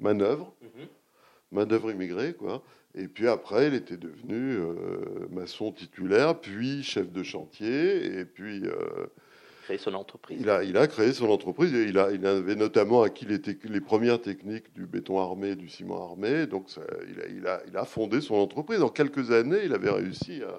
manœuvre, 0.01 0.53
mm 0.63 0.87
manœuvre 1.51 1.91
immigrée, 1.91 2.35
quoi. 2.35 2.63
Et 2.95 3.07
puis 3.07 3.29
après, 3.29 3.69
il 3.69 3.75
était 3.75 3.97
devenu 3.97 4.57
euh, 4.57 5.29
maçon 5.31 5.73
titulaire, 5.73 6.41
puis 6.41 6.83
chef 6.83 7.13
de 7.13 7.23
chantier, 7.23 8.19
et 8.19 8.25
puis. 8.25 8.63
Euh, 8.65 9.07
créé 9.65 9.79
son 9.79 9.95
entreprise. 9.95 10.39
Il 10.41 10.49
a, 10.49 10.65
il 10.65 10.77
a 10.79 10.87
créé 10.87 11.13
son 11.13 11.29
entreprise. 11.29 11.75
Et 11.75 11.85
il, 11.85 11.99
a, 11.99 12.11
il 12.11 12.27
avait 12.27 12.57
notamment 12.57 13.03
acquis 13.03 13.27
les, 13.27 13.39
les 13.65 13.81
premières 13.81 14.21
techniques 14.21 14.73
du 14.75 14.87
béton 14.87 15.21
armé, 15.21 15.55
du 15.55 15.69
ciment 15.69 16.11
armé. 16.11 16.47
Donc, 16.47 16.71
ça, 16.71 16.81
il, 17.11 17.21
a, 17.21 17.27
il, 17.29 17.47
a, 17.47 17.61
il, 17.69 17.77
a, 17.77 17.85
fondé 17.85 18.23
son 18.23 18.37
entreprise. 18.37 18.83
En 18.83 18.89
quelques 18.89 19.31
années, 19.31 19.61
il 19.65 19.75
avait 19.75 19.91
réussi 19.91 20.43
à. 20.43 20.55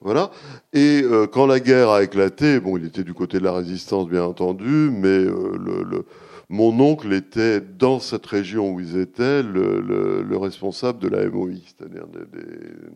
Voilà. 0.00 0.30
Et 0.72 1.02
euh, 1.02 1.26
quand 1.26 1.46
la 1.46 1.58
guerre 1.58 1.88
a 1.88 2.04
éclaté, 2.04 2.60
bon, 2.60 2.76
il 2.76 2.84
était 2.84 3.02
du 3.02 3.14
côté 3.14 3.38
de 3.38 3.44
la 3.44 3.52
résistance, 3.52 4.08
bien 4.08 4.22
entendu, 4.22 4.90
mais 4.92 5.24
le, 5.24 5.82
le 5.82 6.04
mon 6.48 6.78
oncle 6.78 7.12
était, 7.12 7.60
dans 7.60 7.98
cette 7.98 8.26
région 8.26 8.72
où 8.72 8.80
ils 8.80 8.96
étaient, 8.98 9.42
le, 9.42 10.36
responsable 10.36 11.00
de 11.00 11.08
la 11.08 11.28
MOI, 11.28 11.54
c'est-à-dire 11.64 12.06
de, 12.06 12.28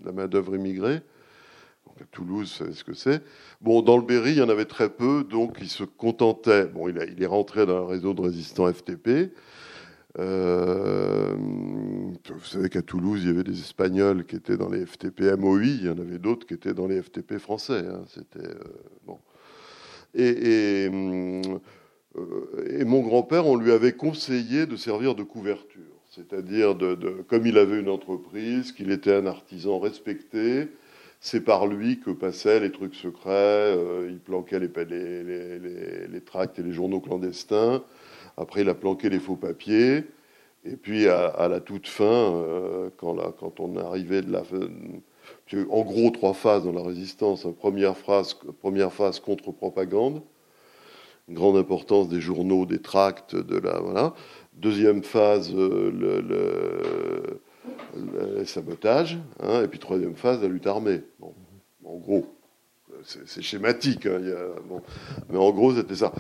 la 0.05 0.13
main-d'œuvre 0.13 0.55
immigrée. 0.55 1.01
À 2.01 2.05
Toulouse, 2.13 2.55
c'est 2.57 2.73
ce 2.73 2.83
que 2.83 2.95
c'est. 2.95 3.23
Bon, 3.61 3.83
dans 3.83 3.99
le 3.99 4.03
Berry, 4.03 4.31
il 4.31 4.39
y 4.39 4.43
en 4.43 4.49
avait 4.49 4.65
très 4.65 4.89
peu, 4.89 5.23
donc 5.23 5.59
il 5.61 5.69
se 5.69 5.85
contentait. 5.85 6.65
Bon, 6.67 6.89
il, 6.89 7.23
est 7.23 7.27
rentré 7.27 7.67
dans 7.67 7.85
un 7.85 7.87
réseau 7.87 8.15
de 8.15 8.23
résistants 8.23 8.73
FTP. 8.73 9.35
Euh, 10.19 11.35
vous 11.37 12.45
savez 12.45 12.71
qu'à 12.71 12.81
Toulouse, 12.81 13.21
il 13.23 13.27
y 13.29 13.31
avait 13.31 13.45
des 13.45 13.61
Espagnols 13.61 14.25
qui 14.25 14.37
étaient 14.37 14.57
dans 14.57 14.71
les 14.71 14.87
FTP 14.87 15.37
MOI, 15.39 15.63
il 15.63 15.85
y 15.85 15.89
en 15.91 15.99
avait 15.99 16.19
d'autres 16.19 16.47
qui 16.47 16.55
étaient 16.55 16.73
dans 16.73 16.87
les 16.87 17.03
FTP 17.03 17.37
français. 17.37 17.85
Hein. 17.87 18.03
C'était 18.09 18.49
euh, 18.49 18.65
bon. 19.07 19.19
Hum, 20.17 21.61
et 22.68 22.85
mon 22.85 23.01
grand-père, 23.03 23.46
on 23.46 23.57
lui 23.57 23.73
avait 23.73 23.92
conseillé 23.92 24.66
de 24.66 24.77
servir 24.77 25.14
de 25.14 25.23
couverture. 25.23 25.83
C'est-à-dire, 26.11 26.75
de, 26.75 26.96
comme 27.29 27.46
il 27.46 27.57
avait 27.57 27.79
une 27.79 27.88
entreprise, 27.88 28.73
qu'il 28.73 28.90
était 28.90 29.14
un 29.14 29.27
artisan 29.27 29.79
respecté, 29.79 30.68
c'est 31.20 31.42
par 31.42 31.66
lui 31.66 32.01
que 32.01 32.11
passaient 32.11 32.59
les 32.59 32.73
trucs 32.73 32.96
secrets, 32.96 33.31
euh, 33.31 34.09
il 34.11 34.18
planquait 34.18 34.59
les, 34.59 34.68
les, 36.09 36.20
tracts 36.23 36.59
et 36.59 36.62
les 36.62 36.73
journaux 36.73 37.01
clandestins, 37.01 37.85
après 38.37 38.62
il 38.62 38.68
a 38.68 38.75
planqué 38.75 39.09
les 39.09 39.20
faux 39.20 39.37
papiers, 39.37 40.05
et 40.64 40.77
puis 40.77 41.07
à, 41.09 41.46
la 41.49 41.61
toute 41.61 41.87
fin, 41.87 42.05
euh, 42.05 42.90
quand, 42.96 43.61
on 43.61 43.77
arrivait 43.77 44.23
de 44.23 44.33
la... 44.33 44.42
En 45.70 45.83
gros, 45.83 46.11
trois 46.11 46.35
phases 46.35 46.64
dans 46.64 46.73
la 46.73 46.83
résistance. 46.83 47.46
Première, 47.59 47.94
première 48.61 48.92
phase 48.92 49.20
contre-propagande, 49.20 50.23
grande 51.35 51.57
importance 51.57 52.09
des 52.09 52.21
journaux, 52.21 52.66
des 52.66 52.81
tracts, 52.81 53.37
de 53.37 53.59
la 53.59 53.81
voilà. 53.81 54.14
Deuxième 54.55 55.03
phase, 55.03 55.53
euh, 55.55 57.40
le, 57.95 58.45
sabotage, 58.45 59.19
hein, 59.40 59.62
et 59.62 59.69
puis 59.69 59.79
troisième 59.79 60.16
phase, 60.16 60.43
la 60.43 60.49
lutte 60.49 60.66
armée. 60.66 61.03
Bon, 61.19 61.35
en 61.85 61.97
gros, 61.97 62.27
c'est 63.05 63.43
schématique, 63.43 64.07
hein, 64.07 64.21
mais 65.31 65.38
en 65.38 65.51
gros, 65.53 65.75
c'était 65.75 65.95
ça. 65.95 66.12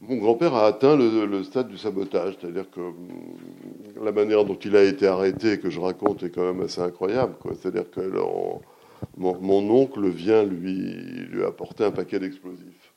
Mon 0.00 0.16
grand-père 0.16 0.54
a 0.54 0.66
atteint 0.66 0.96
le, 0.96 1.44
stade 1.44 1.68
du 1.68 1.78
sabotage, 1.78 2.36
c'est-à-dire 2.40 2.68
que 2.70 2.80
hum, 2.80 2.96
la 4.02 4.10
manière 4.10 4.44
dont 4.44 4.56
il 4.56 4.74
a 4.76 4.82
été 4.82 5.06
arrêté, 5.06 5.60
que 5.60 5.70
je 5.70 5.80
raconte, 5.80 6.24
est 6.24 6.30
quand 6.30 6.44
même 6.44 6.60
assez 6.62 6.80
incroyable. 6.80 7.34
C'est-à-dire 7.60 7.88
que 7.90 8.00
mon, 9.16 9.70
oncle 9.70 10.08
vient 10.08 10.42
lui 10.42 11.44
apporter 11.46 11.84
un 11.84 11.92
paquet 11.92 12.18
d'explosifs 12.18 12.92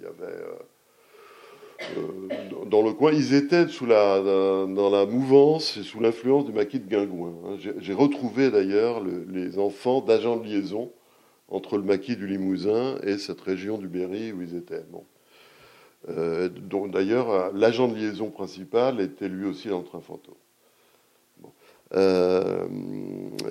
il 0.00 0.04
y 0.04 0.06
avait 0.06 0.09
euh, 0.09 0.09
euh, 0.09 0.09
dans 2.66 2.82
le 2.82 2.92
coin, 2.92 3.12
ils 3.12 3.34
étaient 3.34 3.64
dans 3.64 4.90
la 4.90 5.06
mouvance 5.06 5.76
et 5.76 5.82
sous 5.82 6.00
l'influence 6.00 6.44
du 6.44 6.52
maquis 6.52 6.78
de 6.78 6.86
Guingouin. 6.86 7.32
Hein. 7.46 7.56
J'ai 7.78 7.94
retrouvé 7.94 8.50
d'ailleurs 8.50 9.02
les 9.02 9.58
enfants 9.58 10.00
d'agents 10.00 10.36
de 10.36 10.44
liaison 10.44 10.92
entre 11.48 11.76
le 11.78 11.82
maquis 11.82 12.16
du 12.16 12.26
Limousin 12.26 12.96
et 13.02 13.18
cette 13.18 13.40
région 13.40 13.78
du 13.78 13.88
Berry 13.88 14.32
où 14.32 14.42
ils 14.42 14.56
étaient. 14.56 14.84
Euh, 16.08 16.48
d'ailleurs, 16.92 17.52
l'agent 17.54 17.88
de 17.88 17.96
liaison 17.96 18.30
principal 18.30 19.00
était 19.00 19.28
lui 19.28 19.46
aussi 19.46 19.68
dans 19.68 19.78
le 19.78 19.84
train 19.84 20.00
fantôme. 20.00 20.34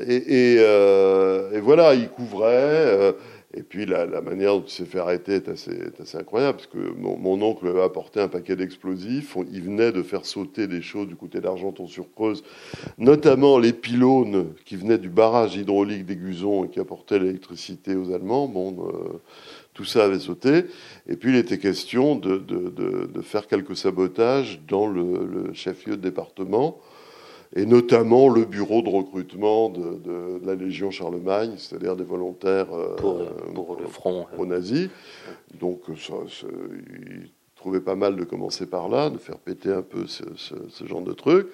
et, 0.08 0.56
et, 0.56 1.60
voilà, 1.60 1.94
il 1.96 2.10
couvrait. 2.10 3.16
Et 3.56 3.64
puis 3.64 3.88
la, 3.88 4.06
manière 4.22 4.54
dont 4.54 4.64
il 4.64 4.70
s'est 4.70 4.86
fait 4.86 5.00
arrêter 5.00 5.34
est 5.34 5.50
assez, 5.50 5.76
assez 6.00 6.18
incroyable, 6.20 6.58
parce 6.58 6.68
que 6.68 6.94
mon, 6.98 7.42
oncle 7.42 7.68
avait 7.68 7.82
apporté 7.82 8.20
un 8.20 8.28
paquet 8.28 8.56
d'explosifs, 8.56 9.36
il 9.52 9.64
venait 9.64 9.92
de 9.92 10.04
faire 10.04 10.26
sauter 10.26 10.68
des 10.68 10.84
choses 10.84 11.08
du 11.08 11.16
côté 11.16 11.42
d'Argenton-sur-Creuse, 11.42 12.44
notamment 13.00 13.58
les 13.58 13.74
pylônes 13.74 14.54
qui 14.66 14.76
venaient 14.76 15.00
du 15.00 15.10
barrage 15.10 15.56
hydraulique 15.56 16.06
d'Aiguzon 16.06 16.66
et 16.66 16.70
qui 16.70 16.80
apportaient 16.80 17.18
l'électricité 17.18 17.96
aux 17.96 18.14
Allemands. 18.14 18.48
Bon, 18.48 18.88
euh, 18.88 19.20
tout 19.74 19.86
ça 19.86 20.06
avait 20.06 20.20
sauté. 20.20 20.66
Et 21.08 21.16
puis 21.16 21.32
il 21.32 21.36
était 21.36 21.58
question 21.58 22.16
de, 22.16 22.38
de, 22.38 22.70
de, 22.70 23.22
faire 23.22 23.48
quelques 23.48 23.76
sabotages 23.76 24.62
dans 24.68 24.86
le, 24.86 25.26
le 25.26 25.54
chef-lieu 25.54 25.98
de 25.98 26.02
département 26.02 26.80
et 27.56 27.66
notamment 27.66 28.30
le 28.30 28.46
bureau 28.46 28.82
de 28.82 28.90
recrutement 28.90 29.70
de, 29.70 30.40
la 30.46 30.56
Légion 30.56 30.92
Charlemagne, 30.92 31.54
c'est-à-dire 31.58 31.96
des 31.96 32.04
volontaires 32.04 32.74
euh, 32.74 32.96
pour, 32.96 33.78
le 33.80 33.88
front 33.88 34.26
pro-nazi. 34.32 34.90
Donc 35.60 35.82
ça, 35.98 36.14
il 36.44 37.30
trouvait 37.56 37.82
pas 37.82 37.96
mal 37.96 38.16
de 38.16 38.24
commencer 38.24 38.66
par 38.66 38.88
là, 38.88 39.10
de 39.10 39.18
faire 39.18 39.38
péter 39.38 39.72
un 39.72 39.82
peu 39.82 40.06
ce, 40.08 40.86
genre 40.86 41.02
de 41.02 41.14
truc. 41.14 41.48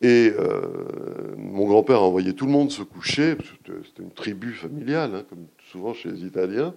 Et 0.00 0.32
mon 1.36 1.66
grand-père 1.66 1.96
a 1.96 2.02
envoyé 2.02 2.32
tout 2.32 2.46
le 2.46 2.52
monde 2.52 2.70
se 2.70 2.82
coucher, 2.82 3.36
c'était 3.66 4.02
une 4.02 4.12
tribu 4.12 4.52
familiale, 4.52 5.10
hein, 5.14 5.24
comme 5.28 5.46
souvent 5.72 5.92
chez 5.92 6.10
les 6.10 6.24
Italiens. 6.24 6.72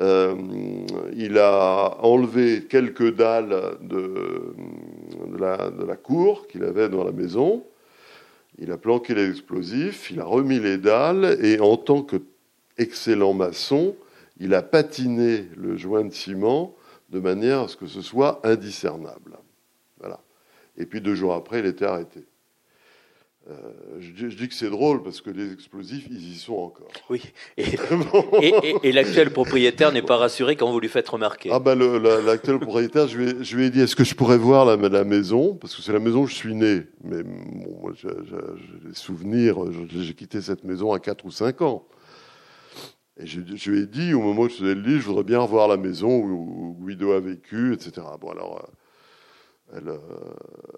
Il 0.00 1.38
a 1.38 1.96
enlevé 2.02 2.64
quelques 2.68 3.14
dalles 3.14 3.78
de, 3.80 4.54
la, 5.38 5.70
de 5.70 5.84
la, 5.84 5.96
cour 5.96 6.46
qu'il 6.48 6.64
avait 6.64 6.88
dans 6.88 7.04
la 7.04 7.12
maison. 7.12 7.64
Il 8.58 8.72
a 8.72 8.76
planqué 8.76 9.14
les 9.14 9.28
explosifs, 9.28 10.10
il 10.10 10.20
a 10.20 10.24
remis 10.24 10.60
les 10.60 10.78
dalles, 10.78 11.38
et 11.42 11.60
en 11.60 11.76
tant 11.76 12.02
qu'excellent 12.02 13.34
maçon, 13.34 13.94
il 14.38 14.54
a 14.54 14.62
patiné 14.62 15.46
le 15.56 15.76
joint 15.76 16.04
de 16.04 16.12
ciment 16.12 16.74
de 17.10 17.20
manière 17.20 17.60
à 17.60 17.68
ce 17.68 17.76
que 17.76 17.86
ce 17.86 18.02
soit 18.02 18.40
indiscernable. 18.44 19.38
Voilà. 19.98 20.20
Et 20.76 20.86
puis 20.86 21.00
deux 21.00 21.14
jours 21.14 21.34
après, 21.34 21.60
il 21.60 21.66
était 21.66 21.84
arrêté. 21.84 22.24
Euh, 23.48 24.00
je, 24.00 24.26
dis, 24.26 24.48
que 24.48 24.54
c'est 24.54 24.70
drôle 24.70 25.04
parce 25.04 25.20
que 25.20 25.30
les 25.30 25.52
explosifs, 25.52 26.08
ils 26.10 26.32
y 26.32 26.36
sont 26.36 26.54
encore. 26.54 26.88
Oui. 27.08 27.22
Et, 27.56 28.90
l'actuel 28.90 29.30
propriétaire 29.30 29.92
n'est 29.92 30.02
pas 30.02 30.16
rassuré 30.16 30.56
quand 30.56 30.70
vous 30.70 30.80
lui 30.80 30.88
faites 30.88 31.08
remarquer. 31.08 31.50
Ah 31.52 31.60
ben 31.60 31.76
l'actuel 31.76 32.58
propriétaire, 32.58 33.06
je 33.06 33.18
lui, 33.18 33.44
je 33.44 33.56
lui, 33.56 33.66
ai 33.66 33.70
dit 33.70 33.80
est-ce 33.80 33.94
que 33.94 34.02
je 34.02 34.16
pourrais 34.16 34.36
voir 34.36 34.64
la, 34.64 34.76
la 34.76 35.04
maison? 35.04 35.54
Parce 35.54 35.76
que 35.76 35.82
c'est 35.82 35.92
la 35.92 36.00
maison 36.00 36.22
où 36.22 36.26
je 36.26 36.34
suis 36.34 36.56
né. 36.56 36.86
Mais 37.04 37.22
bon, 37.22 37.78
moi, 37.82 37.92
j'ai 37.94 38.08
des 38.08 38.94
souvenirs. 38.94 39.58
J'ai 39.90 40.14
quitté 40.14 40.40
cette 40.40 40.64
maison 40.64 40.92
à 40.92 40.98
4 40.98 41.24
ou 41.24 41.30
5 41.30 41.62
ans. 41.62 41.86
Et 43.18 43.26
je, 43.26 43.70
lui 43.70 43.82
ai 43.82 43.86
dit, 43.86 44.12
au 44.12 44.20
moment 44.20 44.42
où 44.42 44.48
je 44.48 44.56
faisais 44.56 44.74
le 44.74 44.82
lit, 44.82 45.00
je 45.00 45.06
voudrais 45.06 45.24
bien 45.24 45.38
revoir 45.38 45.68
la 45.68 45.78
maison 45.78 46.18
où, 46.18 46.76
Guido 46.80 47.12
a 47.12 47.20
vécu, 47.20 47.72
etc. 47.72 48.06
Bon, 48.20 48.30
alors, 48.30 48.58
euh, 48.58 48.72
elle, 49.74 49.88
euh, 49.88 49.98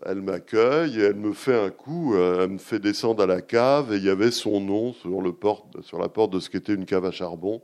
elle 0.07 0.23
m'accueille 0.23 1.01
et 1.01 1.05
elle 1.05 1.17
me 1.17 1.33
fait 1.33 1.59
un 1.59 1.71
coup, 1.71 2.15
euh, 2.15 2.45
elle 2.45 2.51
me 2.53 2.59
fait 2.59 2.79
descendre 2.79 3.23
à 3.23 3.27
la 3.27 3.43
cave 3.43 3.93
et 3.93 3.97
il 3.97 4.05
y 4.05 4.11
avait 4.11 4.31
son 4.31 4.61
nom 4.61 4.93
sur, 4.93 5.21
le 5.21 5.33
porte, 5.33 5.83
sur 5.83 5.99
la 5.99 6.09
porte 6.09 6.33
de 6.33 6.41
ce 6.41 6.51
qu'était 6.51 6.75
une 6.75 6.87
cave 6.87 7.05
à 7.05 7.11
charbon, 7.11 7.63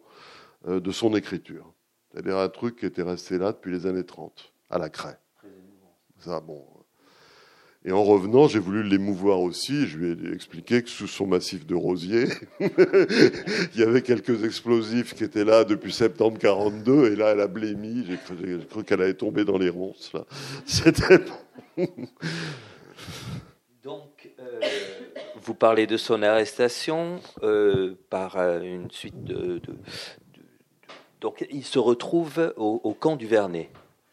de 0.66 0.90
son 0.92 1.14
écriture. 1.14 1.74
C'est-à-dire 2.10 2.38
un 2.38 2.48
truc 2.48 2.76
qui 2.76 2.86
était 2.86 3.02
resté 3.02 3.36
là 3.36 3.52
depuis 3.52 3.72
les 3.72 3.86
années 3.86 4.04
30, 4.04 4.52
à 4.70 4.78
la 4.78 4.88
craie. 4.88 5.18
Ça, 6.20 6.40
bon, 6.40 6.64
et 7.86 7.92
en 7.92 8.02
revenant, 8.02 8.48
j'ai 8.48 8.60
voulu 8.60 8.82
l'émouvoir 8.82 9.40
aussi. 9.40 9.86
Je 9.86 9.98
lui 9.98 10.28
ai 10.30 10.32
expliqué 10.32 10.82
que 10.82 10.88
sous 10.88 11.06
son 11.06 11.26
massif 11.26 11.66
de 11.66 11.74
rosiers, 11.74 12.28
il 12.60 13.76
y 13.80 13.82
avait 13.82 14.00
quelques 14.00 14.42
explosifs 14.44 15.14
qui 15.14 15.22
étaient 15.22 15.44
là 15.44 15.64
depuis 15.64 15.92
septembre 15.92 16.38
42. 16.38 17.12
Et 17.12 17.16
là, 17.16 17.32
elle 17.32 17.40
a 17.40 17.46
blémi. 17.46 18.06
J'ai 18.06 18.16
cru, 18.16 18.84
qu'elle 18.84 19.02
allait 19.02 19.12
tomber 19.12 19.44
dans 19.44 19.58
les 19.58 19.68
ronces. 19.68 20.12
C'était 20.64 21.20
Donc, 23.82 24.30
euh, 24.40 24.60
vous 25.42 25.54
parlez 25.54 25.86
de 25.86 25.98
son 25.98 26.22
arrestation 26.22 27.20
euh, 27.42 27.96
par 28.08 28.38
euh, 28.38 28.62
une 28.62 28.90
suite 28.90 29.24
de, 29.24 29.60
Donc, 31.20 31.46
il 31.50 31.64
se 31.64 31.78
retrouve 31.78 32.54
au, 32.56 32.96
camp 32.98 33.16
du 33.16 33.26
Vernet. 33.26 33.68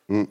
Mm. 0.10 0.26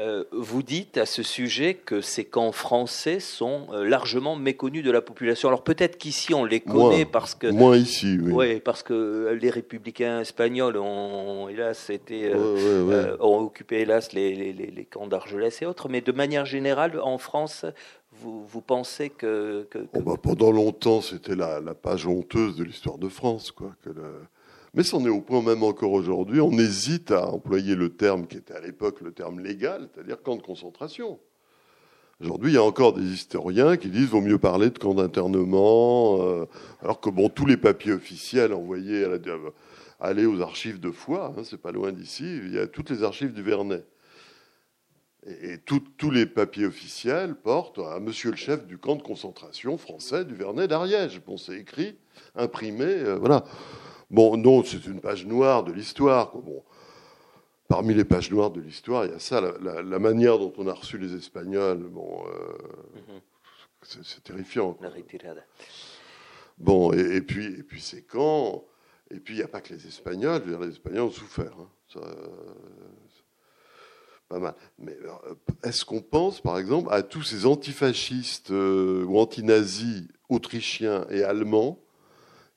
Euh, 0.00 0.24
vous 0.32 0.62
dites 0.62 0.96
à 0.96 1.04
ce 1.04 1.22
sujet 1.22 1.74
que 1.74 2.00
ces 2.00 2.24
camps 2.24 2.52
français 2.52 3.20
sont 3.20 3.66
euh, 3.72 3.84
largement 3.84 4.34
méconnus 4.34 4.82
de 4.82 4.90
la 4.90 5.02
population. 5.02 5.48
Alors 5.48 5.62
peut-être 5.62 5.98
qu'ici 5.98 6.32
on 6.32 6.44
les 6.44 6.60
connaît 6.60 7.04
parce 7.04 7.34
que 7.34 7.48
moins 7.48 7.76
ici, 7.76 8.18
oui. 8.18 8.60
parce 8.60 8.82
que 8.82 9.36
les 9.38 9.50
républicains 9.50 10.20
espagnols 10.20 10.78
ont 10.78 11.48
hélas 11.50 11.90
été 11.90 12.30
euh, 12.32 13.16
ont 13.20 13.40
occupé 13.40 13.80
hélas 13.80 14.14
les, 14.14 14.52
les, 14.54 14.84
camps 14.86 15.06
d'Argelès 15.06 15.60
et 15.60 15.66
autres. 15.66 15.90
Mais 15.90 16.00
de 16.00 16.12
manière 16.12 16.46
générale, 16.46 16.98
en 17.00 17.18
France, 17.18 17.66
vous, 18.12 18.46
vous 18.46 18.62
pensez 18.62 19.10
que, 19.10 19.68
oh, 19.74 20.00
bah, 20.00 20.14
pendant 20.20 20.50
longtemps 20.50 21.02
c'était 21.02 21.36
la, 21.36 21.60
la, 21.60 21.74
page 21.74 22.06
honteuse 22.06 22.56
de 22.56 22.64
l'histoire 22.64 22.96
de 22.96 23.08
France, 23.08 23.50
quoi. 23.50 23.74
Que 23.84 23.90
mais 24.74 24.82
c'en 24.82 25.04
est 25.04 25.10
au 25.10 25.20
point 25.20 25.42
même 25.42 25.62
encore 25.62 25.92
aujourd'hui, 25.92 26.40
on 26.40 26.52
hésite 26.52 27.10
à 27.10 27.28
employer 27.28 27.74
le 27.74 27.90
terme 27.90 28.26
qui 28.26 28.36
était 28.36 28.54
à 28.54 28.60
l'époque 28.60 29.00
le 29.00 29.12
terme 29.12 29.40
légal, 29.40 29.88
c'est-à-dire 29.92 30.22
camp 30.22 30.36
de 30.36 30.42
concentration. 30.42 31.18
Aujourd'hui, 32.22 32.52
il 32.52 32.54
y 32.54 32.58
a 32.58 32.62
encore 32.62 32.92
des 32.92 33.12
historiens 33.14 33.78
qui 33.78 33.88
disent 33.88 34.08
vaut 34.08 34.20
mieux 34.20 34.38
parler 34.38 34.68
de 34.68 34.78
camp 34.78 34.94
d'internement, 34.94 36.18
euh, 36.20 36.44
alors 36.82 37.00
que 37.00 37.08
bon, 37.08 37.30
tous 37.30 37.46
les 37.46 37.56
papiers 37.56 37.92
officiels 37.92 38.52
envoyés 38.52 39.04
à 39.04 39.08
la, 39.08 39.18
aller 40.00 40.26
aux 40.26 40.40
archives 40.40 40.80
de 40.80 40.90
Foix, 40.90 41.34
hein, 41.36 41.42
c'est 41.44 41.60
pas 41.60 41.72
loin 41.72 41.92
d'ici, 41.92 42.24
il 42.24 42.54
y 42.54 42.58
a 42.58 42.66
toutes 42.66 42.90
les 42.90 43.02
archives 43.02 43.32
du 43.32 43.42
Vernet. 43.42 43.86
Et, 45.26 45.58
tous 45.58 46.10
les 46.10 46.24
papiers 46.24 46.66
officiels 46.66 47.34
portent 47.34 47.78
à 47.78 48.00
Monsieur 48.00 48.30
le 48.30 48.36
chef 48.36 48.66
du 48.66 48.78
camp 48.78 48.96
de 48.96 49.02
concentration 49.02 49.76
français 49.76 50.24
du 50.24 50.34
Vernet 50.34 50.68
d'Ariège. 50.68 51.20
Bon, 51.26 51.36
c'est 51.36 51.58
écrit, 51.58 51.96
imprimé, 52.34 52.84
euh, 52.84 53.16
voilà. 53.16 53.44
Bon, 54.10 54.36
non, 54.36 54.64
c'est 54.64 54.86
une 54.86 55.00
page 55.00 55.24
noire 55.24 55.62
de 55.62 55.72
l'histoire. 55.72 56.36
Bon, 56.36 56.64
parmi 57.68 57.94
les 57.94 58.04
pages 58.04 58.30
noires 58.30 58.50
de 58.50 58.60
l'histoire, 58.60 59.04
il 59.04 59.12
y 59.12 59.14
a 59.14 59.20
ça, 59.20 59.40
la, 59.40 59.98
manière 60.00 60.38
dont 60.38 60.52
on 60.58 60.66
a 60.66 60.72
reçu 60.72 60.98
les 60.98 61.14
Espagnols. 61.14 61.84
Bon, 61.84 62.24
euh, 62.26 63.12
mhm. 63.12 63.20
c'est 63.82 64.24
terrifiant. 64.24 64.76
Bon, 66.58 66.92
et, 66.92 67.20
puis, 67.20 67.46
et 67.46 67.62
puis 67.62 67.80
c'est 67.80 68.02
quand 68.02 68.64
Et 69.12 69.20
puis 69.20 69.34
il 69.34 69.36
n'y 69.36 69.44
a 69.44 69.48
pas 69.48 69.60
que 69.60 69.72
les 69.72 69.86
Espagnols. 69.86 70.42
les 70.44 70.68
Espagnols 70.70 71.04
ont 71.04 71.10
souffert. 71.12 71.54
Hein. 71.60 72.00
pas 74.28 74.40
mal. 74.40 74.54
Mais 74.80 74.96
euh, 75.04 75.34
est-ce 75.62 75.84
qu'on 75.84 76.02
pense, 76.02 76.40
par 76.40 76.58
exemple, 76.58 76.92
à 76.92 77.04
tous 77.04 77.22
ces 77.22 77.46
antifascistes 77.46 78.50
euh, 78.50 79.04
ou 79.04 79.20
antinazis 79.20 80.08
autrichiens 80.28 81.06
et 81.10 81.22
allemands 81.22 81.78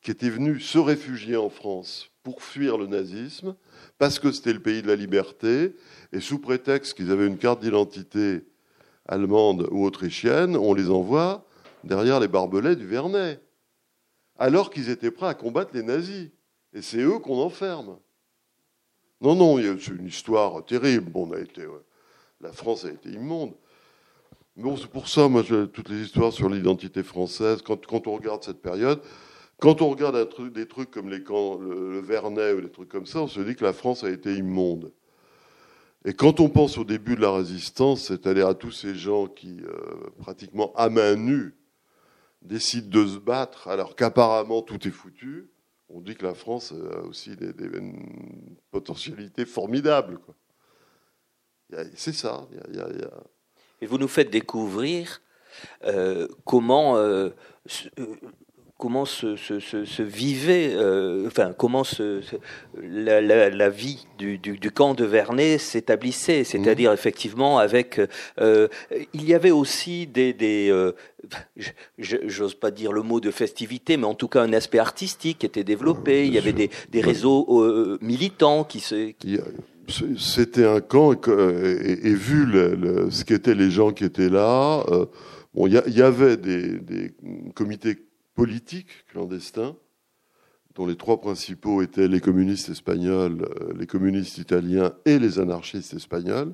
qui 0.03 0.11
étaient 0.11 0.29
venus 0.29 0.65
se 0.65 0.77
réfugier 0.77 1.37
en 1.37 1.49
France 1.49 2.11
pour 2.23 2.43
fuir 2.43 2.77
le 2.77 2.87
nazisme, 2.87 3.55
parce 3.97 4.19
que 4.19 4.31
c'était 4.31 4.53
le 4.53 4.61
pays 4.61 4.81
de 4.81 4.87
la 4.87 4.95
liberté, 4.95 5.75
et 6.11 6.19
sous 6.19 6.39
prétexte 6.39 6.93
qu'ils 6.93 7.11
avaient 7.11 7.27
une 7.27 7.37
carte 7.37 7.61
d'identité 7.61 8.45
allemande 9.07 9.67
ou 9.71 9.85
autrichienne, 9.85 10.55
on 10.55 10.73
les 10.73 10.89
envoie 10.89 11.45
derrière 11.83 12.19
les 12.19 12.27
barbelés 12.27 12.75
du 12.75 12.85
Vernet, 12.85 13.41
alors 14.37 14.69
qu'ils 14.69 14.89
étaient 14.89 15.11
prêts 15.11 15.27
à 15.27 15.33
combattre 15.33 15.71
les 15.73 15.83
nazis. 15.83 16.29
Et 16.73 16.81
c'est 16.81 17.01
eux 17.01 17.19
qu'on 17.19 17.41
enferme. 17.41 17.97
Non, 19.21 19.35
non, 19.35 19.57
c'est 19.79 19.91
une 19.91 20.07
histoire 20.07 20.65
terrible. 20.65 21.11
On 21.13 21.31
a 21.31 21.39
été, 21.39 21.65
la 22.41 22.51
France 22.51 22.83
a 22.85 22.89
été 22.89 23.09
immonde. 23.09 23.53
Bon, 24.55 24.75
c'est 24.75 24.87
pour 24.87 25.07
ça, 25.07 25.27
moi, 25.27 25.43
toutes 25.43 25.89
les 25.89 26.01
histoires 26.01 26.33
sur 26.33 26.49
l'identité 26.49 27.03
française, 27.03 27.61
quand 27.61 28.07
on 28.07 28.15
regarde 28.15 28.43
cette 28.43 28.61
période, 28.61 29.01
quand 29.59 29.81
on 29.81 29.89
regarde 29.89 30.29
des 30.53 30.67
trucs 30.67 30.91
comme 30.91 31.09
les 31.09 31.23
camps, 31.23 31.57
le, 31.57 31.99
Vernet 31.99 32.53
ou 32.53 32.61
des 32.61 32.71
trucs 32.71 32.89
comme 32.89 33.05
ça, 33.05 33.21
on 33.21 33.27
se 33.27 33.39
dit 33.39 33.55
que 33.55 33.63
la 33.63 33.73
France 33.73 34.03
a 34.03 34.09
été 34.09 34.33
immonde. 34.35 34.91
Et 36.05 36.13
quand 36.13 36.39
on 36.39 36.49
pense 36.49 36.77
au 36.77 36.83
début 36.83 37.15
de 37.15 37.21
la 37.21 37.31
résistance, 37.31 38.07
c'est-à-dire 38.07 38.47
à 38.47 38.55
tous 38.55 38.71
ces 38.71 38.93
gens 38.93 39.27
qui, 39.27 39.61
euh, 39.61 40.09
pratiquement 40.19 40.73
à 40.75 40.89
main 40.89 41.15
nue, 41.15 41.55
décident 42.41 42.89
de 42.89 43.07
se 43.07 43.17
battre 43.17 43.69
alors 43.69 43.95
qu'apparemment 43.95 44.61
tout 44.61 44.85
est 44.85 44.91
foutu, 44.91 45.49
on 45.87 46.01
dit 46.01 46.15
que 46.15 46.25
la 46.25 46.33
France 46.33 46.73
a 46.73 47.01
aussi 47.03 47.35
des, 47.37 47.53
une 47.77 48.57
potentialité 48.71 49.45
formidable. 49.45 50.19
C'est 51.95 52.13
ça. 52.13 52.47
Et 53.81 53.85
vous 53.85 53.97
nous 53.97 54.07
faites 54.07 54.29
découvrir 54.29 55.21
euh, 55.83 56.27
comment 56.45 56.97
euh, 56.97 57.29
comment 58.83 59.05
se, 59.05 60.01
vivait, 60.01 60.71
euh, 60.73 61.25
enfin 61.27 61.53
comment 61.57 61.83
la, 62.81 63.69
vie 63.69 64.05
du, 64.17 64.71
camp 64.75 64.93
de 64.93 65.05
Vernet 65.05 65.57
s'établissait, 65.57 66.43
c'est-à-dire 66.43 66.91
mmh. 66.91 66.95
effectivement 66.95 67.59
avec, 67.59 68.01
euh, 68.41 68.67
il 69.13 69.23
y 69.23 69.33
avait 69.33 69.51
aussi 69.51 70.05
des, 70.05 70.35
euh, 70.69 70.91
j'ose 71.97 72.55
pas 72.55 72.71
dire 72.71 72.91
le 72.91 73.03
mot 73.03 73.21
de 73.21 73.31
festivité, 73.31 73.95
mais 73.95 74.03
en 74.03 74.15
tout 74.15 74.27
cas 74.27 74.41
un 74.41 74.51
aspect 74.51 74.79
artistique 74.79 75.39
qui 75.39 75.45
était 75.45 75.63
développé. 75.63 76.27
il 76.27 76.33
y 76.33 76.37
avait 76.37 76.51
des, 76.51 76.69
réseaux 77.01 77.97
militants 78.01 78.65
qui 78.65 78.81
se 78.81 79.13
c'était 80.17 80.65
un 80.65 80.81
camp 80.81 81.13
et, 81.13 82.13
vu 82.13 82.47
ce 83.09 83.23
qu'étaient 83.23 83.55
les 83.55 83.71
gens 83.71 83.91
qui 83.91 84.03
étaient 84.03 84.29
là, 84.29 84.83
bon, 85.53 85.67
il 85.67 85.73
y, 85.73 86.01
avait 86.01 86.35
des, 86.35 86.79
des 86.79 87.13
comités 87.55 87.97
politiques 88.35 89.05
clandestins, 89.07 89.75
dont 90.75 90.85
les 90.85 90.95
trois 90.95 91.21
principaux 91.21 91.81
étaient 91.81 92.07
les 92.07 92.19
communistes 92.19 92.69
espagnols, 92.69 93.43
euh, 93.43 93.73
les 93.77 93.85
communistes 93.85 94.37
italiens 94.37 94.93
et 95.05 95.19
les 95.19 95.39
anarchistes 95.39 95.93
espagnols. 95.93 96.53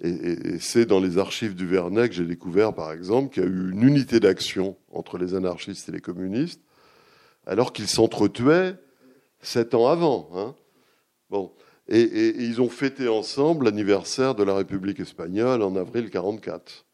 Et, 0.00 0.58
c'est 0.58 0.86
dans 0.86 0.98
les 0.98 1.18
archives 1.18 1.54
du 1.54 1.66
Vernet 1.66 2.08
que 2.08 2.14
j'ai 2.14 2.24
découvert, 2.24 2.74
par 2.74 2.92
exemple, 2.92 3.32
qu'il 3.32 3.42
y 3.44 3.46
a 3.46 3.48
eu 3.48 3.70
une 3.70 3.82
unité 3.82 4.18
d'action 4.18 4.76
entre 4.90 5.18
les 5.18 5.34
anarchistes 5.34 5.88
et 5.88 5.92
les 5.92 6.00
communistes, 6.00 6.60
alors 7.46 7.72
qu'ils 7.72 7.86
s'entretuaient 7.86 8.76
sept 9.40 9.74
ans 9.74 9.86
avant. 9.86 10.28
Hein. 10.34 10.54
Bon. 11.30 11.52
Et, 11.86 12.00
et, 12.00 12.42
ils 12.42 12.60
ont 12.60 12.68
fêté 12.68 13.08
ensemble 13.08 13.66
l'anniversaire 13.66 14.34
de 14.34 14.42
la 14.42 14.54
République 14.54 15.00
espagnole 15.00 15.62
en 15.62 15.76
avril 15.76 16.04
1944. 16.04 16.86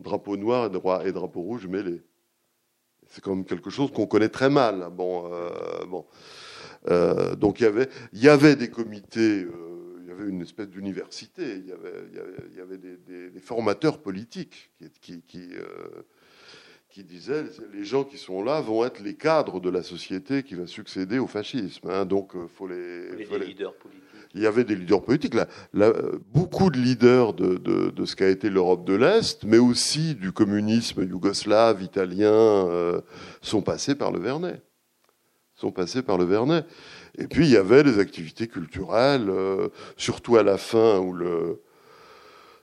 drapeau 0.00 0.36
noir 0.36 0.70
et, 1.04 1.12
drapeau 1.12 1.40
rouge 1.42 1.66
mêlés. 1.66 2.02
C'est 3.08 3.22
quand 3.22 3.34
même 3.34 3.44
quelque 3.44 3.70
chose 3.70 3.92
qu'on 3.92 4.06
connaît 4.06 4.28
très 4.28 4.50
mal. 4.50 4.88
Bon, 4.92 5.30
bon. 5.88 6.04
donc 7.36 7.60
il 7.60 7.64
y 7.64 7.66
avait, 7.66 7.88
il 8.12 8.22
y 8.22 8.28
avait 8.28 8.56
des 8.56 8.68
comités 8.68 9.46
avait 10.16 10.30
une 10.30 10.42
espèce 10.42 10.68
d'université, 10.68 11.56
il 11.56 11.66
y 11.66 12.60
avait, 12.60 12.78
des, 12.78 13.40
formateurs 13.40 14.00
politiques 14.00 14.70
qui, 15.00 15.22
qui, 15.22 15.50
euh, 15.54 16.02
qui, 16.88 17.04
disaient 17.04 17.44
les 17.72 17.84
gens 17.84 18.04
qui 18.04 18.18
sont 18.18 18.42
là 18.42 18.60
vont 18.60 18.84
être 18.84 19.00
les 19.00 19.14
cadres 19.14 19.60
de 19.60 19.70
la 19.70 19.82
société 19.82 20.42
qui 20.42 20.54
va 20.54 20.66
succéder 20.66 21.18
au 21.18 21.26
fascisme. 21.26 21.90
Hein. 21.90 22.06
donc, 22.06 22.34
euh, 22.34 22.46
faut 22.46 22.66
les, 22.66 23.14
leaders 23.38 23.74
politiques. 23.74 24.02
Il 24.36 24.42
y 24.42 24.46
avait 24.46 24.64
des 24.64 24.76
leaders 24.76 25.02
politiques. 25.02 25.34
Beaucoup 26.32 26.70
de 26.70 26.76
leaders 26.76 27.32
de, 27.32 27.56
de, 27.56 28.04
ce 28.04 28.14
qu'a 28.14 28.28
été 28.28 28.50
l'Europe 28.50 28.84
de 28.84 28.94
l'Est, 28.94 29.44
mais 29.44 29.56
aussi 29.56 30.14
du 30.14 30.30
communisme 30.30 31.02
yougoslave, 31.08 31.82
italien, 31.82 32.30
euh, 32.30 33.00
sont 33.40 33.62
passés 33.62 33.94
par 33.94 34.12
le 34.12 34.20
Vernet. 34.20 34.60
Sont 35.54 35.72
passés 35.72 36.02
par 36.02 36.18
le 36.18 36.26
Vernet. 36.26 36.66
Et 37.16 37.26
puis 37.28 37.46
il 37.46 37.52
y 37.52 37.56
avait 37.56 37.82
des 37.82 37.98
activités 37.98 38.46
culturelles, 38.46 39.30
euh, 39.30 39.68
surtout 39.96 40.36
à 40.36 40.42
la 40.42 40.58
fin 40.58 40.98
où 40.98 41.14
le, 41.14 41.62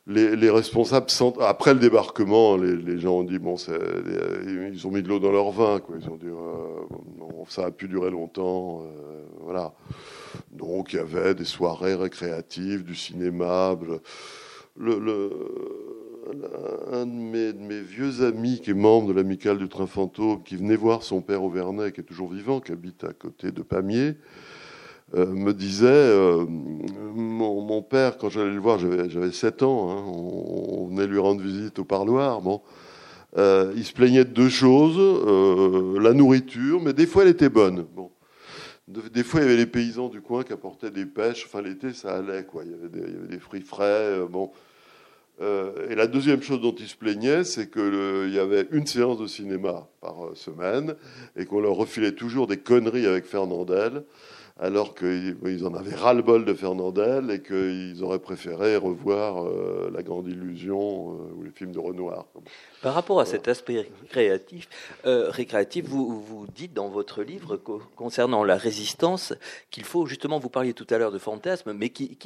les, 0.07 0.49
responsables, 0.49 1.07
après 1.39 1.73
le 1.73 1.79
débarquement, 1.79 2.57
les, 2.57 2.99
gens 2.99 3.19
ont 3.19 3.23
dit 3.23 3.39
bon, 3.39 3.55
ils 3.55 4.85
ont 4.85 4.91
mis 4.91 5.01
de 5.01 5.07
l'eau 5.07 5.19
dans 5.19 5.31
leur 5.31 5.51
vin, 5.51 5.79
quoi. 5.79 5.95
Ils 5.99 6.09
ont 6.09 6.17
dit 6.17 6.27
euh, 6.27 7.45
ça 7.47 7.65
a 7.67 7.71
pu 7.71 7.87
durer 7.87 8.11
longtemps, 8.11 8.81
euh, 8.81 9.23
voilà. 9.41 9.73
Donc 10.51 10.93
il 10.93 10.97
y 10.97 10.99
avait 10.99 11.35
des 11.35 11.45
soirées 11.45 11.95
récréatives, 11.95 12.83
du 12.83 12.95
cinéma. 12.95 13.77
Le, 14.75 14.99
le, 14.99 15.29
un 16.91 17.05
de 17.05 17.11
mes, 17.11 17.53
de 17.53 17.59
mes, 17.59 17.81
vieux 17.81 18.23
amis 18.23 18.59
qui 18.61 18.71
est 18.71 18.75
membre 18.75 19.09
de 19.09 19.13
l'amicale 19.13 19.57
du 19.57 19.69
train 19.69 19.87
fantôme, 19.87 20.43
qui 20.43 20.55
venait 20.55 20.75
voir 20.75 21.03
son 21.03 21.21
père 21.21 21.43
au 21.43 21.49
Vernet, 21.49 21.93
qui 21.93 22.01
est 22.01 22.05
toujours 22.05 22.31
vivant, 22.31 22.59
qui 22.59 22.71
habite 22.71 23.03
à 23.03 23.13
côté 23.13 23.51
de 23.51 23.61
Pamiers, 23.61 24.15
me 25.13 25.53
disait, 25.53 25.87
euh, 25.87 26.45
mon, 26.47 27.81
père, 27.81 28.17
quand 28.17 28.29
j'allais 28.29 28.53
le 28.53 28.59
voir, 28.59 28.79
j'avais 28.79 29.31
7 29.31 29.63
ans, 29.63 29.91
hein, 29.91 30.03
on, 30.07 30.87
venait 30.87 31.07
lui 31.07 31.19
rendre 31.19 31.41
visite 31.41 31.79
au 31.79 31.83
parloir, 31.83 32.41
bon, 32.41 32.61
euh, 33.37 33.73
il 33.75 33.85
se 33.85 33.93
plaignait 33.93 34.25
de 34.25 34.31
deux 34.31 34.49
choses, 34.49 34.99
la 35.99 36.13
nourriture, 36.13 36.81
mais 36.81 36.93
des 36.93 37.05
fois 37.05 37.23
elle 37.23 37.29
était 37.29 37.49
bonne. 37.49 37.85
Bon. 37.95 38.09
Des 38.87 39.23
fois, 39.23 39.39
il 39.39 39.43
y 39.43 39.45
avait 39.45 39.55
les 39.55 39.65
paysans 39.65 40.09
du 40.09 40.19
coin 40.19 40.43
qui 40.43 40.51
apportaient 40.51 40.91
des 40.91 41.05
pêches. 41.05 41.45
Enfin, 41.45 41.61
l'été, 41.61 41.93
ça 41.93 42.17
allait, 42.17 42.43
quoi. 42.43 42.63
Il 42.65 42.71
y 42.71 42.73
avait 42.73 43.27
des, 43.29 43.39
fruits 43.39 43.61
frais. 43.61 44.19
bon. 44.29 44.51
et 45.39 45.95
la 45.95 46.05
deuxième 46.05 46.41
chose 46.41 46.59
dont 46.59 46.75
il 46.77 46.87
se 46.87 46.95
plaignait, 46.97 47.45
c'est 47.45 47.71
qu'il 47.71 48.29
y 48.33 48.39
avait 48.39 48.67
une 48.71 48.85
séance 48.85 49.19
de 49.19 49.25
cinéma 49.25 49.87
par 50.01 50.15
semaine 50.35 50.95
et 51.37 51.45
qu'on 51.45 51.61
leur 51.61 51.75
refilait 51.75 52.11
toujours 52.11 52.45
des 52.45 52.57
conneries 52.57 53.07
avec 53.07 53.25
Fernandel 53.25 54.03
alors 54.59 54.93
qu'ils 54.93 55.65
en 55.65 55.73
avaient 55.73 55.95
ras-le-bol 55.95 56.45
de 56.45 56.53
Fernandel 56.53 57.31
et 57.31 57.41
qu'ils 57.41 58.03
auraient 58.03 58.19
préféré 58.19 58.77
revoir 58.77 59.45
euh, 59.45 59.89
La 59.93 60.03
Grande 60.03 60.27
Illusion 60.27 61.13
euh, 61.13 61.33
ou 61.35 61.43
les 61.43 61.51
films 61.51 61.71
de 61.71 61.79
Renoir. 61.79 62.27
Par 62.83 62.93
rapport 62.93 63.21
à 63.21 63.25
cet 63.25 63.47
aspect 63.47 63.89
créatif, 64.09 64.67
euh, 65.05 65.29
récréatif, 65.29 65.85
vous, 65.85 66.21
vous 66.21 66.45
dites 66.53 66.73
dans 66.73 66.89
votre 66.89 67.23
livre 67.23 67.55
concernant 67.95 68.43
la 68.43 68.57
résistance 68.57 69.33
qu'il 69.71 69.85
faut 69.85 70.05
justement, 70.05 70.37
vous 70.37 70.49
parliez 70.49 70.73
tout 70.73 70.87
à 70.89 70.97
l'heure 70.97 71.13
de 71.13 71.17
fantasme, 71.17 71.71
mais 71.71 71.89
qui 71.89 72.17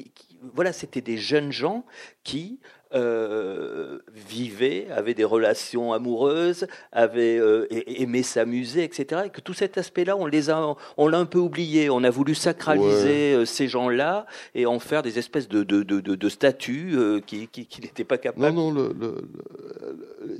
voilà, 0.54 0.74
c'était 0.74 1.02
des 1.02 1.18
jeunes 1.18 1.52
gens 1.52 1.84
qui 2.24 2.60
euh, 2.94 4.00
vivait, 4.14 4.88
avait 4.96 5.14
des 5.14 5.26
relations 5.26 5.92
amoureuses, 5.92 6.68
avait 6.92 7.38
euh, 7.38 7.68
aimé 7.70 8.24
s'amuser, 8.24 8.84
etc. 8.84 9.24
Et 9.26 9.30
que 9.30 9.42
tout 9.42 9.54
cet 9.54 9.78
aspect-là, 9.78 10.16
on 10.16 10.26
les 10.26 10.50
a, 10.50 10.76
on 10.96 11.08
l'a 11.08 11.18
un 11.18 11.26
peu 11.26 11.40
oublié. 11.40 11.90
On 11.90 12.04
a 12.04 12.10
voulu 12.10 12.34
sacraliser 12.34 13.34
euh, 13.34 13.46
ces 13.46 13.68
gens-là 13.68 14.26
et 14.56 14.66
en 14.66 14.80
faire 14.80 15.02
des 15.02 15.20
espèces 15.20 15.50
de, 15.50 15.64
de, 15.64 15.84
de, 15.84 16.00
de 16.00 16.30
statues 16.30 16.94
euh, 16.96 17.20
qui, 17.20 17.48
qui, 17.48 17.66
qui 17.66 17.82
n'étaient 17.82 18.06
pas 18.06 18.18
capables. 18.18 18.56
Non, 18.56 18.72
non. 18.72 18.90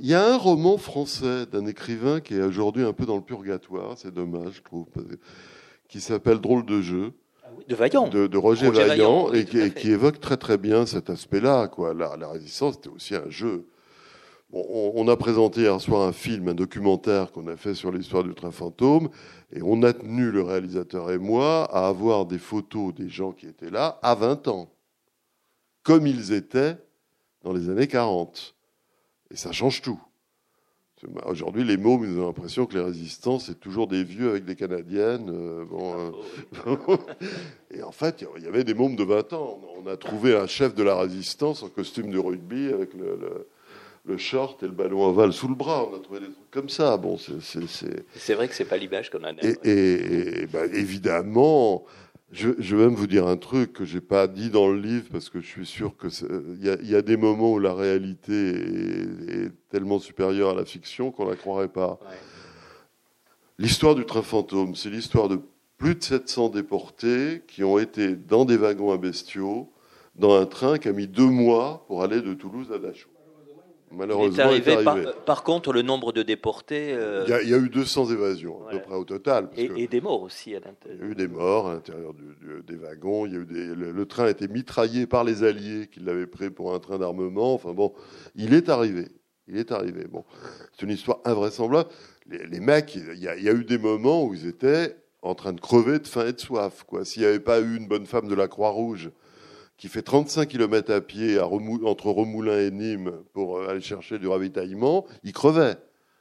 Il 0.08 0.12
y 0.12 0.14
a 0.14 0.26
un 0.26 0.38
roman 0.38 0.78
français 0.78 1.44
d'un 1.44 1.66
écrivain 1.66 2.20
qui 2.20 2.32
est 2.32 2.40
aujourd'hui 2.40 2.82
un 2.82 2.94
peu 2.94 3.04
dans 3.04 3.16
le 3.16 3.20
purgatoire. 3.20 3.98
C'est 3.98 4.10
dommage, 4.10 4.54
je 4.54 4.62
trouve, 4.62 4.86
qui 5.86 6.00
s'appelle 6.00 6.38
Drôle 6.38 6.64
de 6.64 6.80
jeu 6.80 7.12
de 7.68 7.74
Vaillant. 7.74 8.08
De, 8.08 8.38
Roger, 8.38 8.70
Vaillant, 8.70 9.30
et, 9.34 9.44
qui, 9.44 9.90
évoque 9.90 10.18
très 10.18 10.38
très 10.38 10.56
bien 10.56 10.86
cet 10.86 11.10
aspect-là. 11.10 11.68
Quoi. 11.68 11.92
La, 11.92 12.26
résistance, 12.26 12.76
c'était 12.76 12.88
aussi 12.88 13.16
un 13.16 13.28
jeu. 13.28 13.68
on, 14.50 15.06
a 15.08 15.16
présenté 15.18 15.60
hier 15.60 15.78
soir 15.78 16.08
un 16.08 16.12
film, 16.12 16.48
un 16.48 16.54
documentaire 16.54 17.30
qu'on 17.30 17.46
a 17.46 17.56
fait 17.56 17.74
sur 17.74 17.92
l'histoire 17.92 18.24
du 18.24 18.32
train 18.32 18.50
fantôme, 18.50 19.10
et 19.52 19.60
on 19.60 19.82
a 19.82 19.92
tenu, 19.92 20.30
le 20.30 20.40
réalisateur 20.40 21.10
et 21.10 21.18
moi, 21.18 21.64
à 21.70 21.86
avoir 21.86 22.24
des 22.24 22.38
photos 22.38 22.94
des 22.94 23.10
gens 23.10 23.32
qui 23.32 23.46
étaient 23.46 23.68
là 23.68 23.98
à 24.00 24.14
20 24.14 24.48
ans, 24.48 24.72
comme 25.82 26.06
ils 26.06 26.32
étaient 26.32 26.78
dans 27.42 27.52
les 27.52 27.68
années 27.68 27.88
40. 27.88 28.54
Et 29.30 29.36
ça 29.36 29.52
change 29.52 29.82
tout. 29.82 30.00
Aujourd'hui, 31.26 31.62
les 31.62 31.76
mômes, 31.76 32.04
ils 32.04 32.18
ont 32.18 32.26
l'impression 32.26 32.66
que 32.66 32.74
les 32.74 32.82
résistants, 32.82 33.38
c'est 33.38 33.60
toujours 33.60 33.86
des 33.86 34.02
vieux 34.02 34.30
avec 34.30 34.44
des 34.44 34.56
Canadiennes. 34.56 35.30
Euh, 35.30 35.64
bon, 35.64 36.12
euh, 36.66 36.96
et 37.70 37.82
en 37.82 37.92
fait, 37.92 38.24
il 38.36 38.42
y 38.42 38.48
avait 38.48 38.64
des 38.64 38.74
mômes 38.74 38.96
de 38.96 39.04
20 39.04 39.32
ans. 39.34 39.60
On 39.80 39.86
a 39.86 39.96
trouvé 39.96 40.36
un 40.36 40.48
chef 40.48 40.74
de 40.74 40.82
la 40.82 40.96
résistance 40.96 41.62
en 41.62 41.68
costume 41.68 42.10
de 42.10 42.18
rugby 42.18 42.72
avec 42.72 42.94
le, 42.94 43.46
le, 44.06 44.16
short 44.18 44.60
et 44.64 44.66
le 44.66 44.72
ballon 44.72 45.04
ovale 45.04 45.32
sous 45.32 45.46
le 45.46 45.54
bras. 45.54 45.88
On 45.88 45.94
a 45.94 46.00
trouvé 46.00 46.18
des 46.18 46.32
trucs 46.32 46.50
comme 46.50 46.68
ça. 46.68 46.96
Bon, 46.96 47.16
c'est 47.16 48.34
vrai 48.34 48.48
que 48.48 48.54
c'est 48.54 48.64
pas 48.64 48.76
l'image 48.76 49.10
qu'on 49.10 49.22
a. 49.22 49.30
Et, 49.34 49.56
et, 49.62 50.42
et 50.42 50.46
ben, 50.46 50.68
évidemment, 50.74 51.84
je, 52.30 52.50
je, 52.58 52.76
vais 52.76 52.84
même 52.84 52.94
vous 52.94 53.06
dire 53.06 53.26
un 53.26 53.38
truc 53.38 53.72
que 53.72 53.84
j'ai 53.84 54.02
pas 54.02 54.26
dit 54.26 54.50
dans 54.50 54.68
le 54.68 54.78
livre 54.78 55.06
parce 55.10 55.30
que 55.30 55.40
je 55.40 55.46
suis 55.46 55.66
sûr 55.66 55.96
que 55.96 56.08
il 56.60 56.88
y, 56.88 56.94
a 56.94 57.02
des 57.02 57.16
moments 57.16 57.52
où 57.52 57.58
la 57.58 57.72
réalité 57.72 58.50
est, 58.50 59.52
tellement 59.70 59.98
supérieure 59.98 60.50
à 60.50 60.54
la 60.54 60.64
fiction 60.64 61.10
qu'on 61.10 61.26
la 61.26 61.36
croirait 61.36 61.68
pas. 61.68 61.98
L'histoire 63.58 63.94
du 63.94 64.04
train 64.04 64.22
fantôme, 64.22 64.74
c'est 64.74 64.90
l'histoire 64.90 65.28
de 65.28 65.40
plus 65.78 65.94
de 65.94 66.02
700 66.02 66.50
déportés 66.50 67.42
qui 67.46 67.64
ont 67.64 67.78
été 67.78 68.14
dans 68.14 68.44
des 68.44 68.56
wagons 68.56 68.92
à 68.92 68.98
bestiaux, 68.98 69.72
dans 70.14 70.38
un 70.38 70.46
train 70.46 70.78
qui 70.78 70.88
a 70.88 70.92
mis 70.92 71.06
deux 71.06 71.28
mois 71.28 71.84
pour 71.86 72.02
aller 72.02 72.20
de 72.20 72.34
Toulouse 72.34 72.70
à 72.72 72.78
Dachau. 72.78 73.08
Malheureusement, 73.90 74.44
arrivé, 74.44 74.76
Par, 75.24 75.42
contre, 75.42 75.72
le 75.72 75.82
nombre 75.82 76.12
de 76.12 76.22
déportés. 76.22 76.92
Euh, 76.92 77.24
il, 77.26 77.48
y 77.48 77.54
a, 77.54 77.58
eu 77.58 77.68
200 77.68 78.10
évasions, 78.10 78.66
à 78.66 78.72
peu 78.72 78.80
près 78.80 78.94
au 78.94 79.04
total. 79.04 79.48
et, 79.56 79.86
des 79.86 80.00
morts 80.00 80.22
aussi 80.22 80.54
à 80.54 80.60
l'intérieur. 80.60 80.98
Il 81.00 81.04
y 81.04 81.08
a 81.08 81.12
eu 81.12 81.14
des 81.14 81.28
morts 81.28 81.68
à 81.68 81.74
l'intérieur 81.74 82.12
des 82.66 82.76
wagons. 82.76 83.26
Il 83.26 83.32
y 83.32 83.36
a 83.36 83.38
eu 83.38 83.74
le, 83.74 84.06
train 84.06 84.24
a 84.24 84.30
été 84.30 84.48
mitraillé 84.48 85.06
par 85.06 85.24
les 85.24 85.42
Alliés 85.42 85.88
qui 85.88 86.00
l'avaient 86.00 86.26
pris 86.26 86.50
pour 86.50 86.74
un 86.74 86.78
train 86.78 86.98
d'armement. 86.98 87.54
Enfin 87.54 87.72
bon, 87.72 87.92
il 88.34 88.54
est 88.54 88.68
arrivé. 88.68 89.08
Il 89.46 89.56
est 89.56 89.72
arrivé. 89.72 90.06
Bon, 90.06 90.24
c'est 90.72 90.84
une 90.84 90.92
histoire 90.92 91.20
invraisemblable. 91.24 91.88
Les, 92.26 92.60
mecs, 92.60 92.94
il 92.94 93.18
y, 93.18 93.28
a, 93.28 93.36
il 93.36 93.42
y, 93.42 93.48
a, 93.48 93.52
eu 93.52 93.64
des 93.64 93.78
moments 93.78 94.24
où 94.24 94.34
ils 94.34 94.46
étaient 94.46 94.96
en 95.22 95.34
train 95.34 95.54
de 95.54 95.60
crever 95.60 95.98
de 95.98 96.06
faim 96.06 96.26
et 96.26 96.32
de 96.34 96.40
soif. 96.40 96.84
S'il 97.04 97.22
n'y 97.22 97.28
avait 97.28 97.40
pas 97.40 97.60
eu 97.60 97.76
une 97.76 97.88
bonne 97.88 98.04
femme 98.04 98.28
de 98.28 98.34
la 98.34 98.48
Croix-Rouge 98.48 99.10
qui 99.78 99.88
fait 99.88 100.02
35 100.02 100.48
km 100.48 100.92
à 100.92 101.00
pied 101.00 101.38
entre 101.40 102.10
Remoulin 102.10 102.58
et 102.58 102.70
Nîmes 102.70 103.12
pour 103.32 103.58
euh, 103.58 103.68
aller 103.68 103.80
chercher 103.80 104.18
du 104.18 104.26
ravitaillement, 104.26 105.06
ils 105.22 105.32
crevaient. 105.32 105.76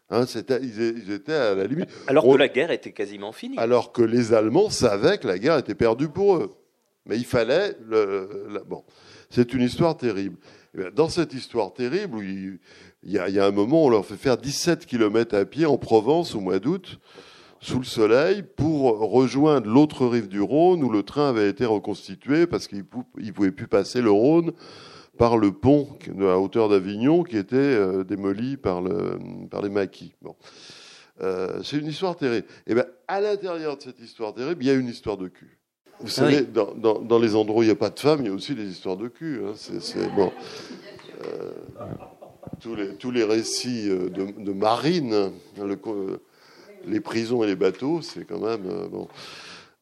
Hein, 0.10 0.24
ils, 0.62 1.12
étaient 1.12 1.34
à 1.34 1.54
la 1.54 1.66
limite. 1.66 1.90
Alors 2.08 2.24
que 2.24 2.38
la 2.38 2.48
guerre 2.48 2.72
était 2.72 2.94
quasiment 2.94 3.34
finie. 3.34 3.58
Alors 3.58 3.92
que 3.92 4.04
les 4.04 4.32
Allemands 4.32 4.70
savaient 4.70 5.18
que 5.18 5.28
la 5.28 5.38
guerre 5.38 5.58
était 5.58 5.76
perdue 5.76 6.08
pour 6.08 6.38
eux. 6.38 6.56
Mais 7.08 7.18
il 7.18 7.26
fallait. 7.26 7.76
Le, 7.86 8.64
bon, 8.66 8.86
c'est 9.30 9.54
une 9.54 9.64
histoire 9.64 9.98
terrible. 9.98 10.38
Eh 10.78 10.92
dans 10.92 11.10
cette 11.10 11.34
histoire 11.34 11.74
terrible, 11.74 12.20
il, 12.24 12.60
y 13.04 13.18
a, 13.18 13.28
il 13.28 13.36
y 13.36 13.40
a 13.40 13.46
un 13.46 13.52
moment, 13.52 13.86
on 13.86 13.90
leur 13.90 14.06
fait 14.06 14.16
faire 14.16 14.38
17 14.38 14.86
km 14.86 15.36
à 15.36 15.44
pied 15.44 15.66
en 15.66 15.78
Provence 15.78 16.36
au 16.36 16.40
mois 16.40 16.60
d'août 16.60 17.00
sous 17.60 17.80
le 17.80 17.86
soleil 17.86 18.44
pour 18.44 19.00
rejoindre 19.00 19.70
l'autre 19.70 20.06
rive 20.06 20.28
du 20.28 20.42
Rhône 20.42 20.84
où 20.84 20.90
le 20.90 21.04
train 21.04 21.30
avait 21.30 21.50
été 21.50 21.66
reconstitué 21.66 22.48
parce 22.48 22.68
qu'il 22.68 22.80
ne 22.80 23.32
pouvait 23.32 23.52
plus 23.52 23.68
passer 23.68 24.02
le 24.02 24.12
Rhône 24.12 24.54
par 25.18 25.38
le 25.38 25.52
pont 25.52 25.90
de 26.08 26.24
la 26.24 26.38
hauteur 26.38 26.70
d'Avignon 26.70 27.24
qui 27.24 27.38
était 27.38 27.56
euh, 27.56 28.04
démoli 28.04 28.58
par, 28.58 28.82
le, 28.82 29.18
par 29.50 29.62
les 29.62 29.70
maquis. 29.70 30.14
Bon. 30.22 30.36
Euh, 31.22 31.62
c'est 31.64 31.78
une 31.78 31.88
histoire 31.88 32.16
terrible. 32.16 32.46
Et 32.68 32.72
eh 32.72 32.76
ben, 32.76 32.86
à 33.08 33.20
l'intérieur 33.20 33.78
de 33.78 33.82
cette 33.82 34.00
histoire 34.00 34.34
terrible, 34.34 34.64
il 34.64 34.68
y 34.68 34.70
a 34.70 34.76
une 34.76 34.88
histoire 34.88 35.18
de 35.18 35.28
cul. 35.28 35.60
Vous 36.00 36.10
savez, 36.10 36.42
dans, 36.42 36.76
dans, 36.76 37.18
les 37.18 37.36
endroits 37.36 37.62
où 37.62 37.64
il 37.64 37.68
n'y 37.68 37.72
a 37.72 37.76
pas 37.76 37.90
de 37.90 38.00
femmes, 38.00 38.20
il 38.22 38.28
y 38.28 38.30
a 38.30 38.34
aussi 38.34 38.54
des 38.54 38.70
histoires 38.70 38.98
de 38.98 39.08
cul. 39.08 39.42
Hein. 39.44 39.54
C'est, 39.56 40.14
bon. 40.14 40.32
Euh, 41.26 41.52
tous, 42.60 42.76
les, 42.76 42.96
tous 42.98 43.10
les 43.10 43.24
récits 43.24 43.90
de, 43.90 44.10
de 44.10 44.54
Marine, 44.54 45.32
le, 45.58 45.76
les 46.88 47.00
prisons 47.00 47.44
et 47.44 47.48
les 47.48 47.56
bateaux, 47.56 48.02
c'est 48.02 48.26
quand 48.26 48.40
même 48.40 48.66
euh, 48.66 48.88
bon. 48.88 49.08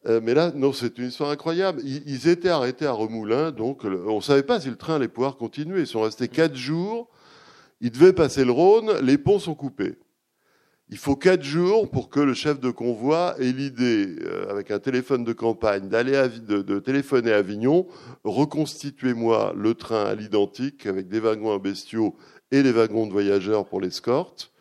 Euh, 0.06 0.20
mais 0.22 0.34
là, 0.34 0.52
non, 0.54 0.72
c'est 0.72 0.98
une 0.98 1.06
histoire 1.06 1.30
incroyable. 1.30 1.80
Ils, 1.84 2.28
étaient 2.28 2.48
arrêtés 2.48 2.86
à 2.86 2.92
Remoulin, 2.92 3.50
donc 3.50 3.84
on 3.84 4.16
ne 4.16 4.20
savait 4.20 4.44
pas 4.44 4.60
si 4.60 4.68
le 4.68 4.76
train 4.76 4.96
allait 4.96 5.08
pouvoir 5.08 5.36
continuer. 5.36 5.80
Ils 5.80 5.86
sont 5.86 6.02
restés 6.02 6.28
quatre 6.28 6.54
jours. 6.54 7.08
Il 7.80 7.90
devait 7.90 8.12
passer 8.12 8.44
le 8.44 8.52
Rhône, 8.52 8.92
les 9.02 9.18
ponts 9.18 9.38
sont 9.38 9.54
coupés. 9.54 9.96
Il 10.88 10.98
faut 10.98 11.16
quatre 11.16 11.42
jours 11.42 11.90
pour 11.90 12.08
que 12.08 12.20
le 12.20 12.32
chef 12.32 12.60
de 12.60 12.70
convoi 12.70 13.34
ait 13.40 13.50
l'idée, 13.50 14.14
euh, 14.22 14.48
avec 14.48 14.70
un 14.70 14.78
téléphone 14.78 15.24
de 15.24 15.32
campagne, 15.32 15.88
d'aller 15.88 16.12
de, 16.46 16.62
de, 16.62 16.78
téléphoner 16.78 17.32
à 17.32 17.38
Avignon, 17.38 17.88
reconstituez-moi 18.22 19.52
le 19.56 19.74
train 19.74 20.04
à 20.04 20.14
l'identique 20.14 20.86
avec 20.86 21.08
des 21.08 21.18
wagons 21.18 21.52
à 21.52 21.58
bestiaux 21.58 22.16
et 22.52 22.62
les 22.62 22.70
wagons 22.70 23.08
de 23.08 23.12
voyageurs 23.12 23.66
pour 23.66 23.80
l'escorte. 23.80 24.52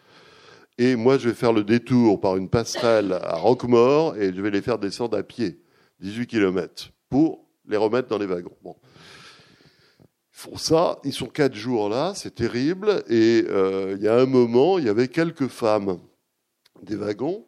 Et 0.77 0.95
moi, 0.95 1.17
je 1.17 1.29
vais 1.29 1.35
faire 1.35 1.53
le 1.53 1.63
détour 1.63 2.19
par 2.19 2.35
une 2.35 2.49
passerelle 2.49 3.13
à 3.13 3.37
Roquemort 3.37 4.17
et 4.17 4.33
je 4.33 4.41
vais 4.41 4.51
les 4.51 4.61
faire 4.61 4.77
descendre 4.77 5.17
à 5.17 5.23
pied, 5.23 5.61
18 6.01 6.27
km, 6.27 6.91
pour 7.09 7.45
les 7.67 7.77
remettre 7.77 8.09
dans 8.09 8.17
les 8.17 8.25
wagons. 8.25 8.55
Ils 8.63 8.73
font 10.31 10.57
ça, 10.57 10.99
ils 11.05 11.13
sont 11.13 11.27
quatre 11.27 11.55
jours 11.55 11.87
là, 11.87 12.13
c'est 12.13 12.35
terrible. 12.35 13.03
Et 13.07 13.45
euh, 13.47 13.95
il 13.97 14.03
y 14.03 14.07
a 14.09 14.15
un 14.15 14.25
moment, 14.25 14.77
il 14.77 14.85
y 14.85 14.89
avait 14.89 15.07
quelques 15.07 15.47
femmes 15.47 15.97
des 16.81 16.97
wagons. 16.97 17.45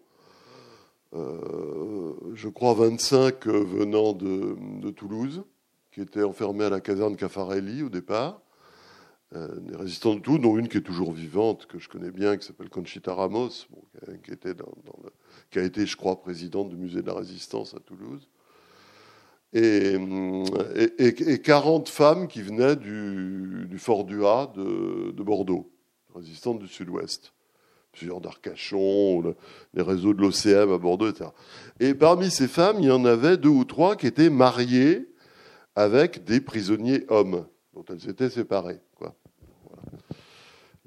Euh, 1.14 2.14
je 2.34 2.48
crois 2.48 2.74
25 2.74 3.48
euh, 3.48 3.64
venant 3.64 4.14
de, 4.14 4.90
Toulouse, 4.92 5.44
qui 5.92 6.02
étaient 6.02 6.24
enfermés 6.24 6.66
à 6.66 6.70
la 6.70 6.80
caserne 6.80 7.16
Caffarelli 7.16 7.84
au 7.84 7.90
départ. 7.90 8.42
Euh, 9.36 9.60
des 9.60 9.76
résistants 9.76 10.16
de 10.16 10.22
tout, 10.22 10.38
dont 10.38 10.58
une 10.58 10.70
qui 10.70 10.78
est 10.78 10.82
toujours 10.82 11.12
vivante, 11.12 11.66
que 11.66 11.80
je 11.80 11.90
connais 11.90 12.12
bien, 12.12 12.38
qui 12.38 12.48
s'appelle 12.48 12.70
Conchita 12.70 13.14
Ramos, 13.14 13.50
qui, 14.24 15.60
a 15.60 15.64
été, 15.64 15.86
je 15.86 15.98
crois, 15.98 16.22
présidente 16.22 16.70
du 16.70 16.78
musée 16.78 17.02
de 17.02 17.08
la 17.08 17.14
résistance 17.14 17.74
à 17.74 17.80
Toulouse. 17.80 18.30
Et, 19.52 19.98
et, 20.98 21.42
40 21.42 21.90
femmes 21.90 22.28
qui 22.30 22.42
venaient 22.42 22.78
du, 22.78 23.78
fort 23.78 24.06
du 24.06 24.24
A 24.26 24.50
de, 24.56 25.12
de 25.12 25.24
Bordeaux, 25.24 25.70
résistantes 26.16 26.60
du 26.60 26.68
sud-ouest 26.68 27.34
plusieurs 27.98 28.22
d'Arcachon, 28.22 29.36
les 29.74 29.82
réseaux 29.82 30.14
de 30.14 30.22
l'OCM 30.22 30.72
à 30.72 30.78
Bordeaux, 30.78 31.10
etc. 31.10 31.32
Et 31.80 31.96
parmi 31.96 32.30
ces 32.30 32.48
femmes, 32.48 32.78
il 32.80 32.86
y 32.86 32.92
en 32.92 33.06
avait 33.06 33.38
deux 33.38 33.50
ou 33.50 33.66
trois 33.66 33.96
qui 33.96 34.06
étaient 34.06 34.30
mariées 34.30 35.10
avec 35.76 36.24
des 36.24 36.40
prisonniers 36.40 37.06
hommes, 37.10 37.48
dont 37.78 37.86
elles 37.94 38.10
étaient 38.10 38.30
séparées. 38.30 38.80
Quoi. 38.96 39.16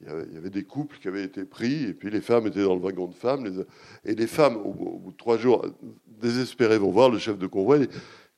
Il, 0.03 0.35
y 0.35 0.37
avait, 0.39 0.51
des 0.51 0.65
couples 0.65 0.99
qui 0.99 1.09
avaient 1.09 1.25
été 1.25 1.45
pris, 1.45 1.85
et 1.85 1.93
puis 1.93 2.11
les 2.11 2.23
femmes 2.23 2.47
étaient 2.47 2.65
dans 2.65 2.75
le 2.75 2.81
wagon 2.81 3.07
de 3.07 3.15
femmes. 3.15 3.65
et 4.05 4.15
les 4.15 4.27
femmes, 4.27 4.57
au, 4.57 4.73
bout 4.73 5.13
de 5.13 5.17
trois 5.17 5.37
jours, 5.37 5.67
désespérées, 6.07 6.79
vont 6.79 6.91
voir 6.91 7.11
le 7.11 7.19
chef 7.19 7.39
de 7.39 7.47
convoi. 7.47 7.79
Et, 7.79 7.89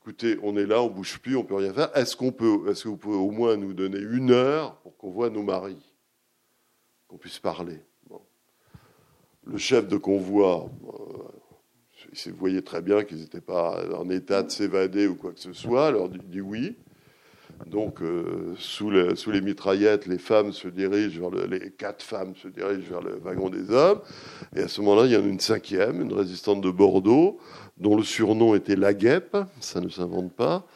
Écoutez, 0.01 0.37
on 0.43 0.57
est 0.57 0.67
là, 0.67 0.83
on 0.83 0.91
bouge 0.91 1.21
plus, 1.21 1.37
on 1.37 1.45
peut 1.45 1.55
rien 1.55 1.73
faire. 1.73 1.97
Est-ce 1.97 2.17
qu'on 2.17 2.33
peut, 2.33 2.69
est-ce 2.69 2.83
que 2.83 2.89
vous 2.89 2.97
pouvez 2.97 3.17
au 3.17 3.31
moins 3.31 3.57
nous 3.57 3.73
donner 3.73 4.01
une 4.01 4.33
heure 4.33 4.75
pour 4.79 4.97
qu'on 4.97 5.13
voit 5.13 5.31
nos 5.31 5.45
maris, 5.45 5.95
qu'on 7.07 7.19
puisse 7.19 7.39
parler? 7.39 7.79
Le 9.45 9.59
chef 9.59 9.87
de 9.87 9.97
convoi, 9.97 10.69
euh, 10.89 12.13
il 12.27 12.33
voyait 12.33 12.63
très 12.63 12.83
bien 12.83 13.05
qu'ils 13.05 13.19
n'étaient 13.19 13.41
pas 13.41 13.81
en 13.97 14.11
état 14.11 14.43
de 14.43 14.51
s'évader 14.51 15.07
ou 15.07 15.15
quoi 15.15 15.33
que 15.33 15.39
ce 15.39 15.53
soit, 15.53 15.87
alors 15.87 16.11
il 16.13 16.29
dit 16.29 16.41
oui. 16.41 16.77
Donc, 17.67 18.03
euh, 18.03 18.55
sous, 18.59 18.91
les 18.91 19.41
mitraillettes, 19.41 20.07
les 20.07 20.19
femmes 20.19 20.53
se 20.53 20.69
dirigent 20.69 21.31
vers 21.31 21.47
les 21.47 21.71
quatre 21.71 22.03
femmes 22.03 22.35
se 22.37 22.49
dirigent 22.49 22.89
vers 22.89 23.03
le 23.03 23.19
wagon 23.23 23.49
des 23.49 23.71
hommes. 23.71 24.01
Et 24.57 24.61
à 24.61 24.69
ce 24.69 24.81
moment-là, 24.81 25.07
il 25.07 25.13
y 25.13 25.17
en 25.17 25.23
a 25.23 25.27
une 25.27 25.41
cinquième, 25.41 26.01
une 26.03 26.13
résistante 26.13 26.61
de 26.61 26.71
Bordeaux, 26.71 27.39
dont 27.79 27.97
le 27.97 28.03
surnom 28.03 28.55
était 28.55 28.77
la 28.77 28.95
guêpe, 28.95 29.37
ça 29.61 29.81
ne 29.81 29.89
s'invente 29.89 30.33
pas, 30.33 30.67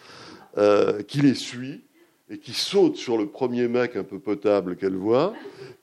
euh, 0.59 1.03
qui 1.03 1.21
les 1.21 1.35
suit 1.35 1.83
et 2.31 2.39
qui 2.39 2.53
saute 2.53 2.97
sur 2.97 3.19
le 3.19 3.27
premier 3.27 3.69
mec 3.69 3.97
un 3.97 4.05
peu 4.05 4.19
potable 4.19 4.77
qu'elle 4.77 4.97
voit, 4.97 5.35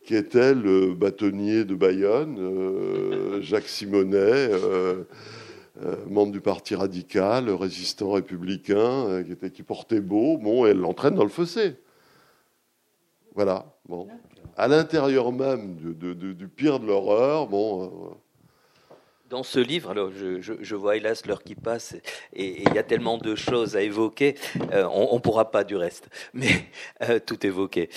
qui 0.06 0.16
était 0.16 0.54
le 0.54 0.94
bâtonnier 0.94 1.64
de 1.64 1.76
Bayonne, 1.76 2.38
euh, 2.40 3.42
Jacques 3.42 3.68
Simonet, 3.68 4.52
membre 6.08 6.32
du 6.32 6.42
Parti 6.42 6.76
radical, 6.76 7.50
résistant 7.50 8.12
républicain, 8.12 9.24
qui, 9.24 9.32
était, 9.32 9.50
qui 9.50 9.64
portait 9.64 10.02
beau. 10.02 10.38
Bon, 10.38 10.66
elle 10.66 10.78
l'entraîne 10.78 11.16
dans 11.16 11.24
le 11.24 11.30
fossé. 11.30 11.76
Voilà. 13.36 13.66
Bon. 13.88 14.08
À 14.56 14.68
l'intérieur 14.68 15.32
même 15.32 15.76
du 15.76 16.48
pire 16.48 16.80
de 16.80 16.86
l'horreur, 16.86 17.48
bon 17.48 18.16
dans 19.34 19.42
ce 19.42 19.60
livre, 19.60 19.90
alors 19.90 20.12
je, 20.14 20.76
vois 20.76 20.96
hélas 20.96 21.26
l'heure 21.26 21.42
qui 21.42 21.56
passe 21.56 21.96
et 22.34 22.62
il 22.62 22.74
y 22.76 22.78
a 22.78 22.84
tellement 22.84 23.18
de 23.18 23.34
choses 23.34 23.76
à 23.76 23.82
évoquer, 23.82 24.36
on 24.72 25.16
ne 25.16 25.20
pourra 25.20 25.50
pas 25.50 25.64
du 25.64 25.76
reste, 25.76 26.08
mais 26.34 26.68
tout 27.26 27.44
évoquer 27.44 27.90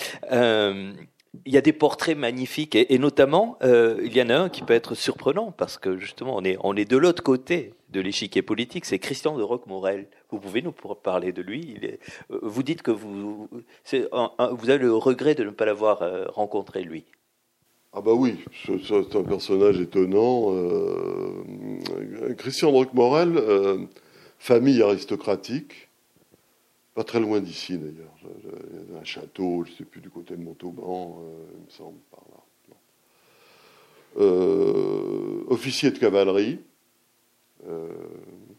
il 1.45 1.53
y 1.53 1.57
a 1.57 1.61
des 1.61 1.73
portraits 1.73 2.17
magnifiques 2.17 2.75
et, 2.75 2.97
notamment 2.97 3.57
euh, 3.63 3.99
il 4.03 4.15
y 4.15 4.21
en 4.21 4.29
a 4.29 4.35
un 4.35 4.49
qui 4.49 4.61
peut 4.61 4.73
être 4.73 4.95
surprenant 4.95 5.51
parce 5.51 5.77
que 5.77 5.97
justement 5.97 6.35
on 6.35 6.43
est 6.43 6.57
on 6.63 6.75
est 6.75 6.89
de 6.89 6.97
l'autre 6.97 7.23
côté 7.23 7.73
de 7.89 8.01
l'échiquier 8.01 8.41
politique, 8.41 8.83
c'est 8.83 8.99
Christian 8.99 9.37
de 9.37 9.43
Roquemorel. 9.43 10.07
Vous 10.29 10.39
pouvez 10.39 10.61
nous 10.61 10.73
parler 10.73 11.31
de 11.31 11.41
lui 11.41 11.77
euh, 12.31 12.39
Vous 12.41 12.63
dites 12.63 12.81
que 12.81 12.91
vous 12.91 13.49
vous 13.49 14.69
avez 14.69 14.77
le 14.77 14.93
regret 14.93 15.35
de 15.35 15.43
ne 15.43 15.51
pas 15.51 15.65
l'avoir 15.65 16.01
euh, 16.01 16.25
rencontré 16.27 16.83
lui. 16.83 17.05
Ah 17.93 18.01
bah 18.01 18.13
oui, 18.13 18.35
c'est 18.65 19.15
un 19.15 19.23
personnage 19.23 19.79
étonnant. 19.79 20.53
Christian 22.37 22.71
de 22.71 22.75
Roquemorel, 22.75 23.87
famille 24.37 24.81
aristocratique, 24.81 25.86
pas 26.97 27.03
très 27.03 27.19
loin 27.19 27.39
d'ici 27.39 27.77
d'ailleurs. 27.77 28.15
Un 28.99 29.03
château, 29.03 29.63
je 29.65 29.71
ne 29.71 29.75
sais 29.77 29.83
plus 29.83 30.01
du 30.01 30.09
côté 30.09 30.35
de 30.35 30.41
Montauban, 30.41 31.21
euh, 31.21 31.43
il 31.59 31.65
me 31.65 31.69
semble, 31.69 31.99
par 32.09 32.23
là. 32.31 32.75
Euh, 34.19 35.43
officier 35.47 35.91
de 35.91 35.99
cavalerie, 35.99 36.57
euh, 37.69 37.87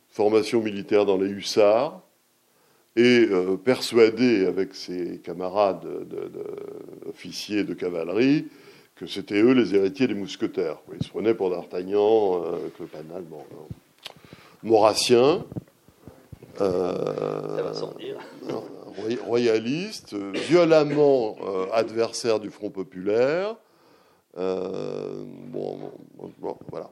formation 0.06 0.62
militaire 0.62 1.04
dans 1.04 1.16
les 1.16 1.28
hussards, 1.28 2.00
et 2.94 3.26
persuadé 3.64 4.46
avec 4.46 4.74
ses 4.74 5.18
camarades 5.18 5.84
d'officiers 7.06 7.64
de, 7.64 7.70
de, 7.70 7.74
cavalerie 7.74 8.46
que 8.94 9.06
c'était 9.06 9.40
eux 9.40 9.52
les 9.52 9.74
héritiers 9.74 10.06
des 10.06 10.14
mousquetaires. 10.14 10.78
Ils 10.94 11.04
se 11.04 11.10
prenaient 11.10 11.34
pour 11.34 11.50
D'Artagnan, 11.50 12.40
panal, 12.92 13.24
bon, 13.24 13.42
Maurassien, 14.62 15.44
euh, 16.60 17.72
royaliste, 19.24 20.14
violemment 20.14 21.36
euh, 21.42 21.66
adversaire 21.72 22.40
du 22.40 22.50
Front 22.50 22.70
populaire. 22.70 23.56
Euh, 24.36 25.24
bon, 25.26 25.92
voilà. 26.68 26.90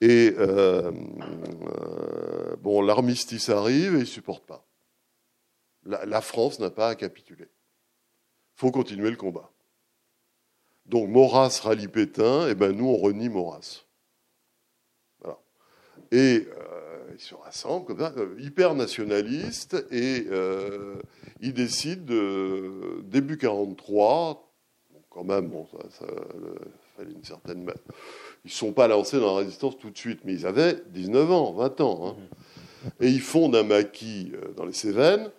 Et 0.00 0.34
bon, 2.60 2.82
l'armistice 2.82 3.48
arrive 3.48 3.96
et 3.96 4.00
il 4.00 4.06
supporte 4.06 4.44
pas. 4.46 4.66
La, 5.84 6.20
France 6.20 6.58
n'a 6.58 6.70
pas 6.70 6.88
à 6.88 6.94
capituler. 6.94 7.48
faut 8.54 8.70
continuer 8.70 9.10
le 9.10 9.16
combat. 9.16 9.50
Donc 10.86 11.08
Maurras 11.08 11.60
rallie 11.62 11.88
Pétain, 11.88 12.48
et 12.48 12.54
ben 12.54 12.72
nous 12.72 12.86
on 12.86 12.96
renie 12.96 13.28
Maurras. 13.28 13.84
Voilà. 15.20 15.38
Et 16.10 16.46
ils 17.14 17.20
se 17.20 17.34
rassemblent 17.34 17.86
comme 17.86 17.98
ça, 17.98 18.12
euh, 18.16 18.36
hyper 18.38 18.74
nationalistes, 18.74 19.84
et 19.90 20.26
euh, 20.30 20.96
ils 21.40 21.54
décident, 21.54 22.04
de, 22.04 23.02
début 23.04 23.38
43, 23.38 24.50
quand 25.08 25.24
même, 25.24 25.48
bon, 25.48 25.66
ça, 25.90 26.06
fallait 26.96 27.12
une 27.12 27.24
certaine. 27.24 27.64
Ils 28.44 28.48
ne 28.48 28.50
sont 28.50 28.72
pas 28.72 28.88
lancés 28.88 29.18
dans 29.18 29.34
la 29.34 29.40
résistance 29.40 29.76
tout 29.78 29.90
de 29.90 29.98
suite, 29.98 30.20
mais 30.24 30.32
ils 30.32 30.46
avaient 30.46 30.82
19 30.92 31.30
ans, 31.30 31.52
20 31.52 31.80
ans. 31.80 32.08
Hein. 32.08 32.16
Et 33.00 33.08
ils 33.08 33.20
fondent 33.20 33.56
un 33.56 33.64
maquis 33.64 34.32
euh, 34.34 34.52
dans 34.56 34.64
les 34.64 34.72
Cévennes 34.72 35.30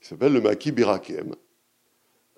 qui 0.00 0.08
s'appelle 0.08 0.32
le 0.32 0.40
maquis 0.40 0.72
Birakem. 0.72 1.34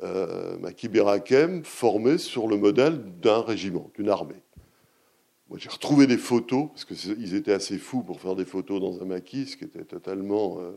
Euh, 0.03 0.57
maquis 0.59 0.89
Birakem 0.89 1.63
formé 1.65 2.17
sur 2.17 2.49
le 2.49 2.57
modèle 2.57 3.03
d'un 3.21 3.43
régiment, 3.43 3.91
d'une 3.95 4.09
armée. 4.09 4.43
Moi, 5.51 5.59
j'ai 5.59 5.69
retrouvé 5.69 6.07
des 6.07 6.17
photos, 6.17 6.69
parce 6.69 6.85
qu'ils 6.85 7.35
étaient 7.35 7.53
assez 7.53 7.77
fous 7.77 8.05
pour 8.05 8.21
faire 8.21 8.37
des 8.37 8.45
photos 8.45 8.81
dans 8.81 9.03
un 9.03 9.05
maquis, 9.05 9.47
ce 9.47 9.57
qui 9.57 9.65
était 9.65 9.83
totalement. 9.83 10.61
Euh, 10.61 10.71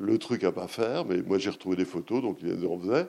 le 0.00 0.18
truc 0.18 0.42
à 0.42 0.52
pas 0.52 0.68
faire, 0.68 1.04
mais 1.04 1.20
moi, 1.20 1.36
j'ai 1.36 1.50
retrouvé 1.50 1.76
des 1.76 1.84
photos, 1.84 2.22
donc 2.22 2.38
ils 2.42 2.66
en 2.66 2.78
faisaient. 2.78 3.06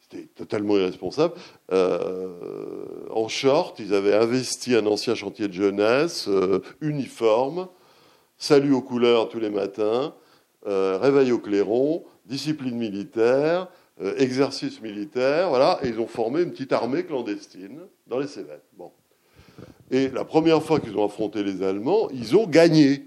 C'était 0.00 0.24
totalement 0.28 0.78
irresponsable. 0.78 1.34
Euh, 1.72 3.06
en 3.10 3.28
short, 3.28 3.78
ils 3.80 3.92
avaient 3.92 4.14
investi 4.14 4.74
un 4.74 4.86
ancien 4.86 5.14
chantier 5.14 5.46
de 5.46 5.52
jeunesse, 5.52 6.26
euh, 6.28 6.60
uniforme, 6.80 7.68
salut 8.38 8.72
aux 8.72 8.80
couleurs 8.80 9.28
tous 9.28 9.40
les 9.40 9.50
matins, 9.50 10.14
réveil 10.64 11.32
au 11.32 11.38
clairon, 11.38 12.04
discipline 12.24 12.76
militaire, 12.76 13.68
euh, 14.00 14.14
exercice 14.18 14.80
militaire, 14.80 15.50
voilà, 15.50 15.78
et 15.82 15.88
ils 15.88 16.00
ont 16.00 16.06
formé 16.06 16.42
une 16.42 16.50
petite 16.50 16.72
armée 16.72 17.04
clandestine 17.04 17.80
dans 18.06 18.18
les 18.18 18.26
Cévennes. 18.26 18.60
Bon. 18.76 18.90
Et 19.90 20.08
la 20.08 20.24
première 20.24 20.62
fois 20.62 20.80
qu'ils 20.80 20.96
ont 20.96 21.04
affronté 21.04 21.42
les 21.42 21.62
Allemands, 21.62 22.08
ils 22.12 22.36
ont 22.36 22.46
gagné. 22.46 23.04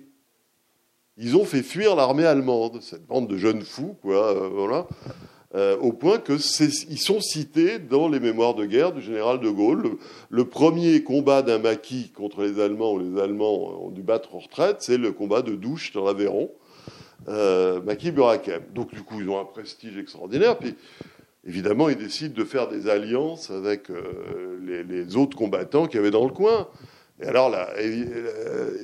Ils 1.17 1.35
ont 1.35 1.45
fait 1.45 1.63
fuir 1.63 1.95
l'armée 1.95 2.25
allemande, 2.25 2.81
cette 2.81 3.05
bande 3.05 3.27
de 3.27 3.37
jeunes 3.37 3.61
fous, 3.61 3.95
quoi, 4.01 4.35
euh, 4.35 4.49
voilà. 4.49 4.87
euh, 5.55 5.77
au 5.77 5.93
point 5.93 6.17
que 6.17 6.33
ils 6.33 6.99
sont 6.99 7.21
cités 7.21 7.79
dans 7.79 8.07
les 8.07 8.19
mémoires 8.19 8.55
de 8.55 8.65
guerre 8.65 8.91
du 8.91 9.01
général 9.01 9.39
de 9.39 9.49
Gaulle. 9.49 9.97
Le, 10.29 10.45
premier 10.45 11.03
combat 11.03 11.41
d'un 11.41 11.59
maquis 11.59 12.09
contre 12.09 12.41
les 12.41 12.59
Allemands, 12.59 12.93
où 12.93 12.99
les 12.99 13.21
Allemands 13.21 13.85
ont 13.85 13.91
dû 13.91 14.01
battre 14.01 14.35
en 14.35 14.39
retraite, 14.39 14.77
c'est 14.79 14.97
le 14.97 15.11
combat 15.11 15.41
de 15.41 15.55
Douche 15.55 15.91
dans 15.93 16.03
l'Aveyron, 16.03 16.51
euh, 17.27 17.81
maquis 17.81 18.11
Burakem. 18.11 18.63
Donc 18.73 18.93
du 18.93 19.01
coup, 19.01 19.21
ils 19.21 19.29
ont 19.29 19.39
un 19.39 19.45
prestige 19.45 19.97
extraordinaire. 19.97 20.57
Puis 20.57 20.75
évidemment, 21.45 21.89
ils 21.89 21.97
décident 21.97 22.35
de 22.35 22.43
faire 22.43 22.67
des 22.67 22.89
alliances 22.89 23.49
avec 23.49 23.89
euh, 23.89 24.85
les, 24.87 25.15
autres 25.15 25.37
combattants 25.37 25.87
qu'il 25.87 25.97
y 25.97 25.99
avait 25.99 26.11
dans 26.11 26.25
le 26.25 26.33
coin. 26.33 26.67
Et 27.21 27.25
alors 27.25 27.49
là, 27.49 27.69
euh, 27.77 28.77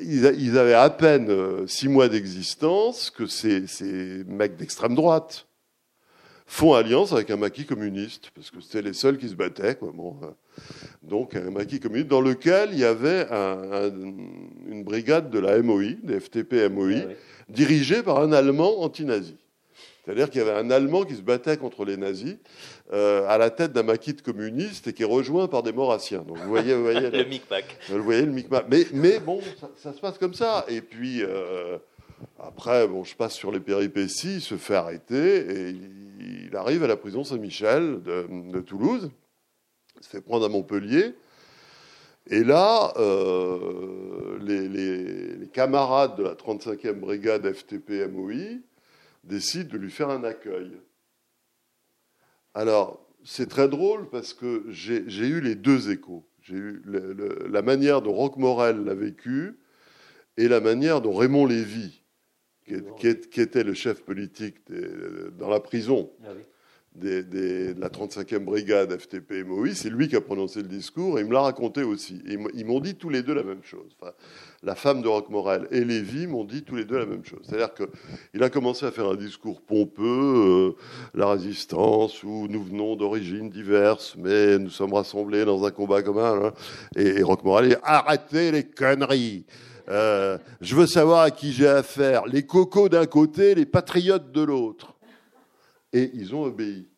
ils, 0.00 0.58
avaient 0.58 0.74
à 0.74 0.90
peine 0.90 1.66
six 1.66 1.88
mois 1.88 2.08
d'existence 2.08 3.10
que 3.10 3.26
ces 3.26 3.64
mecs 4.26 4.56
d'extrême 4.56 4.94
droite 4.94 5.46
font 6.46 6.74
alliance 6.74 7.12
avec 7.12 7.30
un 7.30 7.36
maquis 7.36 7.64
communiste, 7.64 8.30
parce 8.34 8.50
que 8.50 8.60
c'était 8.60 8.82
les 8.82 8.92
seuls 8.92 9.18
qui 9.18 9.28
se 9.28 9.34
battaient. 9.34 9.74
Quoi. 9.74 9.92
Bon, 9.94 10.16
euh, 10.22 10.26
donc 11.02 11.34
un 11.36 11.50
maquis 11.50 11.80
communiste 11.80 12.08
dans 12.08 12.20
lequel 12.20 12.70
il 12.72 12.78
y 12.78 12.84
avait 12.84 13.26
une 13.30 14.84
brigade 14.84 15.30
de 15.30 15.38
la 15.38 15.60
MOI, 15.62 15.94
des 16.02 16.20
FTP 16.20 16.70
MOI, 16.70 16.92
ah 16.96 17.12
dirigée 17.48 18.02
par 18.02 18.20
un 18.20 18.32
Allemand 18.32 18.80
anti-nazi. 18.80 19.36
C'est-à-dire 20.04 20.28
qu'il 20.28 20.42
y 20.42 20.44
avait 20.44 20.58
un 20.58 20.70
Allemand 20.70 21.04
qui 21.04 21.14
se 21.14 21.22
battait 21.22 21.56
contre 21.56 21.84
les 21.84 21.96
nazis 21.96 22.36
euh, 22.92 23.26
à 23.28 23.38
la 23.38 23.50
tête 23.50 23.72
d'un 23.72 23.82
maquis 23.82 24.12
de 24.12 24.20
communistes 24.20 24.86
et 24.86 24.92
qui 24.92 25.02
est 25.02 25.06
rejoint 25.06 25.48
par 25.48 25.62
des 25.62 25.72
maurassiens. 25.72 26.22
Donc 26.22 26.38
vous 26.38 26.48
voyez, 26.48 26.74
vous 26.74 26.82
voyez 26.82 27.10
le, 27.10 27.24
micmac. 27.24 27.64
Vous 27.88 28.02
voyez 28.02 28.22
le 28.22 28.32
micmac. 28.32 28.66
Mais, 28.70 28.86
mais 28.92 29.18
bon, 29.18 29.40
ça, 29.76 29.92
se 29.94 30.00
passe 30.00 30.18
comme 30.18 30.34
ça. 30.34 30.66
Et 30.68 30.82
puis 30.82 31.22
euh, 31.22 31.78
après, 32.38 32.86
bon, 32.86 33.02
je 33.04 33.14
passe 33.16 33.32
sur 33.34 33.50
les 33.50 33.60
péripéties. 33.60 34.34
Il 34.34 34.40
se 34.42 34.56
fait 34.56 34.74
arrêter 34.74 35.38
et 35.38 35.68
il, 35.70 35.90
il 36.54 36.56
arrive 36.56 36.84
à 36.84 36.86
la 36.86 36.96
prison 36.96 37.24
Saint-Michel 37.24 38.00
de, 38.02 38.60
Toulouse, 38.60 39.10
se 40.04 40.10
fait 40.10 40.20
prendre 40.20 40.44
à 40.44 40.48
Montpellier. 40.48 41.14
Et 42.26 42.44
là, 42.44 42.92
euh, 42.96 44.38
les, 44.42 45.48
camarades 45.48 46.16
de 46.16 46.24
la 46.24 46.34
35e 46.34 46.92
brigade 46.92 47.46
FTP-MOI 47.46 48.60
décident 49.22 49.72
de 49.72 49.78
lui 49.78 49.90
faire 49.90 50.10
un 50.10 50.24
accueil. 50.24 50.72
Alors, 52.54 53.08
c'est 53.24 53.48
très 53.48 53.68
drôle 53.68 54.10
parce 54.10 54.34
que 54.34 54.64
j'ai 54.68 54.98
eu 54.98 55.40
les 55.40 55.54
deux 55.54 55.90
échos. 55.90 56.24
J'ai 56.42 56.56
eu 56.56 56.82
la 57.48 57.62
manière 57.62 58.02
dont 58.02 58.12
Roch 58.12 58.36
Morel 58.36 58.84
l'a 58.84 58.94
vécu 58.94 59.56
et 60.36 60.48
la 60.48 60.60
manière 60.60 61.00
dont 61.00 61.14
Raymond 61.14 61.46
Lévy 61.46 62.02
qui, 62.66 63.40
était 63.40 63.64
le 63.64 63.74
chef 63.74 64.02
politique 64.02 64.56
dans 65.38 65.48
la 65.48 65.60
prison 65.60 66.10
ah 66.24 66.30
de 66.94 67.74
la 67.78 67.88
35e 67.88 68.38
brigade 68.38 68.96
FTP 68.96 69.44
MOI, 69.44 69.74
c'est 69.74 69.90
lui 69.90 70.08
qui 70.08 70.16
a 70.16 70.20
prononcé 70.20 70.62
le 70.62 70.68
discours 70.68 71.18
et 71.18 71.22
il 71.22 71.28
me 71.28 71.32
l'a 71.32 71.40
raconté 71.40 71.82
aussi. 71.82 72.22
ils 72.26 72.66
m'ont 72.66 72.80
dit 72.80 72.94
tous 72.94 73.08
les 73.08 73.22
deux 73.22 73.34
la 73.34 73.42
même 73.42 73.62
chose. 73.62 73.96
La 74.62 74.74
femme 74.74 75.02
de 75.02 75.08
Roquemorel 75.08 75.66
et 75.70 75.84
Lévy 75.84 76.26
m'ont 76.26 76.44
dit 76.44 76.62
tous 76.62 76.76
les 76.76 76.84
deux 76.84 76.98
la 76.98 77.06
même 77.06 77.24
chose. 77.24 77.40
C'est-à-dire 77.42 77.70
qu'il 77.74 78.42
a 78.42 78.48
commencé 78.48 78.86
à 78.86 78.92
faire 78.92 79.08
un 79.08 79.16
discours 79.16 79.60
pompeux, 79.60 80.74
euh, 80.76 80.76
la 81.14 81.28
résistance, 81.28 82.22
où 82.22 82.46
nous 82.48 82.62
venons 82.62 82.96
d'origines 82.96 83.50
diverses, 83.50 84.14
mais 84.16 84.58
nous 84.58 84.70
sommes 84.70 84.94
rassemblés 84.94 85.44
dans 85.44 85.64
un 85.64 85.70
combat 85.70 86.02
commun. 86.02 86.46
Hein. 86.46 86.52
Et, 86.96 87.18
et 87.18 87.22
Roquemorel 87.22 87.68
dit 87.70 87.76
arrêtez 87.82 88.52
les 88.52 88.64
conneries. 88.64 89.44
Euh, 89.88 90.38
je 90.60 90.74
veux 90.74 90.86
savoir 90.86 91.20
à 91.20 91.30
qui 91.30 91.52
j'ai 91.52 91.68
affaire. 91.68 92.26
Les 92.26 92.44
cocos 92.44 92.88
d'un 92.88 93.06
côté, 93.06 93.54
les 93.54 93.66
patriotes 93.66 94.32
de 94.32 94.42
l'autre. 94.42 94.93
Et 95.94 96.10
ils 96.14 96.34
ont 96.34 96.42
obéi. 96.42 96.88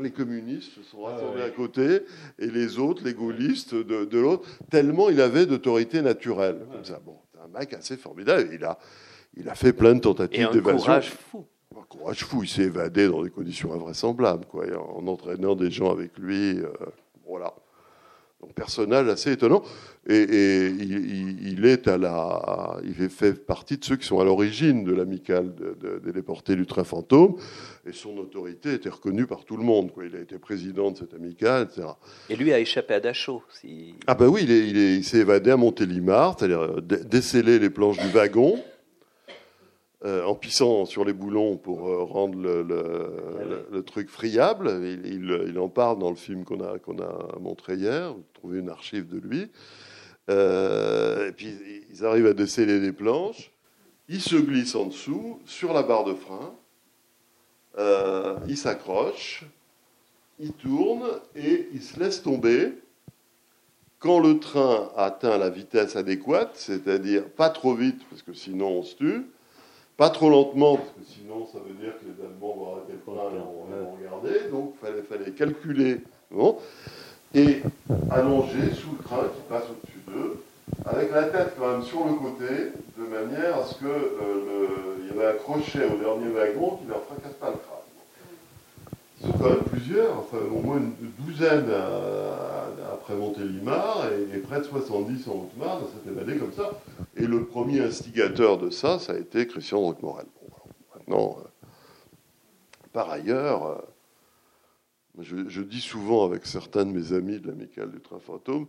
Les 0.00 0.10
communistes 0.10 0.72
se 0.72 0.82
sont 0.82 1.02
rassemblés 1.02 1.42
à 1.42 1.50
côté 1.50 2.00
et 2.38 2.46
les 2.46 2.78
autres, 2.78 3.04
les 3.04 3.14
gaullistes 3.14 3.74
de, 3.74 4.18
l'autre, 4.18 4.48
tellement 4.70 5.08
il 5.10 5.20
avait 5.20 5.46
d'autorité 5.46 6.02
naturelle. 6.02 6.66
Comme 6.70 6.84
ça. 6.84 7.00
Bon, 7.04 7.18
c'est 7.32 7.40
un 7.40 7.48
mec 7.48 7.72
assez 7.72 7.96
formidable. 7.96 8.50
Il 8.52 8.64
a, 8.64 8.78
il 9.36 9.48
a 9.48 9.54
fait 9.54 9.72
plein 9.72 9.94
de 9.94 10.00
tentatives 10.00 10.50
d'évasion. 10.52 10.78
Courage 10.78 11.10
fou. 11.10 11.46
Un 11.76 11.82
courage 11.82 12.24
fou. 12.24 12.42
Il 12.42 12.48
s'est 12.48 12.62
évadé 12.62 13.08
dans 13.08 13.22
des 13.22 13.30
conditions 13.30 13.72
invraisemblables, 13.72 14.46
quoi, 14.46 14.64
en 14.76 15.06
entraînant 15.06 15.54
des 15.54 15.70
gens 15.70 15.90
avec 15.90 16.18
lui. 16.18 16.58
Euh, 16.58 16.72
voilà. 17.26 17.52
Donc, 18.40 18.52
personnage 18.54 19.08
assez 19.08 19.32
étonnant. 19.32 19.62
Et, 20.08 20.68
il, 20.68 21.66
est 21.66 21.88
à 21.88 21.98
la, 21.98 22.76
il 22.84 22.94
fait 23.08 23.32
partie 23.32 23.76
de 23.76 23.84
ceux 23.84 23.96
qui 23.96 24.06
sont 24.06 24.20
à 24.20 24.24
l'origine 24.24 24.84
de 24.84 24.92
l'amicale 24.92 25.52
des 26.04 26.12
déportés 26.12 26.54
du 26.54 26.64
train 26.64 26.84
fantôme, 26.84 27.36
et 27.84 27.92
son 27.92 28.16
autorité 28.18 28.74
était 28.74 28.88
reconnue 28.88 29.26
par 29.26 29.44
tout 29.44 29.56
le 29.56 29.64
monde. 29.64 29.90
Quoi. 29.92 30.04
Il 30.04 30.14
a 30.14 30.20
été 30.20 30.38
président 30.38 30.92
de 30.92 30.98
cette 30.98 31.14
amicale, 31.14 31.64
etc. 31.64 31.88
Et 32.30 32.36
lui 32.36 32.52
a 32.52 32.60
échappé 32.60 32.94
à 32.94 33.00
Dachau. 33.00 33.42
Si... 33.50 33.94
Ah 34.06 34.14
ben 34.14 34.28
oui, 34.28 34.44
il, 34.44 35.02
s'est 35.02 35.18
évadé 35.18 35.50
à 35.50 35.56
Montélimar, 35.56 36.36
c'est-à-dire 36.38 36.60
euh, 36.60 36.80
déceler 36.80 37.58
les 37.58 37.70
planches 37.70 37.98
du 37.98 38.08
wagon. 38.10 38.62
Euh, 40.04 40.22
en 40.24 40.34
pissant 40.34 40.84
sur 40.84 41.06
les 41.06 41.14
boulons 41.14 41.56
pour 41.56 41.88
euh, 41.88 42.04
rendre 42.04 42.36
le, 42.38 43.82
truc 43.82 44.10
friable. 44.10 44.68
Il, 45.06 45.58
en 45.58 45.70
parle 45.70 45.98
dans 45.98 46.10
le 46.10 46.16
film 46.16 46.44
qu'on 46.44 46.60
a, 46.60 46.78
qu'on 46.78 46.98
a 46.98 47.38
montré 47.40 47.76
hier. 47.76 48.12
Vous 48.12 48.24
trouvez 48.34 48.58
une 48.58 48.68
archive 48.68 49.08
de 49.08 49.18
lui. 49.18 49.50
Euh, 50.28 51.28
et 51.28 51.32
puis 51.32 51.56
ils 51.90 52.04
arrivent 52.04 52.26
à 52.26 52.34
déceler 52.34 52.78
les 52.78 52.92
planches. 52.92 53.50
Ils 54.08 54.20
se 54.20 54.36
glissent 54.36 54.74
en 54.74 54.84
dessous, 54.86 55.40
sur 55.46 55.72
la 55.72 55.82
barre 55.82 56.04
de 56.04 56.14
frein. 56.14 56.54
Ils 58.48 58.56
s'accrochent, 58.56 59.44
ils 60.38 60.52
tournent 60.52 61.20
et 61.34 61.68
ils 61.72 61.82
se 61.82 61.98
laissent 61.98 62.22
tomber. 62.22 62.74
Quand 63.98 64.20
le 64.20 64.38
train 64.38 64.90
atteint 64.94 65.38
la 65.38 65.48
vitesse 65.48 65.96
adéquate, 65.96 66.52
c'est-à-dire 66.54 67.24
pas 67.30 67.48
trop 67.48 67.74
vite, 67.74 68.00
parce 68.10 68.22
que 68.22 68.34
sinon 68.34 68.68
on 68.68 68.82
se 68.82 68.94
tue, 68.94 69.26
pas 69.96 70.10
trop 70.10 70.28
lentement, 70.30 70.76
parce 70.76 70.90
que 70.90 71.04
sinon 71.04 71.46
ça 71.52 71.58
veut 71.66 71.74
dire 71.74 71.92
que 71.98 72.04
les 72.04 72.24
Allemands 72.24 72.54
vont 72.56 72.72
arrêter 72.72 72.92
le 72.92 73.00
train 73.00 73.30
et 73.34 73.38
vont 73.38 73.96
regarder, 73.98 74.50
donc 74.50 74.74
il 74.74 74.86
fallait, 74.86 75.02
fallait 75.02 75.32
calculer. 75.32 76.00
Bon 76.30 76.58
et 77.36 77.60
allongé 78.10 78.72
sous 78.74 78.92
le 78.92 79.04
train 79.04 79.24
qui 79.34 79.42
passe 79.48 79.64
au-dessus 79.64 80.00
d'eux, 80.06 80.42
avec 80.86 81.12
la 81.12 81.24
tête 81.24 81.54
quand 81.58 81.70
même 81.70 81.82
sur 81.82 82.04
le 82.04 82.14
côté, 82.14 82.72
de 82.96 83.04
manière 83.04 83.58
à 83.58 83.64
ce 83.64 83.74
qu'il 83.74 83.86
euh, 83.86 85.06
y 85.06 85.18
avait 85.18 85.34
un 85.34 85.38
crochet 85.38 85.84
au 85.84 85.98
dernier 85.98 86.28
wagon 86.32 86.76
qui 86.76 86.84
ne 86.84 86.90
leur 86.90 87.02
fracasse 87.02 87.34
pas 87.38 87.50
le 87.50 87.56
crâne. 87.56 87.75
Ils 89.20 89.26
sont 89.26 89.38
quand 89.38 89.50
même 89.50 89.64
plusieurs, 89.64 90.18
enfin 90.18 90.38
au 90.38 90.60
moins 90.60 90.78
une 90.78 91.10
douzaine 91.24 91.70
après 93.06 93.14
Montélimar 93.14 94.08
et, 94.34 94.38
près 94.38 94.58
de 94.58 94.64
70 94.64 95.28
en 95.28 95.32
Haute-Marne, 95.32 95.84
ça 95.84 96.02
s'est 96.02 96.10
évadé 96.10 96.38
comme 96.38 96.52
ça. 96.52 96.80
Et 97.16 97.26
le 97.26 97.44
premier 97.44 97.80
instigateur 97.80 98.58
de 98.58 98.70
ça, 98.70 98.98
ça 98.98 99.12
a 99.12 99.16
été 99.16 99.46
Christian 99.46 99.80
Roquemorel. 99.80 100.26
Bon, 100.40 100.50
maintenant, 100.94 101.38
euh, 101.38 101.68
par 102.92 103.10
ailleurs, 103.10 103.66
euh, 103.66 103.78
je, 105.20 105.62
dis 105.62 105.80
souvent 105.80 106.24
avec 106.24 106.46
certains 106.46 106.84
de 106.84 106.90
mes 106.90 107.12
amis 107.12 107.38
de 107.38 107.46
l'amicale 107.46 107.92
du 107.92 108.00
train 108.00 108.18
fantôme, 108.18 108.66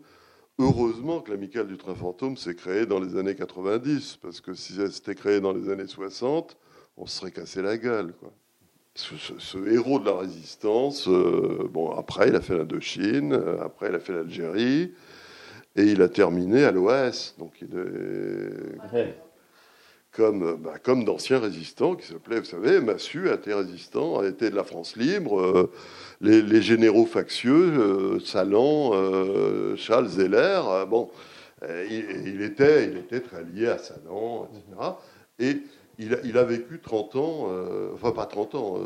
heureusement 0.60 1.22
que 1.22 1.32
l'amicale 1.32 1.68
du 1.68 1.78
train 1.78 1.95
fantôme 1.95 2.38
s'est 2.38 2.56
créée 2.56 2.86
dans 2.86 3.00
les 3.00 3.18
années 3.18 3.36
90, 3.36 4.18
parce 4.22 4.39
que 4.39 4.54
si 4.54 4.80
elle 4.80 4.91
s'était 4.91 5.16
créée 5.16 5.41
dans 5.41 5.54
les 5.54 5.70
années 5.70 5.88
60, 5.88 6.58
on 6.98 7.06
se 7.06 7.18
serait 7.18 7.32
cassé 7.32 7.62
la 7.62 7.78
gueule. 7.78 8.14
Quoi. 8.20 8.32
Ce, 8.98 9.58
héros 9.72 10.00
de 10.00 10.06
la 10.06 10.18
résistance, 10.18 11.08
euh, 11.08 11.70
bon, 11.72 11.91
après 11.91 12.30
il 12.30 12.36
a 12.36 12.41
fait 12.41 12.58
l'Indochine, 12.58 13.34
euh, 13.34 13.64
après 13.64 13.89
il 13.89 13.95
a 13.95 14.00
fait 14.00 14.14
l'Algérie, 14.14 14.91
et 15.76 15.84
il 15.84 16.02
a 16.02 16.10
terminé 16.10 16.64
à 16.64 16.72
l'OS. 16.72 17.36
Donc 17.38 17.54
il 17.62 17.70
est 18.98 19.16
comme, 20.12 20.56
bah, 20.56 20.80
comme 20.82 21.06
d'anciens 21.06 21.39
résistants 21.39 21.95
qui 21.95 22.08
s'appelaient, 22.08 22.39
vous 22.39 22.45
savez, 22.45 22.82
Massu 22.82 23.30
a 23.30 23.36
été 23.36 23.54
résistant, 23.54 24.20
a 24.20 24.26
été 24.26 24.50
de 24.50 24.56
la 24.56 24.64
France 24.64 24.95
libre. 24.95 25.39
Euh, 25.39 25.72
les, 26.22 26.62
généraux 26.62 27.06
factieux, 27.06 27.54
euh, 27.54 28.20
Salan, 28.20 28.91
euh, 28.93 29.76
Charles 29.76 30.08
Zeller, 30.08 30.62
euh, 30.68 30.86
bon, 30.86 31.10
il, 31.62 32.41
était, 32.41 32.86
il 32.86 32.98
était 32.98 33.20
très 33.20 33.43
lié 33.43 33.68
à 33.68 33.78
Salan, 33.78 34.50
etc. 34.52 34.91
Et 35.39 35.62
il 36.00 36.38
a, 36.38 36.43
vécu 36.43 36.80
30 36.80 37.16
ans, 37.16 37.48
enfin 37.93 38.12
pas 38.12 38.26
30 38.26 38.56
ans, 38.56 38.78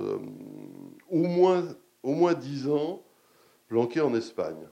au, 1.09 1.18
moins, 1.18 1.64
au 2.03 2.14
moins 2.14 2.34
10 2.34 2.70
ans 2.70 3.03
planqué 3.68 4.01
en 4.01 4.14
Espagne, 4.16 4.68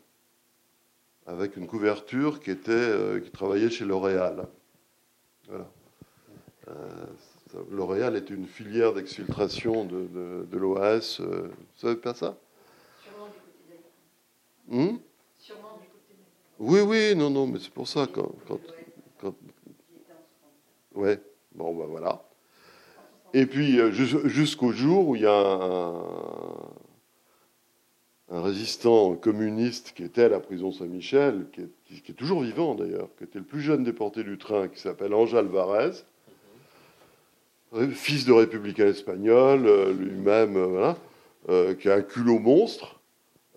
avec 1.26 1.58
une 1.58 1.68
couverture 1.68 2.40
qui, 2.40 2.52
était, 2.52 3.22
qui 3.24 3.32
travaillait 3.32 3.70
chez 3.70 3.86
L'Oréal. 3.86 4.48
Voilà. 5.48 5.68
L'Oréal 7.72 8.16
est 8.16 8.30
une 8.30 8.46
filière 8.46 8.94
d'exfiltration 8.94 9.86
de, 9.86 10.46
de, 10.50 10.58
l'OAS. 10.58 11.20
Vous 11.20 11.50
savez 11.76 11.96
pas 11.96 12.14
ça? 12.14 12.38
Hmm? 14.68 14.98
Oui, 16.60 16.82
oui, 16.82 17.16
non, 17.16 17.30
non, 17.30 17.48
mais 17.48 17.58
c'est 17.58 17.72
pour 17.72 17.88
ça 17.88 18.06
quand, 18.06 18.32
quand, 18.48 19.34
ouais, 20.94 21.20
bon, 21.54 21.74
ben 21.74 21.86
voilà. 21.86 22.22
Et 23.34 23.46
puis 23.46 23.80
euh, 23.80 23.92
jusqu'au 23.92 24.72
jour 24.72 25.08
où 25.08 25.16
il 25.16 25.22
y 25.22 25.28
a 25.28 25.32
un, 28.32 28.42
résistant 28.42 29.16
communiste 29.16 29.94
qui 29.96 30.04
était 30.04 30.24
à 30.24 30.30
la 30.30 30.40
prison 30.40 30.72
Saint-Michel, 30.72 31.48
qui, 31.52 31.62
est, 31.62 32.14
toujours 32.14 32.42
vivant 32.42 32.76
d'ailleurs, 32.76 33.10
qui 33.18 33.24
était 33.24 33.40
le 33.40 33.46
plus 33.46 33.62
jeune 33.62 33.84
déporté 33.84 34.24
du 34.24 34.38
train, 34.38 34.68
qui 34.68 34.80
s'appelle 34.80 35.14
Ange 35.14 35.36
Alvarez, 35.36 35.92
fils 37.92 38.26
de 38.26 38.34
républicain 38.34 38.88
espagnol, 38.88 39.66
euh, 39.66 39.94
lui-même, 39.94 40.58
voilà, 40.58 40.98
qui 41.76 41.90
a 41.90 41.96
un 41.96 42.02
culot 42.02 42.40
monstre 42.40 42.99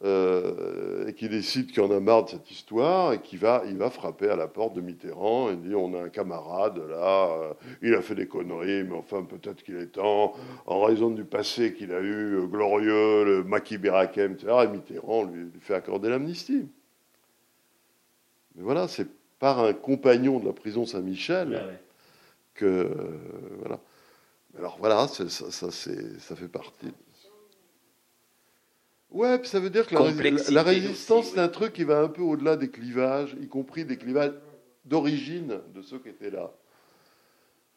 euh, 0.05 1.07
et 1.07 1.15
qui 1.15 1.29
décide 1.29 1.71
qu'il 1.71 1.81
en 1.81 1.91
a 1.93 2.01
marre 2.01 2.25
de 2.25 2.31
cette 2.31 2.51
histoire 2.51 3.13
et 3.13 3.21
qui 3.21 3.37
va, 3.37 3.63
il 3.67 3.77
va 3.77 3.89
frapper 3.89 4.29
à 4.29 4.35
la 4.35 4.49
porte 4.49 4.75
de 4.75 4.81
Mitterrand 4.81 5.51
et 5.51 5.55
dit 5.55 5.77
on 5.77 5.95
a 5.95 6.03
un 6.03 6.09
camarade 6.09 6.79
là, 6.91 7.29
euh, 7.31 7.53
il 7.83 7.95
a 7.95 8.03
fait 8.03 8.17
des 8.17 8.27
conneries, 8.27 8.83
mais 8.83 8.97
enfin 8.97 9.23
peut-être 9.23 9.63
qu'il 9.63 9.77
est 9.77 9.93
temps, 9.93 10.35
en 10.67 10.83
raison 10.83 11.11
du 11.11 11.23
passé 11.23 11.73
qu'il 11.75 11.93
a 11.93 12.01
eu 12.01 12.35
euh, 12.35 12.47
glorieux, 12.47 13.25
le 13.25 13.45
maquis 13.45 13.79
Berakem, 13.79 14.33
etc. 14.33 14.65
Et 14.65 14.69
Mitterrand 14.69 15.23
lui, 15.23 15.47
fait 15.61 15.75
accorder 15.75 16.09
l'amnistie. 16.09 16.67
Mais 18.57 18.65
voilà, 18.65 18.89
c'est 18.89 19.07
par 19.39 19.61
un 19.61 19.73
compagnon 19.73 20.41
de 20.41 20.47
la 20.47 20.53
prison 20.53 20.85
Saint-Michel 20.85 21.79
que 22.55 22.91
voilà. 23.61 23.79
Alors 24.59 24.79
voilà, 24.81 25.07
ça, 25.07 25.29
ça, 25.29 25.71
ça 25.71 26.37
fait 26.37 26.49
partie. 26.49 26.93
Ouais, 29.13 29.39
puis 29.39 29.49
ça 29.49 29.61
veut 29.61 29.69
dire 29.71 29.87
que 29.87 29.95
la, 30.53 30.63
résistance, 30.63 31.33
c'est 31.33 31.39
un 31.39 31.49
truc 31.49 31.75
qui 31.75 31.85
va 31.85 32.01
un 32.01 32.09
peu 32.09 32.23
au-delà 32.23 32.57
des 32.57 32.71
clivages, 32.71 33.37
y 33.41 33.47
compris 33.47 33.85
des 33.85 33.99
clivages 33.99 34.33
d'origine 34.87 35.61
de 35.75 35.83
ceux 35.83 35.99
qui 35.99 36.09
étaient 36.09 36.31
là. 36.31 36.51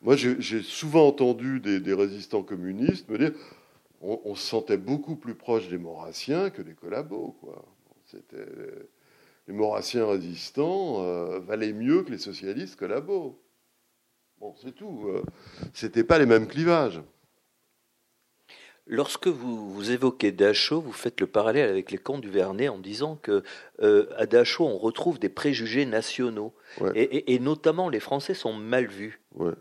Moi, 0.01 0.15
j'ai 0.15 0.61
souvent 0.61 1.07
entendu 1.07 1.59
des, 1.59 1.93
résistants 1.93 2.43
communistes 2.43 3.09
me 3.09 3.17
dire 3.17 3.31
on, 4.01 4.35
se 4.35 4.47
sentait 4.47 4.77
beaucoup 4.77 5.15
plus 5.15 5.35
proche 5.35 5.67
des 5.67 5.77
Maurassiens 5.77 6.51
que 6.51 6.61
des 6.61 6.73
collabos. 6.73 7.35
Quoi. 7.41 7.65
C'était, 8.05 8.45
les 9.47 9.53
Maurassiens 9.53 10.05
résistants 10.05 11.03
euh, 11.03 11.39
valaient 11.39 11.73
mieux 11.73 12.03
que 12.03 12.11
les 12.11 12.17
socialistes 12.17 12.77
collabos. 12.77 13.41
Bon, 14.39 14.53
c'est 14.61 14.73
tout. 14.73 15.07
Euh, 15.07 15.23
c'était 15.73 16.03
pas 16.03 16.19
les 16.19 16.25
mêmes 16.25 16.47
clivages. 16.47 17.01
Lorsque 18.87 19.27
vous, 19.27 19.71
vous, 19.71 19.91
évoquez 19.91 20.31
Dachau, 20.31 20.79
vous 20.79 20.91
faites 20.91 21.19
le 21.19 21.25
parallèle 21.25 21.69
avec 21.69 21.89
les 21.91 21.97
camps 21.97 22.19
du 22.19 22.29
Vernet 22.29 22.69
en 22.69 22.77
disant 22.77 23.15
que 23.15 23.41
euh, 23.81 24.05
à 24.15 24.27
Dachau, 24.27 24.65
on 24.65 24.77
retrouve 24.77 25.17
des 25.17 25.29
préjugés 25.29 25.87
nationaux. 25.87 26.53
Et, 26.93 27.39
notamment, 27.39 27.89
les 27.89 27.99
Français 27.99 28.35
sont 28.35 28.53
mal 28.53 28.85
vus. 28.85 29.21
Ouais. 29.33 29.53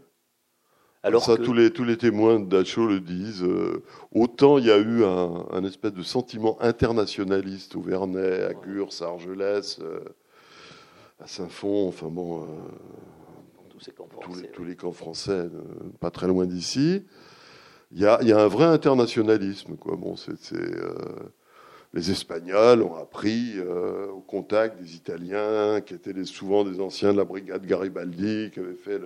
Alors 1.03 1.25
Ça, 1.25 1.37
tous, 1.37 1.55
les, 1.55 1.71
tous 1.71 1.85
les 1.85 1.97
témoins 1.97 2.39
de 2.39 2.47
Dachau 2.47 2.87
le 2.87 3.01
disent. 3.01 3.43
Euh, 3.43 3.83
autant 4.13 4.59
il 4.59 4.67
y 4.67 4.71
a 4.71 4.79
eu 4.79 5.05
un, 5.05 5.65
espèce 5.65 5.93
de 5.93 6.03
sentiment 6.03 6.61
internationaliste 6.61 7.77
au 7.77 7.81
Vernet, 7.81 8.43
à 8.43 8.53
Gurs, 8.55 8.91
à 9.01 9.05
Argelès, 9.05 9.79
euh, 9.81 10.01
à 11.19 11.27
Saint-Fond, 11.27 11.89
enfin 11.89 12.09
bon. 12.09 12.47
tous, 13.71 14.39
les, 14.41 14.49
tous, 14.49 14.65
les, 14.65 14.77
camps 14.77 14.93
français, 14.93 15.49
pas 16.01 16.11
très 16.11 16.27
loin 16.27 16.47
d'ici 16.47 17.05
il 17.95 18.01
y 18.01 18.07
a, 18.07 18.39
un 18.39 18.49
vrai 18.49 18.65
internationalisme. 18.65 19.77
Quoi. 19.77 19.95
Bon, 19.95 20.17
euh, 20.53 20.95
les 21.93 22.11
Espagnols 22.11 22.83
ont 22.83 22.97
appris 22.97 23.53
euh, 23.57 24.09
au 24.09 24.19
contact 24.19 24.83
des 24.83 24.97
Italiens, 24.97 25.81
qui 25.81 25.95
étaient 25.95 26.25
souvent 26.25 26.65
des 26.65 26.81
anciens 26.81 27.13
de 27.13 27.19
la 27.19 27.25
brigade 27.25 27.65
Garibaldi, 27.65 28.51
qui 28.53 28.59
avaient 28.59 28.75
fait 28.75 29.01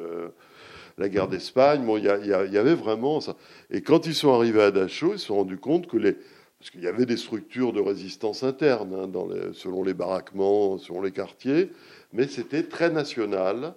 la 0.97 1.09
guerre 1.11 1.28
d'Espagne. 1.28 1.84
Bon, 1.84 1.99
il 1.99 2.05
y, 2.05 2.09
avait 2.11 2.74
vraiment 2.74 3.20
ça. 3.20 3.36
Et 3.70 3.82
quand 3.82 4.07
ils 4.07 4.14
sont 4.14 4.32
arrivés 4.32 4.62
à 4.62 4.70
Dachau, 4.70 5.12
ils 5.12 5.18
se 5.18 5.26
sont 5.26 5.36
rendus 5.36 5.59
compte 5.59 5.86
que 5.86 5.99
les. 5.99 6.16
Parce 6.59 6.70
qu'il 6.70 6.82
y 6.82 6.89
avait 6.89 7.07
des 7.07 7.18
structures 7.18 7.72
de 7.72 7.80
résistance 7.80 8.43
interne, 8.43 8.93
hein, 8.93 9.07
dans 9.07 9.28
selon 9.53 9.84
les 9.84 9.95
baraquements, 9.95 10.76
selon 10.78 11.03
les 11.03 11.12
quartiers, 11.12 11.70
mais 12.12 12.26
c'était 12.26 12.64
très 12.64 12.91
national 12.91 13.74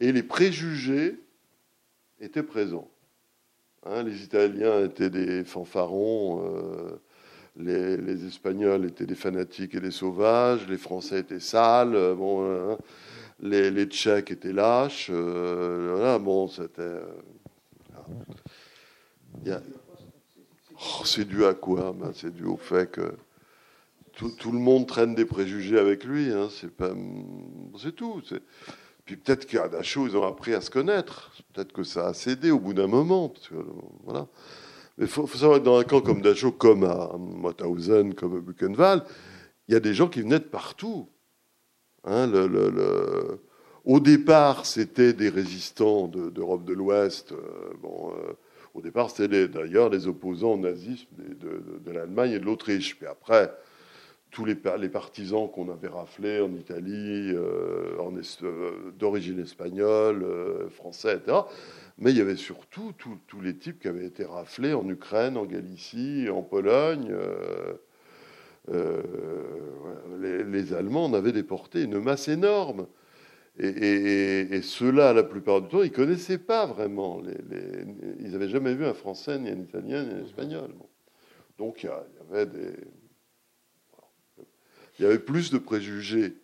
et 0.00 0.12
les 0.12 0.22
préjugés 0.22 1.18
étaient 2.20 2.42
présents. 2.42 2.88
Hein, 3.84 4.04
les 4.04 4.22
Italiens 4.22 4.84
étaient 4.84 5.10
des 5.10 5.42
fanfarons, 5.44 6.44
euh, 6.44 7.00
les, 7.56 8.26
Espagnols 8.26 8.84
étaient 8.84 9.06
des 9.06 9.16
fanatiques 9.16 9.74
et 9.74 9.80
des 9.80 9.90
sauvages, 9.90 10.68
les 10.68 10.76
Français 10.76 11.18
étaient 11.18 11.40
sales, 11.40 11.96
euh, 11.96 12.14
bon, 12.14 12.44
hein, 12.44 12.78
les, 13.40 13.84
Tchèques 13.86 14.30
étaient 14.30 14.52
lâches. 14.52 15.08
Euh, 15.12 16.18
bon, 16.20 16.46
c'était. 16.46 17.00
Oh, 19.46 21.04
c'est 21.04 21.24
dû 21.24 21.44
à 21.44 21.54
quoi 21.54 21.92
ben, 21.92 22.12
C'est 22.14 22.32
dû 22.32 22.44
au 22.44 22.56
fait 22.56 22.88
que 22.88 23.14
tout, 24.12 24.52
le 24.52 24.58
monde 24.58 24.86
traîne 24.86 25.16
des 25.16 25.24
préjugés 25.24 25.78
avec 25.78 26.04
lui. 26.04 26.30
Hein, 26.32 26.48
c'est 26.50 26.70
pas, 26.70 26.92
c'est 27.78 27.96
tout. 27.96 28.22
Puis 29.04 29.16
peut-être 29.16 29.46
qu'à 29.46 29.68
Dachau, 29.68 30.06
ils 30.06 30.16
ont 30.16 30.26
appris 30.26 30.54
à 30.54 30.60
se 30.60 30.70
connaître. 30.70 31.32
Peut-être 31.52 31.72
que 31.72 31.82
ça 31.82 32.08
a 32.08 32.14
cédé 32.14 32.50
au 32.50 32.60
bout 32.60 32.74
d'un 32.74 32.86
moment. 32.86 33.32
voilà. 34.04 34.28
Mais 34.98 35.06
il 35.06 35.10
faut, 35.10 35.26
savoir 35.26 35.58
que 35.58 35.64
dans 35.64 35.78
un 35.78 35.84
camp 35.84 36.00
comme 36.00 36.20
Dachau, 36.20 36.52
comme 36.52 36.84
à 36.84 37.16
Mauthausen, 37.18 38.14
comme 38.14 38.36
à 38.36 38.40
Buchenwald, 38.40 39.02
il 39.68 39.74
y 39.74 39.76
a 39.76 39.80
des 39.80 39.94
gens 39.94 40.08
qui 40.08 40.20
venaient 40.22 40.38
de 40.38 40.44
partout. 40.44 41.08
Hein, 42.04 42.30
Au 43.84 44.00
départ, 44.00 44.66
c'était 44.66 45.12
des 45.12 45.30
résistants 45.30 46.08
d'Europe 46.08 46.64
de, 46.64 46.74
l'Ouest. 46.74 47.32
Euh, 47.32 47.72
bon, 47.80 48.12
euh, 48.12 48.32
au 48.74 48.80
départ, 48.80 49.10
c'était 49.10 49.48
d'ailleurs 49.48 49.88
les 49.88 50.06
opposants 50.06 50.52
au 50.52 50.58
nazisme 50.58 51.08
de, 51.16 51.62
de 51.80 51.90
l'Allemagne 51.90 52.32
et 52.32 52.38
de 52.38 52.44
l'Autriche. 52.44 52.96
Puis 52.96 53.06
après, 53.06 53.52
tous 54.32 54.46
les, 54.46 54.54
partisans 54.54 55.48
qu'on 55.48 55.70
avait 55.70 55.88
raflés 55.88 56.40
en 56.40 56.54
Italie, 56.54 57.32
euh, 57.34 57.98
euh, 58.42 58.90
d'origine 58.98 59.38
espagnole, 59.38 60.22
euh, 60.24 60.70
français, 60.70 61.16
etc. 61.16 61.36
Mais 61.98 62.12
il 62.12 62.16
y 62.16 62.20
avait 62.22 62.36
surtout 62.36 62.92
tous 62.96 63.40
les 63.42 63.56
types 63.56 63.78
qui 63.78 63.88
avaient 63.88 64.06
été 64.06 64.24
raflés 64.24 64.72
en 64.72 64.88
Ukraine, 64.88 65.36
en 65.36 65.44
Galicie, 65.44 66.28
en 66.32 66.42
Pologne. 66.42 67.14
Les, 70.18 70.72
Allemands 70.72 71.04
en 71.04 71.14
avaient 71.14 71.32
déporté 71.32 71.82
une 71.82 72.00
masse 72.00 72.28
énorme. 72.28 72.86
Et, 73.58 74.60
ceux-là, 74.62 75.12
la 75.12 75.22
plupart 75.22 75.60
du 75.60 75.68
temps, 75.68 75.82
ils 75.82 75.90
ne 75.90 75.94
connaissaient 75.94 76.38
pas 76.38 76.64
vraiment. 76.64 77.20
ils 78.18 78.30
n'avaient 78.30 78.48
jamais 78.48 78.74
vu 78.74 78.86
un 78.86 78.94
Français, 78.94 79.38
ni 79.38 79.50
un 79.50 79.60
Italien, 79.60 80.04
ni 80.04 80.14
un 80.14 80.24
Espagnol. 80.24 80.70
Donc 81.58 81.82
il 81.82 81.90
y 81.90 82.34
avait 82.34 82.46
des 82.46 82.72
il 85.02 85.06
y 85.06 85.08
avait 85.08 85.18
plus 85.18 85.50
de 85.50 85.58
préjugés 85.58 86.36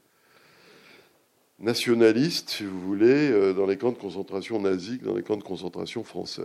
nationalistes, 1.61 2.51
si 2.51 2.65
vous 2.65 2.81
voulez, 2.81 3.31
euh, 3.31 3.53
dans 3.53 3.67
les 3.67 3.77
camps 3.77 3.93
de 3.93 3.99
concentration 3.99 4.61
nazis 4.61 4.99
que 4.99 5.05
dans 5.05 5.15
les 5.15 5.23
camps 5.23 5.37
de 5.37 5.45
concentration 5.45 6.03
français. 6.03 6.43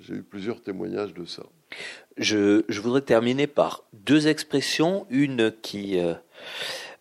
J'ai 0.00 0.14
eu 0.14 0.22
plusieurs 0.24 0.60
témoignages 0.60 1.14
de 1.14 1.24
ça. 1.24 1.44
Je, 2.16 2.64
voudrais 2.80 3.00
terminer 3.00 3.46
par 3.46 3.84
deux 3.92 4.26
expressions, 4.26 5.06
une 5.08 5.52
qui 5.62 6.00
euh, 6.00 6.14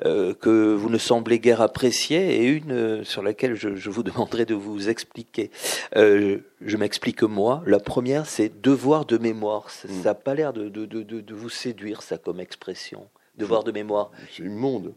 euh, 0.06 0.36
que 0.36 0.76
vous 0.76 0.90
ne 0.92 1.00
semblez 1.00 1.40
guère 1.40 1.62
apprécier 1.62 2.44
et 2.44 2.46
une 2.46 3.04
sur 3.04 3.24
laquelle 3.24 3.56
je, 3.56 3.90
vous 3.90 4.04
demanderai 4.04 4.46
de 4.46 4.54
vous 4.54 4.90
expliquer. 4.90 5.50
je 5.96 6.78
m'explique 6.78 7.24
moi. 7.24 7.64
La 7.66 7.80
première, 7.80 8.28
c'est 8.28 8.62
devoir 8.62 9.06
de 9.06 9.18
mémoire. 9.18 9.72
Ça 9.72 9.88
n'a 9.88 10.14
hmm. 10.14 10.18
pas 10.24 10.36
l'air 10.36 10.54
de, 10.54 10.70
de, 10.70 11.34
vous 11.34 11.50
séduire, 11.50 12.04
ça, 12.04 12.20
comme 12.20 12.40
expression 12.40 13.10
devoir 13.38 13.64
de 13.64 13.72
mémoire. 13.72 14.12
C'est 14.32 14.44
immonde. 14.44 14.94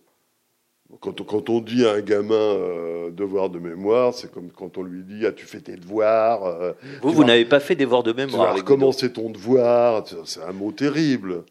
Quand 1.01 1.21
on, 1.21 1.25
quand 1.25 1.51
on 1.51 1.61
dit 1.61 1.87
à 1.87 1.93
un 1.93 2.01
gamin 2.01 2.35
euh, 2.35 3.11
devoir 3.11 3.51
de 3.51 3.59
mémoire, 3.59 4.15
c'est 4.15 4.33
comme 4.33 4.51
quand 4.51 4.79
on 4.79 4.83
lui 4.83 5.03
dit 5.03 5.27
ah, 5.27 5.33
tu 5.33 5.45
fais 5.45 5.61
tes 5.61 5.77
devoirs. 5.77 6.47
Euh, 6.47 6.73
vous, 7.03 7.13
vous 7.13 7.25
n'avez 7.25 7.45
pas 7.45 7.61
fait 7.61 7.77
devoir 7.77 8.03
de 8.03 8.15
mémoire. 8.15 8.55
Tu 8.55 8.61
recommencer 8.61 9.13
ton 9.13 9.29
devoir. 9.29 10.05
C'est 10.25 10.43
un 10.43 10.53
mot 10.53 10.73
terrible. 10.73 11.45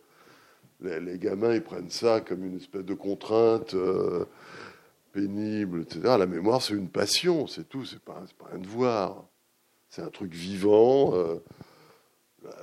Les, 0.81 1.19
gamins, 1.19 1.53
ils 1.53 1.61
prennent 1.61 1.89
ça 1.89 2.21
comme 2.21 2.45
une 2.45 2.57
espèce 2.57 2.83
de 2.83 2.93
contrainte 2.95 3.75
euh, 3.75 4.25
pénible, 5.11 5.83
etc. 5.83 6.15
La 6.17 6.25
mémoire, 6.25 6.61
c'est 6.61 6.73
une 6.73 6.89
passion, 6.89 7.45
c'est 7.45 7.69
tout. 7.69 7.85
C'est 7.85 8.01
pas, 8.01 8.23
pas 8.39 8.55
un 8.55 8.59
devoir. 8.59 9.23
C'est 9.89 10.01
un 10.01 10.09
truc 10.09 10.33
vivant. 10.33 11.13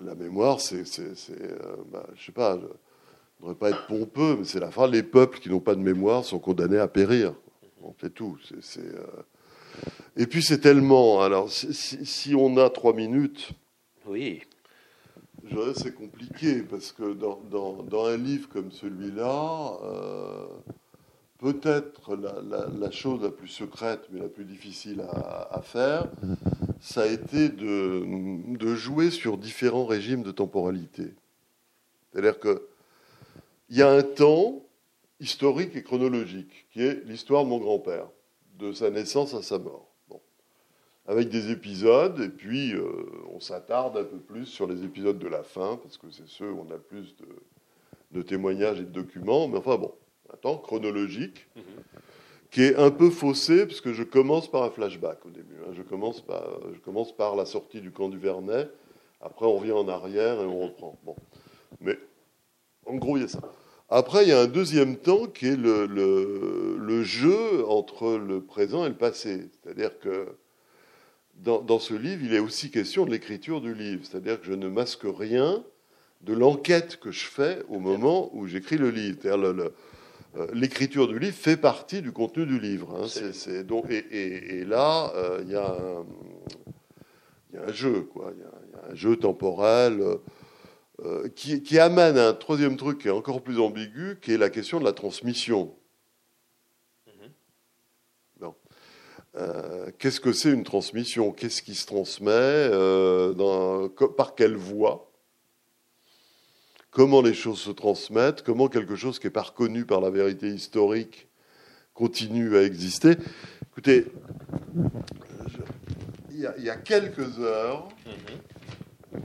La, 0.04 0.14
mémoire, 0.16 0.60
c'est, 0.60 0.82
bah, 1.92 2.06
je 2.16 2.24
sais 2.24 2.32
pas 2.32 2.58
ne 3.40 3.48
devrait 3.48 3.54
pas 3.58 3.70
être 3.70 3.86
pompeux, 3.86 4.36
mais 4.38 4.44
c'est 4.44 4.60
la 4.60 4.70
fin. 4.70 4.86
Les 4.86 5.02
peuples 5.02 5.38
qui 5.38 5.50
n'ont 5.50 5.60
pas 5.60 5.74
de 5.74 5.80
mémoire 5.80 6.24
sont 6.24 6.38
condamnés 6.38 6.78
à 6.78 6.88
périr. 6.88 7.34
C'est 8.00 8.14
tout. 8.14 8.38
Euh, 8.78 9.06
et 10.16 10.26
puis 10.26 10.42
c'est 10.42 10.58
tellement. 10.58 11.22
Alors, 11.22 11.50
si, 11.50 12.34
on 12.34 12.56
a 12.56 12.70
trois 12.70 12.94
minutes. 12.94 13.50
Oui. 14.06 14.42
C'est 15.76 15.94
compliqué 15.94 16.62
parce 16.62 16.92
que 16.92 17.12
dans, 17.12 17.38
dans, 17.82 18.06
un 18.06 18.16
livre 18.16 18.48
comme 18.48 18.72
celui-là, 18.72 19.78
euh, 19.84 20.46
peut-être 21.38 22.16
la, 22.16 22.90
chose 22.90 23.22
la 23.22 23.30
plus 23.30 23.48
secrète 23.48 24.08
mais 24.10 24.20
la 24.20 24.28
plus 24.28 24.46
difficile 24.46 25.02
à, 25.02 25.54
à 25.54 25.60
faire, 25.60 26.06
ça 26.80 27.02
a 27.02 27.06
été 27.06 27.50
de, 27.50 28.56
de 28.56 28.74
jouer 28.74 29.10
sur 29.10 29.36
différents 29.36 29.84
régimes 29.84 30.22
de 30.22 30.30
temporalité. 30.30 31.12
C'est-à-dire 32.12 32.38
qu'il 33.74 33.80
y 33.80 33.82
a 33.82 33.90
un 33.90 34.02
temps 34.02 34.62
historique 35.18 35.74
et 35.74 35.82
chronologique, 35.82 36.68
qui 36.70 36.80
est 36.80 37.04
l'histoire 37.06 37.42
de 37.42 37.48
mon 37.48 37.58
grand-père, 37.58 38.06
de 38.56 38.70
sa 38.70 38.88
naissance 38.88 39.34
à 39.34 39.42
sa 39.42 39.58
mort. 39.58 39.92
Bon. 40.08 40.20
Avec 41.06 41.28
des 41.28 41.50
épisodes, 41.50 42.20
et 42.20 42.28
puis 42.28 42.72
euh, 42.72 42.84
on 43.32 43.40
s'attarde 43.40 43.96
un 43.96 44.04
peu 44.04 44.18
plus 44.18 44.46
sur 44.46 44.68
les 44.68 44.84
épisodes 44.84 45.18
de 45.18 45.26
la 45.26 45.42
fin, 45.42 45.76
parce 45.82 45.98
que 45.98 46.08
c'est 46.12 46.28
ceux 46.28 46.52
où 46.52 46.64
on 46.64 46.72
a 46.72 46.78
plus 46.78 47.16
de, 47.16 47.26
de, 48.12 48.22
témoignages 48.22 48.78
et 48.78 48.84
de 48.84 48.92
documents, 48.92 49.48
mais 49.48 49.58
enfin 49.58 49.76
bon, 49.76 49.92
un 50.32 50.36
temps 50.36 50.58
chronologique. 50.58 51.48
Mm-hmm. 51.56 52.50
qui 52.52 52.62
est 52.62 52.76
un 52.76 52.92
peu 52.92 53.10
faussé, 53.10 53.66
parce 53.66 53.80
que 53.80 53.92
je 53.92 54.04
commence 54.04 54.48
par 54.48 54.62
un 54.62 54.70
flashback 54.70 55.26
au 55.26 55.30
début. 55.30 55.56
Hein. 55.66 55.72
Je, 55.72 55.82
commence 55.82 56.20
par, 56.20 56.60
je 56.72 56.78
commence 56.78 57.10
par 57.10 57.34
la 57.34 57.44
sortie 57.44 57.80
du 57.80 57.90
camp 57.90 58.08
du 58.08 58.18
Vernet, 58.18 58.70
après 59.20 59.46
on 59.46 59.56
revient 59.56 59.72
en 59.72 59.88
arrière 59.88 60.40
et 60.40 60.44
on 60.44 60.60
reprend. 60.60 60.96
Bon. 61.02 61.16
Mais 61.80 61.98
en 62.86 62.94
gros, 62.94 63.16
il 63.16 63.22
y 63.22 63.24
a 63.24 63.28
ça. 63.28 63.40
Après, 63.96 64.24
il 64.24 64.30
y 64.30 64.32
a 64.32 64.40
un 64.40 64.48
deuxième 64.48 64.96
temps 64.96 65.28
qui 65.28 65.46
est 65.46 65.56
le, 65.56 65.86
le, 65.86 67.04
jeu 67.04 67.64
entre 67.68 68.16
le 68.16 68.40
présent 68.40 68.84
et 68.84 68.88
le 68.88 68.96
passé. 68.96 69.46
C'est-à-dire 69.62 70.00
que 70.00 70.26
dans, 71.36 71.60
dans, 71.60 71.78
ce 71.78 71.94
livre, 71.94 72.22
il 72.24 72.34
est 72.34 72.40
aussi 72.40 72.72
question 72.72 73.06
de 73.06 73.12
l'écriture 73.12 73.60
du 73.60 73.72
livre. 73.72 74.04
C'est-à-dire 74.04 74.40
que 74.40 74.46
je 74.48 74.52
ne 74.52 74.66
masque 74.66 75.04
rien 75.04 75.62
de 76.22 76.32
l'enquête 76.32 76.96
que 76.96 77.12
je 77.12 77.24
fais 77.24 77.62
au 77.68 77.78
moment 77.78 78.30
où 78.34 78.48
j'écris 78.48 78.78
le 78.78 78.90
livre. 78.90 79.18
C'est-à-dire 79.22 79.70
euh, 80.38 80.48
l'écriture 80.52 81.06
du 81.06 81.20
livre 81.20 81.36
fait 81.36 81.56
partie 81.56 82.02
du 82.02 82.10
contenu 82.10 82.46
du 82.46 82.58
livre. 82.58 83.00
Hein. 83.00 83.62
Donc, 83.62 83.88
et, 83.90 84.58
et, 84.58 84.64
là, 84.64 85.12
euh, 85.14 85.40
il, 85.44 85.52
y 85.52 85.54
a 85.54 85.70
un, 85.70 86.04
il 87.52 87.60
y 87.60 87.62
a 87.62 87.66
un 87.68 87.72
jeu, 87.72 88.08
quoi. 88.12 88.32
Il 88.34 88.40
y 88.40 88.44
a, 88.44 88.50
il 88.66 88.72
y 88.72 88.74
a 88.74 88.90
un 88.90 88.94
jeu 88.96 89.14
temporel. 89.14 90.00
Euh, 90.00 90.16
euh, 91.02 91.28
qui, 91.28 91.78
amène 91.80 92.16
à 92.16 92.28
un 92.28 92.34
troisième 92.34 92.76
truc 92.76 93.00
qui 93.00 93.08
est 93.08 93.10
encore 93.10 93.42
plus 93.42 93.58
ambigu, 93.58 94.16
qui 94.22 94.32
est 94.32 94.38
la 94.38 94.48
question 94.48 94.78
de 94.78 94.84
la 94.84 94.92
transmission. 94.92 95.74
Mm-hmm. 97.08 98.52
Euh, 99.36 99.90
qu'est-ce 99.98 100.20
que 100.20 100.32
c'est 100.32 100.52
une 100.52 100.62
transmission? 100.62 101.32
Qu'est-ce 101.32 101.62
qui 101.62 101.74
se 101.74 101.86
transmet 101.86 102.30
euh, 102.30 103.32
dans, 103.32 103.88
Par 103.88 104.36
quelle 104.36 104.54
voie? 104.54 105.10
Comment 106.92 107.22
les 107.22 107.34
choses 107.34 107.58
se 107.58 107.72
transmettent? 107.72 108.42
Comment 108.42 108.68
quelque 108.68 108.94
chose 108.94 109.18
qui 109.18 109.26
n'est 109.26 109.32
pas 109.32 109.42
reconnu 109.42 109.84
par 109.84 110.00
la 110.00 110.10
vérité 110.10 110.46
historique 110.46 111.26
continue 111.92 112.56
à 112.56 112.62
exister? 112.62 113.16
Écoutez, 113.72 114.06
il 116.30 116.38
y, 116.38 116.70
a 116.70 116.76
quelques 116.76 117.40
heures, 117.40 117.88
mm-hmm. 118.06 118.83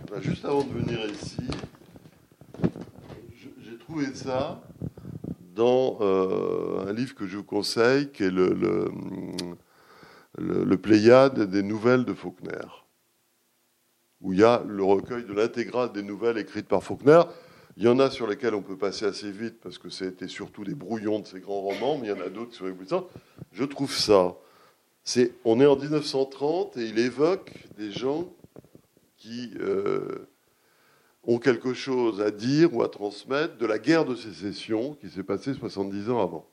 Bah, 0.09 0.17
juste 0.21 0.43
avant 0.43 0.63
de 0.63 0.73
venir 0.73 0.99
ici, 1.11 1.37
j'ai 3.61 3.77
trouvé 3.77 4.07
ça 4.15 4.59
dans 5.53 5.99
euh, 6.01 6.87
un 6.87 6.93
livre 6.93 7.13
que 7.13 7.27
je 7.27 7.37
vous 7.37 7.43
conseille, 7.43 8.09
qui 8.09 8.23
est 8.23 8.31
le, 8.31 8.89
Pléiade 10.81 11.41
des 11.51 11.61
nouvelles 11.61 12.05
de 12.05 12.15
Faulkner, 12.15 12.65
où 14.21 14.33
il 14.33 14.39
y 14.39 14.43
a 14.43 14.63
le 14.67 14.83
recueil 14.83 15.25
de 15.25 15.33
l'intégrale 15.33 15.91
des 15.91 16.01
nouvelles 16.01 16.39
écrites 16.39 16.67
par 16.67 16.83
Faulkner. 16.83 17.21
Il 17.77 17.83
y 17.83 17.87
en 17.87 17.99
a 17.99 18.09
sur 18.09 18.25
lesquelles 18.25 18.55
on 18.55 18.63
peut 18.63 18.77
passer 18.77 19.05
assez 19.05 19.29
vite 19.29 19.59
parce 19.61 19.77
que 19.77 19.91
c'était 19.91 20.27
surtout 20.27 20.63
des 20.63 20.73
brouillons 20.73 21.19
de 21.19 21.27
ces 21.27 21.39
grands 21.39 21.61
romans, 21.61 21.99
mais 21.99 22.07
il 22.07 22.09
y 22.09 22.19
en 22.19 22.25
a 22.25 22.29
d'autres 22.29 22.55
sur 22.55 22.65
les. 22.65 22.73
Je 23.51 23.63
trouve 23.63 23.93
ça. 23.93 24.33
C'est, 25.03 25.33
on 25.45 25.61
est 25.61 25.67
en 25.67 25.75
1930 25.75 26.77
et 26.77 26.87
il 26.87 26.97
évoque 26.97 27.53
des 27.77 27.91
gens 27.91 28.33
qui 29.19 29.53
euh, 29.59 30.29
ont 31.23 31.37
quelque 31.37 31.73
chose 31.73 32.21
à 32.21 32.31
dire 32.31 32.73
ou 32.73 32.81
à 32.81 32.89
transmettre 32.89 33.57
de 33.57 33.65
la 33.65 33.77
guerre 33.77 34.05
de 34.05 34.15
sécession 34.15 34.95
qui 34.95 35.09
s'est 35.09 35.23
passée 35.23 35.53
70 35.53 36.09
ans 36.09 36.21
avant. 36.21 36.49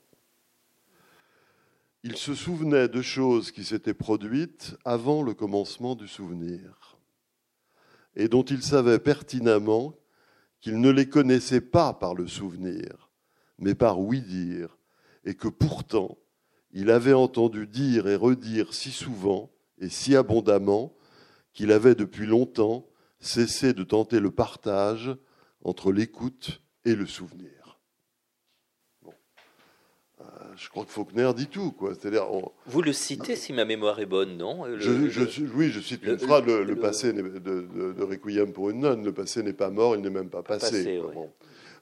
Il 2.03 2.17
se 2.17 2.35
souvenait 2.35 2.89
de 2.89 3.03
choses 3.03 3.51
qui 3.51 3.64
s'étaient 3.64 3.95
produites 3.95 4.77
avant 4.85 5.23
le 5.23 5.35
commencement 5.35 5.95
du 5.95 6.07
souvenir 6.07 6.99
et 8.17 8.29
dont 8.29 8.43
il 8.43 8.62
savait 8.62 8.99
pertinemment 8.99 9.95
qu'il 10.61 10.81
ne 10.81 10.91
les 10.91 11.09
connaissait 11.09 11.61
pas 11.61 11.93
par 11.93 12.14
le 12.14 12.27
souvenir, 12.27 13.11
mais 13.59 13.75
par 13.75 14.01
oui-dire, 14.01 14.79
et 15.25 15.35
que 15.35 15.49
pourtant 15.49 16.19
il 16.73 16.91
avait 16.91 17.12
entendu 17.12 17.67
dire 17.67 18.09
et 18.09 18.17
redire 18.17 18.75
si 18.75 18.91
souvent 18.91 19.51
et 19.79 19.89
si 19.89 20.17
abondamment 20.17 20.93
qu'il 21.57 21.72
avait 21.72 21.94
depuis 21.94 22.26
longtemps 22.26 22.86
cessé 23.18 23.72
de 23.72 23.82
tenter 23.82 24.20
le 24.20 24.30
partage 24.30 25.16
entre 25.64 25.90
l'écoute 25.90 26.61
et 26.84 26.94
le 26.94 27.07
souvenir. 27.07 27.80
Euh, 30.20 30.24
je 30.57 30.68
crois 30.68 30.84
que 30.84 30.90
Faulkner 30.90 31.32
dit 31.34 31.46
tout. 31.46 31.72
Quoi. 31.72 31.94
C'est-à-dire, 31.94 32.26
Vous 32.66 32.82
le 32.82 32.92
citez 32.92 33.36
si 33.36 33.54
ma 33.54 33.64
mémoire 33.64 33.98
est 34.00 34.07
bonne, 34.07 34.36
non? 34.36 34.64
Je, 34.78 35.44
Oui, 35.54 35.70
je 35.70 35.80
cite 35.80 36.04
une 36.04 36.18
phrase, 36.18 36.44
le, 36.44 36.76
passé 36.76 37.12
de, 37.12 37.38
de, 37.38 38.02
Requiem 38.02 38.52
pour 38.52 38.70
une 38.70 38.80
nonne, 38.80 39.02
le 39.02 39.12
passé 39.12 39.42
n'est 39.42 39.54
pas 39.54 39.70
mort, 39.70 39.96
il 39.96 40.02
n'est 40.02 40.11
même 40.11 40.30
pas 40.30 40.42
passé. 40.42 41.00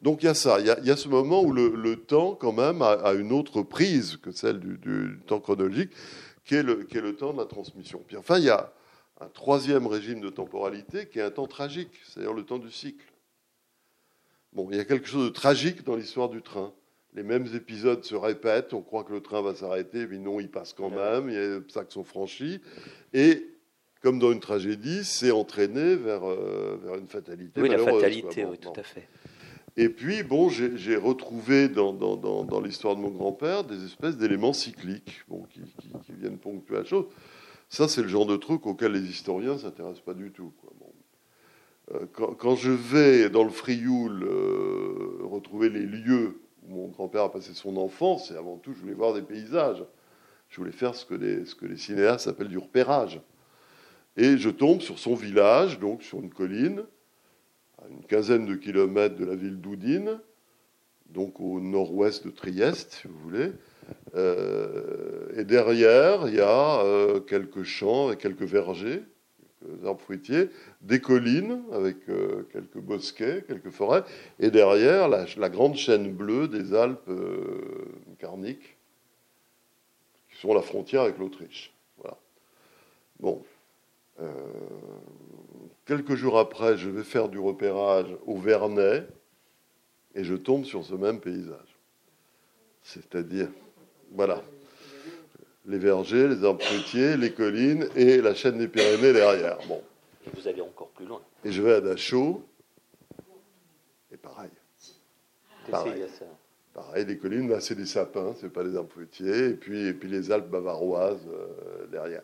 Donc 0.03 0.23
il 0.23 0.27
y 0.27 0.29
a 0.29 0.35
ça, 0.35 0.61
il 0.61 0.67
y 0.67 0.91
a, 0.91 0.97
ce 0.97 1.09
moment 1.09 1.43
où 1.43 1.53
le, 1.53 1.97
temps 1.97 2.35
quand 2.35 2.53
même 2.53 2.81
a, 2.81 3.13
une 3.15 3.33
autre 3.33 3.63
prise 3.63 4.19
que 4.19 4.31
celle 4.31 4.61
du, 4.61 5.19
temps 5.27 5.41
chronologique, 5.41 5.91
qui 6.45 6.55
est, 6.55 6.63
le, 6.63 6.85
qui 6.85 6.99
est 6.99 7.01
le 7.01 7.17
temps 7.17 7.33
de 7.33 7.39
la 7.39 7.47
transmission. 7.47 8.03
Puis 8.07 8.17
enfin, 8.17 8.39
il 8.39 8.45
y 8.45 8.51
a 8.51 8.73
un 9.21 9.29
troisième 9.29 9.87
régime 9.87 10.21
de 10.21 10.31
temporalité 10.31 11.07
qui 11.07 11.19
est 11.19 11.23
un 11.23 11.31
temps 11.31 11.47
tragique, 11.47 11.93
c'est-à-dire 12.05 12.33
le 12.33 12.45
temps 12.45 12.59
du 12.59 12.71
cycle. 12.71 13.05
Bon, 14.53 14.69
il 14.71 14.77
y 14.77 14.81
a 14.81 14.85
quelque 14.85 15.07
chose 15.07 15.25
de 15.27 15.33
tragique 15.33 15.85
dans 15.85 15.97
l'histoire 15.97 16.29
du 16.29 16.43
train. 16.43 16.73
Les 17.15 17.23
mêmes 17.23 17.47
épisodes 17.55 18.03
se 18.05 18.15
répètent, 18.15 18.73
on 18.73 18.83
croit 18.83 19.05
que 19.05 19.13
le 19.13 19.21
train 19.21 19.41
va 19.41 19.55
s'arrêter, 19.55 20.07
mais 20.07 20.19
non, 20.19 20.41
il 20.41 20.51
passe 20.51 20.73
quand 20.73 20.91
même, 20.91 21.29
il 21.29 21.35
y 21.35 21.39
a 21.39 21.47
des 21.47 21.55
obstacles 21.57 21.93
sont 21.93 22.05
franchis. 22.05 22.61
Et 23.13 23.47
comme 24.03 24.19
dans 24.19 24.33
une 24.33 24.41
tragédie, 24.41 25.05
c'est 25.05 25.31
entraîné 25.31 25.97
vers, 25.97 26.29
euh, 26.29 26.79
vers 26.83 26.97
une 26.97 27.07
fatalité. 27.07 27.61
Oui, 27.61 27.69
la 27.69 27.79
fatalité, 27.79 28.45
oui, 28.45 28.59
tout 28.59 28.73
à 28.77 28.83
fait. 28.83 29.09
Et 29.77 29.89
puis, 29.89 30.23
bon, 30.23 30.49
j'ai 30.51 30.97
retrouvé 30.97 31.69
dans, 31.69 31.93
dans, 31.93 32.17
dans, 32.17 32.61
l'histoire 32.61 32.95
de 32.95 33.01
mon 33.01 33.11
grand-père 33.11 33.65
des 33.65 33.85
espèces 33.85 34.17
d'éléments 34.17 34.53
cycliques 34.53 35.25
bon, 35.27 35.43
qui, 35.53 35.61
qui, 35.81 35.89
qui, 36.07 36.13
viennent 36.13 36.39
ponctuer 36.39 36.77
la 36.77 36.85
chose. 36.85 37.07
Ça, 37.75 37.89
c'est 37.89 38.03
le 38.03 38.09
genre 38.09 38.25
de 38.25 38.37
truc 38.37 38.69
auquel 38.69 38.93
les 38.93 39.01
historiens 39.01 39.55
ne 39.55 39.59
s'intéressent 39.59 40.05
pas 40.05 40.15
du 40.15 40.31
tout. 40.31 40.53
Euh, 41.91 42.07
quand, 42.13 42.55
je 42.55 42.71
vais 42.71 43.29
dans 43.29 43.43
le 43.43 43.51
Frioul 43.51 44.23
euh, 44.23 45.19
retrouver 45.25 45.71
les 45.71 45.85
lieux 45.85 46.39
où 46.63 46.77
mon 46.77 46.87
grand-père 46.87 47.23
a 47.23 47.33
passé 47.33 47.53
son 47.53 47.77
enfance, 47.77 48.31
et 48.31 48.37
avant 48.37 48.59
tout, 48.59 48.73
je 48.75 48.81
voulais 48.81 48.95
voir 48.95 49.13
des 49.13 49.23
paysages. 49.23 49.85
Je 50.51 50.59
voulais 50.59 50.71
faire 50.71 50.95
ce 50.95 51.05
que 51.05 51.15
les, 51.15 51.47
ce 51.47 51.57
que 51.57 51.67
les 51.67 51.77
cinéastes 51.77 52.29
appellent 52.29 52.47
du 52.47 52.59
repérage. 52.59 53.21
Et 54.17 54.39
je 54.39 54.51
tombe 54.51 54.81
sur 54.81 55.01
son 55.01 55.17
village, 55.17 55.81
donc 55.81 56.05
sur 56.05 56.21
une 56.21 56.31
colline, 56.31 56.85
à 57.83 57.89
une 57.89 58.05
quinzaine 58.05 58.47
de 58.47 58.55
kilomètres 58.55 59.17
de 59.17 59.25
la 59.25 59.35
ville 59.35 59.61
d'Oudine, 59.61 60.21
donc 61.07 61.41
au 61.41 61.59
nord-ouest 61.59 62.25
de 62.25 62.31
Trieste, 62.31 63.01
si 63.03 63.09
vous 63.09 63.19
voulez. 63.19 63.51
Euh, 64.17 65.29
et 65.37 65.45
derrière, 65.45 66.29
il 66.29 66.35
y 66.35 66.41
a 66.41 66.81
euh, 66.85 67.21
quelques 67.21 67.65
champs 67.65 68.13
et 68.13 68.17
quelques 68.17 68.43
vergers, 68.43 69.03
quelques 69.61 69.85
arbres 69.85 70.01
fruitiers, 70.01 70.51
des 70.83 71.01
collines 71.01 71.63
avec 71.73 71.97
euh, 72.09 72.47
quelques 72.53 72.79
bosquets, 72.79 73.45
quelques 73.47 73.71
forêts, 73.71 74.05
et 74.39 74.51
derrière, 74.51 75.09
la, 75.09 75.49
grande 75.49 75.77
chaîne 75.77 76.13
bleue 76.13 76.49
des 76.49 76.75
Alpes 76.75 77.11
carniques, 78.19 78.77
qui 80.31 80.41
sont 80.41 80.55
la 80.55 80.63
frontière 80.63 81.03
avec 81.03 81.19
l'Autriche. 81.19 81.73
Voilà. 81.99 82.17
Bon. 83.19 83.43
quelques 85.87 86.15
jours 86.15 86.39
après, 86.39 86.77
je 86.77 86.89
vais 86.89 87.05
faire 87.05 87.29
du 87.29 87.39
repérage 87.39 88.15
au 88.27 88.37
Vernet, 88.37 89.09
et 90.15 90.23
je 90.23 90.35
tombe 90.35 90.65
sur 90.65 90.85
ce 90.85 90.95
même 90.95 91.21
paysage. 91.21 91.79
C'est-à-dire 92.83 93.49
voilà. 94.15 94.43
Les 95.67 95.79
vergers, 95.79 96.29
les 96.29 96.45
arbres 96.45 96.63
fruitiers, 96.63 97.17
les 97.17 97.33
collines 97.33 97.89
et 97.97 98.21
la 98.21 98.35
chaîne 98.35 98.59
des 98.59 98.69
Pyrénées 98.69 99.13
derrière. 99.13 99.59
Bon. 99.67 99.83
vous 100.35 100.49
allez 100.49 100.61
encore 100.61 100.89
plus 100.91 101.07
loin. 101.07 101.21
Et 101.45 101.51
je 101.51 101.63
vais 101.63 101.75
à 101.75 101.81
Dachau. 101.81 102.45
Et 104.13 104.17
pareil. 104.17 104.51
Pareil. 105.71 106.05
Pareil, 106.73 107.05
les 107.07 107.19
collines, 107.19 107.49
là, 107.49 107.61
c'est 107.61 107.77
des 107.77 107.87
sapins, 107.87 108.35
c'est 108.41 108.53
pas 108.53 108.65
des 108.65 108.77
arbres 108.77 108.91
fruitiers. 108.91 109.51
Et 109.51 109.55
puis, 109.55 109.87
et 109.87 109.95
puis 109.95 110.09
les 110.09 110.31
Alpes 110.31 110.51
bavaroises 110.51 111.27
euh, 111.33 111.87
derrière. 111.87 112.23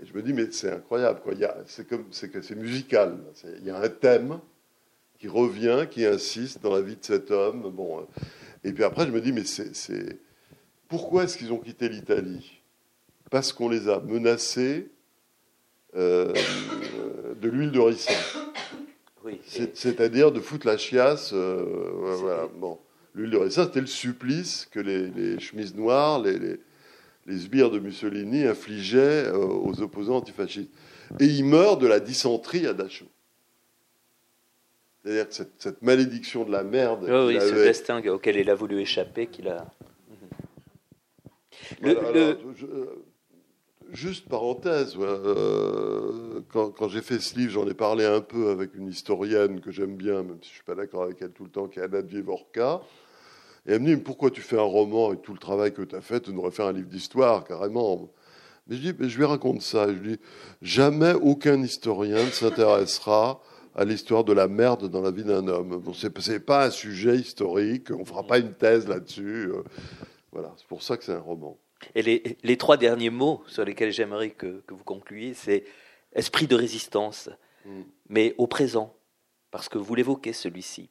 Et 0.00 0.06
je 0.06 0.14
me 0.14 0.22
dis, 0.22 0.32
mais 0.32 0.50
c'est 0.50 0.70
incroyable, 0.70 1.20
quoi. 1.20 1.32
C'est 1.66 1.88
comme, 1.88 2.04
c'est 2.10 2.30
que 2.30 2.40
c'est 2.42 2.54
musical. 2.54 3.18
Il 3.58 3.64
y 3.64 3.70
a 3.70 3.78
un 3.78 3.88
thème 3.88 4.40
qui 5.18 5.26
revient, 5.26 5.86
qui 5.90 6.06
insiste 6.06 6.62
dans 6.62 6.74
la 6.74 6.82
vie 6.82 6.96
de 6.96 7.04
cet 7.04 7.30
homme. 7.30 7.70
Bon. 7.70 8.00
Euh. 8.00 8.02
Et 8.62 8.72
puis 8.72 8.84
après, 8.84 9.06
je 9.06 9.10
me 9.10 9.20
dis, 9.20 9.32
mais 9.32 9.44
c'est 9.44 10.20
pourquoi 10.88 11.24
est-ce 11.24 11.38
qu'ils 11.38 11.52
ont 11.52 11.58
quitté 11.58 11.88
l'Italie? 11.88 12.60
Parce 13.30 13.52
qu'on 13.52 13.68
les 13.68 13.88
a 13.88 14.00
menacés 14.00 14.88
euh, 15.96 16.32
de 17.40 17.48
l'huile 17.48 17.70
de 17.70 17.80
ricin. 17.80 18.14
C'est-à-dire 19.44 20.32
de 20.32 20.40
foutre 20.40 20.66
la 20.66 20.78
chiasse. 20.78 21.32
voilà, 21.32 22.48
bon. 22.56 22.78
L'huile 23.14 23.30
de 23.30 23.36
ricin, 23.36 23.64
c'était 23.64 23.80
le 23.80 23.86
supplice 23.86 24.66
que 24.70 24.80
les, 24.80 25.38
chemises 25.40 25.74
noires, 25.74 26.20
les, 26.22 26.38
les, 27.26 27.38
sbires 27.38 27.70
de 27.70 27.78
Mussolini 27.78 28.44
infligeaient 28.44 29.30
aux 29.30 29.80
opposants 29.82 30.16
antifascistes. 30.16 30.70
Et 31.20 31.26
il 31.26 31.44
meurt 31.44 31.80
de 31.80 31.86
la 31.86 32.00
dysenterie 32.00 32.66
à 32.66 32.72
Dachau. 32.72 33.06
C'est-à-dire 35.02 35.26
cette, 35.30 35.82
malédiction 35.82 36.44
de 36.44 36.52
la 36.52 36.62
merde. 36.64 37.04
oui, 37.08 37.38
ce 37.40 37.54
destin 37.54 38.04
auquel 38.08 38.36
il 38.36 38.50
a 38.50 38.54
voulu 38.54 38.80
échapper, 38.80 39.26
qu'il 39.26 39.48
a. 39.48 39.66
Juste 43.90 44.28
parenthèse, 44.28 44.96
euh, 44.98 46.42
quand, 46.52 46.88
j'ai 46.88 47.00
fait 47.00 47.18
ce 47.20 47.38
livre, 47.38 47.52
j'en 47.52 47.66
ai 47.66 47.74
parlé 47.74 48.04
un 48.04 48.20
peu 48.20 48.50
avec 48.50 48.74
une 48.74 48.88
historienne 48.88 49.60
que 49.60 49.70
j'aime 49.70 49.96
bien, 49.96 50.22
même 50.22 50.38
si 50.42 50.48
je 50.48 50.52
ne 50.52 50.54
suis 50.56 50.64
pas 50.64 50.74
d'accord 50.74 51.04
avec 51.04 51.22
elle 51.22 51.30
tout 51.30 51.44
le 51.44 51.50
temps, 51.50 51.68
qui 51.68 51.78
est 51.78 51.82
Anna 51.82 52.02
Dievorka. 52.02 52.82
Et 53.66 53.72
elle 53.72 53.80
me 53.80 53.86
dit 53.86 53.96
Pourquoi 53.96 54.30
tu 54.30 54.42
fais 54.42 54.58
un 54.58 54.62
roman 54.62 55.14
et 55.14 55.16
tout 55.16 55.32
le 55.32 55.38
travail 55.38 55.72
que 55.72 55.80
tu 55.80 55.96
as 55.96 56.02
fait? 56.02 56.20
Tu 56.20 56.32
devrais 56.32 56.50
faire 56.50 56.66
un 56.66 56.72
livre 56.72 56.88
d'histoire, 56.88 57.44
carrément. 57.44 58.10
Mais 58.66 58.76
je 58.76 58.92
dis 58.92 58.94
mais 58.98 59.08
Je 59.08 59.16
lui 59.16 59.24
raconte 59.24 59.62
ça. 59.62 59.88
je 59.88 59.98
dis 59.98 60.20
Jamais 60.60 61.14
aucun 61.14 61.62
historien 61.62 62.22
ne 62.26 62.30
s'intéressera 62.30 63.40
à 63.74 63.84
l'histoire 63.86 64.24
de 64.24 64.34
la 64.34 64.48
merde 64.48 64.90
dans 64.90 65.00
la 65.00 65.10
vie 65.10 65.24
d'un 65.24 65.46
homme. 65.48 65.78
Bon, 65.78 65.94
ce 65.94 66.08
n'est 66.30 66.40
pas 66.40 66.66
un 66.66 66.70
sujet 66.70 67.16
historique, 67.16 67.90
on 67.90 68.00
ne 68.00 68.04
fera 68.04 68.22
pas 68.22 68.38
une 68.38 68.52
thèse 68.52 68.86
là-dessus. 68.86 69.50
Euh, 70.38 70.40
voilà, 70.40 70.54
c'est 70.56 70.66
pour 70.66 70.82
ça 70.82 70.96
que 70.96 71.04
c'est 71.04 71.12
un 71.12 71.20
roman. 71.20 71.58
Et 71.94 72.02
les, 72.42 72.56
trois 72.56 72.76
derniers 72.76 73.10
mots 73.10 73.42
sur 73.46 73.64
lesquels 73.64 73.92
j'aimerais 73.92 74.30
que, 74.30 74.62
vous 74.68 74.84
concluiez, 74.84 75.34
c'est 75.34 75.64
esprit 76.12 76.46
de 76.46 76.56
résistance, 76.56 77.30
mm. 77.64 77.82
mais 78.08 78.34
au 78.38 78.46
présent, 78.46 78.94
parce 79.50 79.68
que 79.68 79.78
vous 79.78 79.94
l'évoquez 79.94 80.32
celui-ci. 80.32 80.90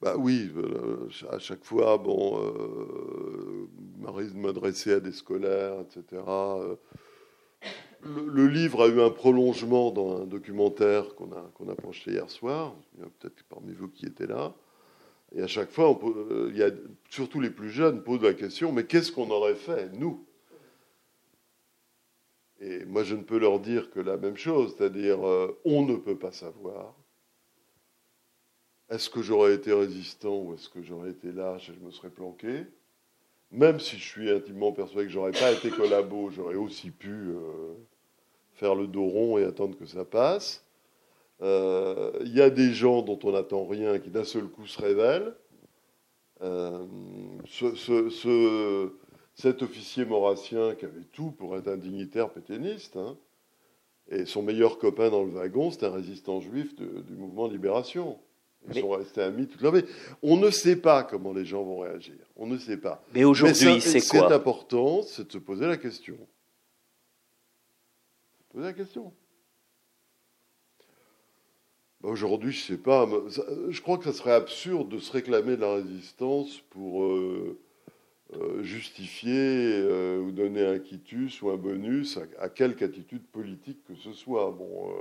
Bah 0.00 0.14
oui, 0.16 0.52
euh, 0.56 1.08
à 1.30 1.40
chaque 1.40 1.64
fois, 1.64 1.98
bon, 1.98 2.40
euh, 2.40 3.68
m'adresser 4.34 4.92
à 4.92 5.00
des 5.00 5.12
scolaires, 5.12 5.80
etc 5.80 6.22
le, 8.02 8.46
livre 8.46 8.84
a 8.84 8.88
eu 8.88 9.00
un 9.00 9.10
prolongement 9.10 9.90
dans 9.90 10.22
un 10.22 10.26
documentaire 10.26 11.14
qu'on 11.14 11.32
a, 11.32 11.50
qu'on 11.54 11.68
a 11.68 11.74
penché 11.74 12.12
hier 12.12 12.28
soir. 12.30 12.74
Il 12.94 13.00
y 13.00 13.02
a 13.04 13.08
peut-être 13.18 13.42
parmi 13.48 13.72
vous 13.72 13.88
qui 13.88 14.06
étaient 14.06 14.26
là. 14.26 14.54
Et 15.34 15.42
à 15.42 15.46
chaque 15.46 15.70
fois, 15.70 15.90
on 15.90 16.00
euh, 16.08 16.48
il 16.50 16.56
y 16.56 16.62
a, 16.62 16.70
surtout 17.10 17.40
les 17.40 17.50
plus 17.50 17.70
jeunes 17.70 18.02
posent 18.02 18.22
la 18.22 18.34
question 18.34 18.72
mais 18.72 18.84
qu'est-ce 18.84 19.12
qu'on 19.12 19.30
aurait 19.30 19.54
fait, 19.54 19.90
nous? 19.92 20.24
Et 22.60 22.84
moi, 22.86 23.04
je 23.04 23.14
ne 23.14 23.22
peux 23.22 23.38
leur 23.38 23.60
dire 23.60 23.90
que 23.90 24.00
la 24.00 24.16
même 24.16 24.36
chose, 24.36 24.74
c'est-à-dire 24.76 25.24
euh, 25.26 25.56
on 25.64 25.84
ne 25.84 25.96
peut 25.96 26.16
pas 26.18 26.32
savoir. 26.32 26.94
Est-ce 28.90 29.10
que 29.10 29.22
j'aurais 29.22 29.54
été 29.54 29.72
résistant 29.72 30.38
ou 30.38 30.54
est-ce 30.54 30.68
que 30.68 30.82
j'aurais 30.82 31.10
été 31.10 31.30
lâche 31.30 31.68
et 31.68 31.74
je 31.74 31.80
me 31.80 31.90
serais 31.90 32.10
planqué? 32.10 32.64
Même 33.50 33.80
si 33.80 33.96
je 33.96 34.04
suis 34.04 34.30
intimement 34.30 34.72
persuadé 34.72 35.06
que 35.06 35.12
j'aurais 35.12 35.32
pas 35.32 35.52
été 35.52 35.70
collabo, 35.70 36.30
j'aurais 36.30 36.56
aussi 36.56 36.90
pu 36.90 37.10
euh, 37.10 37.74
faire 38.54 38.74
le 38.74 38.86
dos 38.86 39.06
rond 39.06 39.38
et 39.38 39.44
attendre 39.44 39.76
que 39.78 39.86
ça 39.86 40.04
passe. 40.04 40.64
Euh, 41.40 42.12
il 42.22 42.34
y 42.34 42.42
a 42.42 42.50
des 42.50 42.72
gens 42.72 43.02
dont 43.02 43.18
on 43.22 43.32
n'attend 43.32 43.64
rien 43.66 43.98
qui 43.98 44.10
d'un 44.10 44.24
seul 44.24 44.44
coup 44.44 44.66
se 44.66 44.80
révèlent. 44.80 45.34
Euh, 46.42 46.84
ce, 47.46 48.90
cet 49.34 49.62
officier 49.62 50.04
maurassien 50.04 50.74
qui 50.74 50.84
avait 50.84 51.04
tout 51.12 51.30
pour 51.30 51.56
être 51.56 51.68
un 51.68 51.76
dignitaire 51.76 52.30
péténiste, 52.30 52.96
hein, 52.96 53.16
et 54.10 54.24
son 54.24 54.42
meilleur 54.42 54.78
copain 54.78 55.10
dans 55.10 55.22
le 55.22 55.30
wagon, 55.30 55.70
c'était 55.70 55.86
un 55.86 55.92
résistant 55.92 56.40
juif 56.40 56.74
du 56.74 57.14
mouvement 57.14 57.46
libération. 57.46 58.18
Ils 58.68 58.80
sont 58.80 58.90
restés 58.90 59.22
amis 59.22 59.46
toute 59.46 59.60
leur 59.60 59.72
vie. 59.72 59.84
On 60.22 60.36
ne 60.36 60.50
sait 60.50 60.76
pas 60.76 61.04
comment 61.04 61.32
les 61.32 61.44
gens 61.44 61.62
vont 61.62 61.78
réagir. 61.78 62.16
On 62.36 62.46
ne 62.46 62.58
sait 62.58 62.76
pas. 62.76 63.04
Mais 63.14 63.24
aujourd'hui, 63.24 63.80
c'est 63.80 64.00
quoi? 64.00 64.28
C'est 64.28 64.34
important, 64.34 65.02
c'est 65.02 65.26
de 65.26 65.32
se 65.32 65.38
poser 65.38 65.66
la 65.66 65.76
question. 65.76 66.16
Poser 68.52 68.64
la 68.64 68.72
question. 68.72 69.12
Bah, 72.00 72.10
aujourd'hui, 72.10 72.52
je 72.52 72.60
ne 72.60 72.76
sais 72.76 72.82
pas. 72.82 73.08
Je 73.68 73.80
crois 73.80 73.98
que 73.98 74.04
ça 74.04 74.12
serait 74.12 74.34
absurde 74.34 74.88
de 74.88 74.98
se 74.98 75.12
réclamer 75.12 75.56
de 75.56 75.62
la 75.62 75.74
résistance 75.74 76.60
pour 76.70 77.04
euh, 77.04 77.58
euh, 78.34 78.62
justifier 78.62 79.80
euh, 79.80 80.20
ou 80.20 80.30
donner 80.30 80.64
un 80.64 80.78
quitus 80.78 81.42
ou 81.42 81.50
un 81.50 81.56
bonus 81.56 82.18
à, 82.38 82.48
quelque 82.48 82.84
attitude 82.84 83.26
politique 83.26 83.84
que 83.84 83.94
ce 83.94 84.12
soit. 84.12 84.50
Bon, 84.50 84.92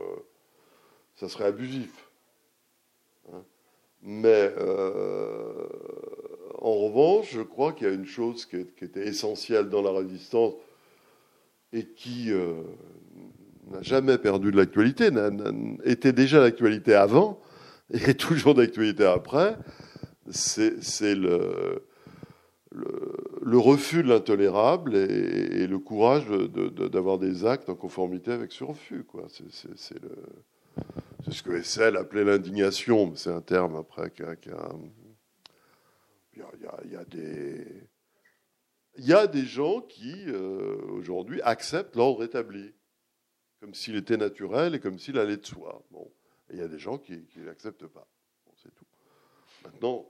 ça 1.16 1.30
serait 1.30 1.46
abusif. 1.46 2.08
Mais 4.02 4.54
euh, 4.58 5.68
en 6.60 6.74
revanche, 6.74 7.32
je 7.34 7.42
crois 7.42 7.74
qu'il 7.74 7.88
y 7.88 7.90
a 7.90 7.94
une 7.94 8.06
chose 8.06 8.46
qui, 8.46 8.56
était 8.56 9.08
essentielle 9.08 9.70
dans 9.70 9.82
la 9.82 9.92
résistance 9.92 10.54
et 11.74 11.86
qui 11.86 12.32
euh, 12.32 12.64
n'a 13.72 13.82
jamais 13.82 14.18
perdu 14.18 14.52
de 14.52 14.58
l'actualité, 14.58 15.10
était 15.84 16.14
déjà 16.14 16.40
l'actualité 16.40 16.94
avant 16.94 17.40
et 17.92 17.98
est 17.98 18.20
toujours 18.20 18.54
d'actualité 18.54 19.06
après, 19.06 19.58
c'est 20.30 21.16
le, 21.16 21.82
refus 23.44 24.04
de 24.04 24.10
l'intolérable 24.10 24.96
et, 24.96 25.68
le 25.68 25.80
courage 25.80 26.26
d'avoir 26.28 27.18
des 27.18 27.46
actes 27.46 27.70
en 27.70 27.76
conformité 27.76 28.32
avec 28.32 28.52
ce 28.52 28.64
refus. 28.64 29.06
C'est 29.28 30.00
ce 31.32 31.44
que 31.44 31.52
Hessel 31.52 31.98
appelait 31.98 32.24
l'indignation, 32.24 33.14
c'est 33.16 33.32
un 33.32 33.42
terme 33.42 33.76
après 33.76 34.12
qui 34.12 34.24
a, 34.24 34.36
il, 36.36 36.92
y 36.92 36.96
a, 36.96 37.04
des... 37.06 37.66
Il 39.00 39.06
y 39.06 39.14
a 39.14 39.28
des 39.28 39.46
gens 39.46 39.82
qui, 39.82 40.14
euh, 40.28 40.78
aujourd'hui, 40.90 41.42
acceptent 41.42 41.96
l'ordre 41.96 42.24
établi, 42.24 42.74
comme 43.60 43.74
s'il 43.74 43.96
était 43.96 44.18
naturel 44.18 44.76
et 44.76 44.80
comme 44.80 45.00
s'il 45.00 45.18
allait 45.18 45.38
de 45.38 45.46
soi. 45.46 45.84
Bon. 45.92 46.12
Il 46.52 46.58
y 46.58 46.62
a 46.62 46.68
des 46.68 46.80
gens 46.80 46.98
qui 46.98 47.26
ne 47.36 47.44
l'acceptent 47.44 47.88
pas. 47.88 48.08
c'est 48.56 48.74
tout. 48.74 48.86
Maintenant, 49.66 50.10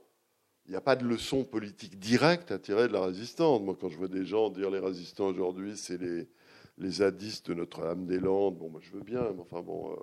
il 0.66 0.70
n'y 0.70 0.76
a 0.76 0.80
pas 0.80 0.96
de 0.96 1.04
leçon 1.04 1.44
politique 1.44 1.98
directe 1.98 2.52
à 2.52 2.58
tirer 2.58 2.86
de 2.86 2.92
la 2.92 3.04
résistance. 3.04 3.60
Moi, 3.60 3.76
quand 3.80 3.88
je 3.88 3.96
vois 3.96 4.08
des 4.08 4.24
gens 4.24 4.50
dire 4.50 4.70
les 4.70 4.78
résistants 4.78 5.26
aujourd'hui, 5.26 5.76
c'est 5.76 5.98
les, 5.98 6.28
les 6.76 6.90
zadistes 6.90 7.48
de 7.48 7.54
Notre-Dame-des-Landes, 7.54 8.56
bon, 8.56 8.70
moi, 8.70 8.80
je 8.82 8.92
veux 8.92 9.02
bien, 9.02 9.22
mais 9.34 9.40
enfin, 9.40 9.62
bon... 9.62 9.92
Euh, 9.92 9.96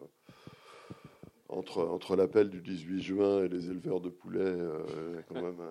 entre, 1.47 1.83
entre 1.83 2.15
l'appel 2.15 2.49
du 2.49 2.59
18 2.59 3.01
juin 3.03 3.43
et 3.43 3.47
les 3.47 3.69
éleveurs 3.69 4.01
de 4.01 4.09
poulets, 4.09 4.57
quand 5.27 5.35
même, 5.35 5.61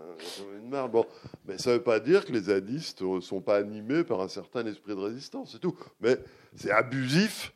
une 0.56 0.68
marge. 0.68 0.92
Bon, 0.92 1.04
mais 1.46 1.58
ça 1.58 1.70
ne 1.70 1.76
veut 1.76 1.82
pas 1.82 1.98
dire 1.98 2.24
que 2.24 2.32
les 2.32 2.42
zadistes 2.42 3.02
ne 3.02 3.18
sont 3.18 3.40
pas 3.40 3.56
animés 3.56 4.04
par 4.04 4.20
un 4.20 4.28
certain 4.28 4.64
esprit 4.66 4.94
de 4.94 5.00
résistance, 5.00 5.50
c'est 5.50 5.58
tout. 5.58 5.76
Mais 6.00 6.16
c'est 6.54 6.70
abusif 6.70 7.52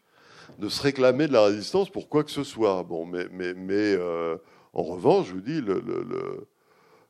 de 0.58 0.68
se 0.68 0.82
réclamer 0.82 1.28
de 1.28 1.32
la 1.32 1.44
résistance 1.44 1.90
pour 1.90 2.08
quoi 2.08 2.24
que 2.24 2.30
ce 2.30 2.44
soit. 2.44 2.82
Bon, 2.82 3.06
mais, 3.06 3.26
mais, 3.30 3.54
mais 3.54 3.94
euh, 3.96 4.36
en 4.72 4.82
revanche, 4.82 5.28
je 5.28 5.34
vous 5.34 5.40
dis, 5.40 5.60
le, 5.60 5.80
le, 5.80 6.46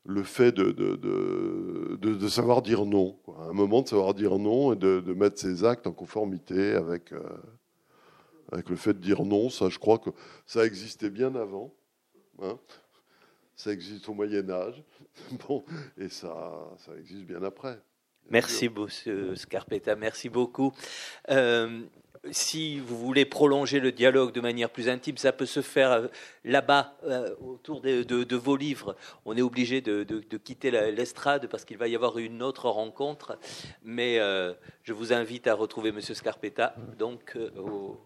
le, 0.04 0.22
fait 0.22 0.52
de 0.52 0.70
de, 0.72 0.96
de, 0.96 2.14
de, 2.14 2.28
savoir 2.28 2.62
dire 2.62 2.84
non, 2.84 3.18
quoi. 3.24 3.46
un 3.48 3.52
moment 3.52 3.82
de 3.82 3.88
savoir 3.88 4.14
dire 4.14 4.38
non 4.38 4.72
et 4.72 4.76
de, 4.76 5.00
mettre 5.14 5.38
ses 5.38 5.64
actes 5.64 5.86
en 5.86 5.92
conformité 5.92 6.72
avec. 6.72 7.12
Euh, 7.12 7.20
avec 8.50 8.70
le 8.70 8.76
fait 8.76 8.94
de 8.94 8.98
dire 9.00 9.24
non, 9.24 9.50
ça 9.50 9.68
je 9.68 9.78
crois 9.78 9.98
que 9.98 10.10
ça 10.46 10.64
existait 10.64 11.10
bien 11.10 11.34
avant. 11.34 11.74
Hein. 12.40 12.58
ça 13.56 13.72
existe 13.72 14.08
au 14.08 14.14
Moyen 14.14 14.48
Âge. 14.50 14.82
Bon, 15.48 15.64
et 15.96 16.08
ça, 16.08 16.70
ça 16.78 16.96
existe 16.96 17.24
bien 17.24 17.42
après. 17.42 17.78
Merci, 18.30 18.68
monsieur 18.68 19.34
Scarpetta, 19.34 19.96
merci 19.96 20.28
beaucoup. 20.28 20.72
Euh, 21.30 21.82
si 22.30 22.78
vous 22.80 22.98
voulez 22.98 23.24
prolonger 23.24 23.80
le 23.80 23.92
dialogue 23.92 24.32
de 24.32 24.40
manière 24.40 24.70
plus 24.70 24.88
intime, 24.88 25.16
ça 25.16 25.32
peut 25.32 25.46
se 25.46 25.62
faire 25.62 25.92
euh, 25.92 26.06
là-bas, 26.44 26.96
euh, 27.04 27.34
autour 27.40 27.80
de, 27.80 28.36
vos 28.36 28.56
livres. 28.56 28.96
On 29.24 29.36
est 29.36 29.42
obligé 29.42 29.80
de, 29.80 30.04
quitter 30.38 30.70
l'estrade 30.70 31.48
parce 31.48 31.64
qu'il 31.64 31.78
va 31.78 31.88
y 31.88 31.94
avoir 31.94 32.18
une 32.18 32.42
autre 32.42 32.68
rencontre. 32.68 33.38
Mais 33.82 34.18
je 34.84 34.92
vous 34.92 35.12
invite 35.12 35.46
à 35.46 35.54
retrouver 35.54 35.92
Monsieur 35.92 36.14
Scarpetta 36.14 36.74
donc 36.98 37.36
au, 37.56 37.98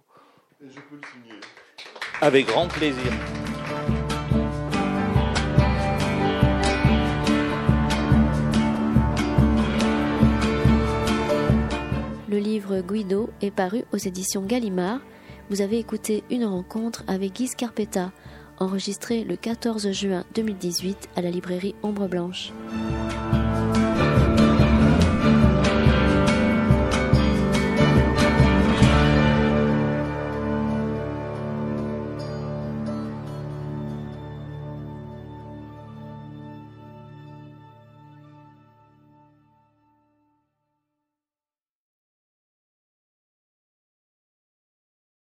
je 0.65 0.81
peux 0.81 0.97
le 0.97 1.03
signer. 1.13 1.41
Avec 2.21 2.47
grand 2.47 2.69
plaisir. 2.69 3.13
Guido 12.81 13.29
est 13.41 13.51
paru 13.51 13.85
aux 13.93 13.99
éditions 13.99 14.43
Gallimard. 14.43 15.01
Vous 15.51 15.61
avez 15.61 15.79
écouté 15.79 16.25
une 16.31 16.45
rencontre 16.45 17.05
avec 17.07 17.35
Guy 17.35 17.49
Scarpetta, 17.49 18.13
enregistrée 18.59 19.25
le 19.25 19.37
14 19.37 19.91
juin 19.93 20.25
2018 20.35 21.11
à 21.17 21.23
la 21.23 21.31
librairie 21.31 21.75
Ombre 21.83 22.09
Blanche. 22.09 22.53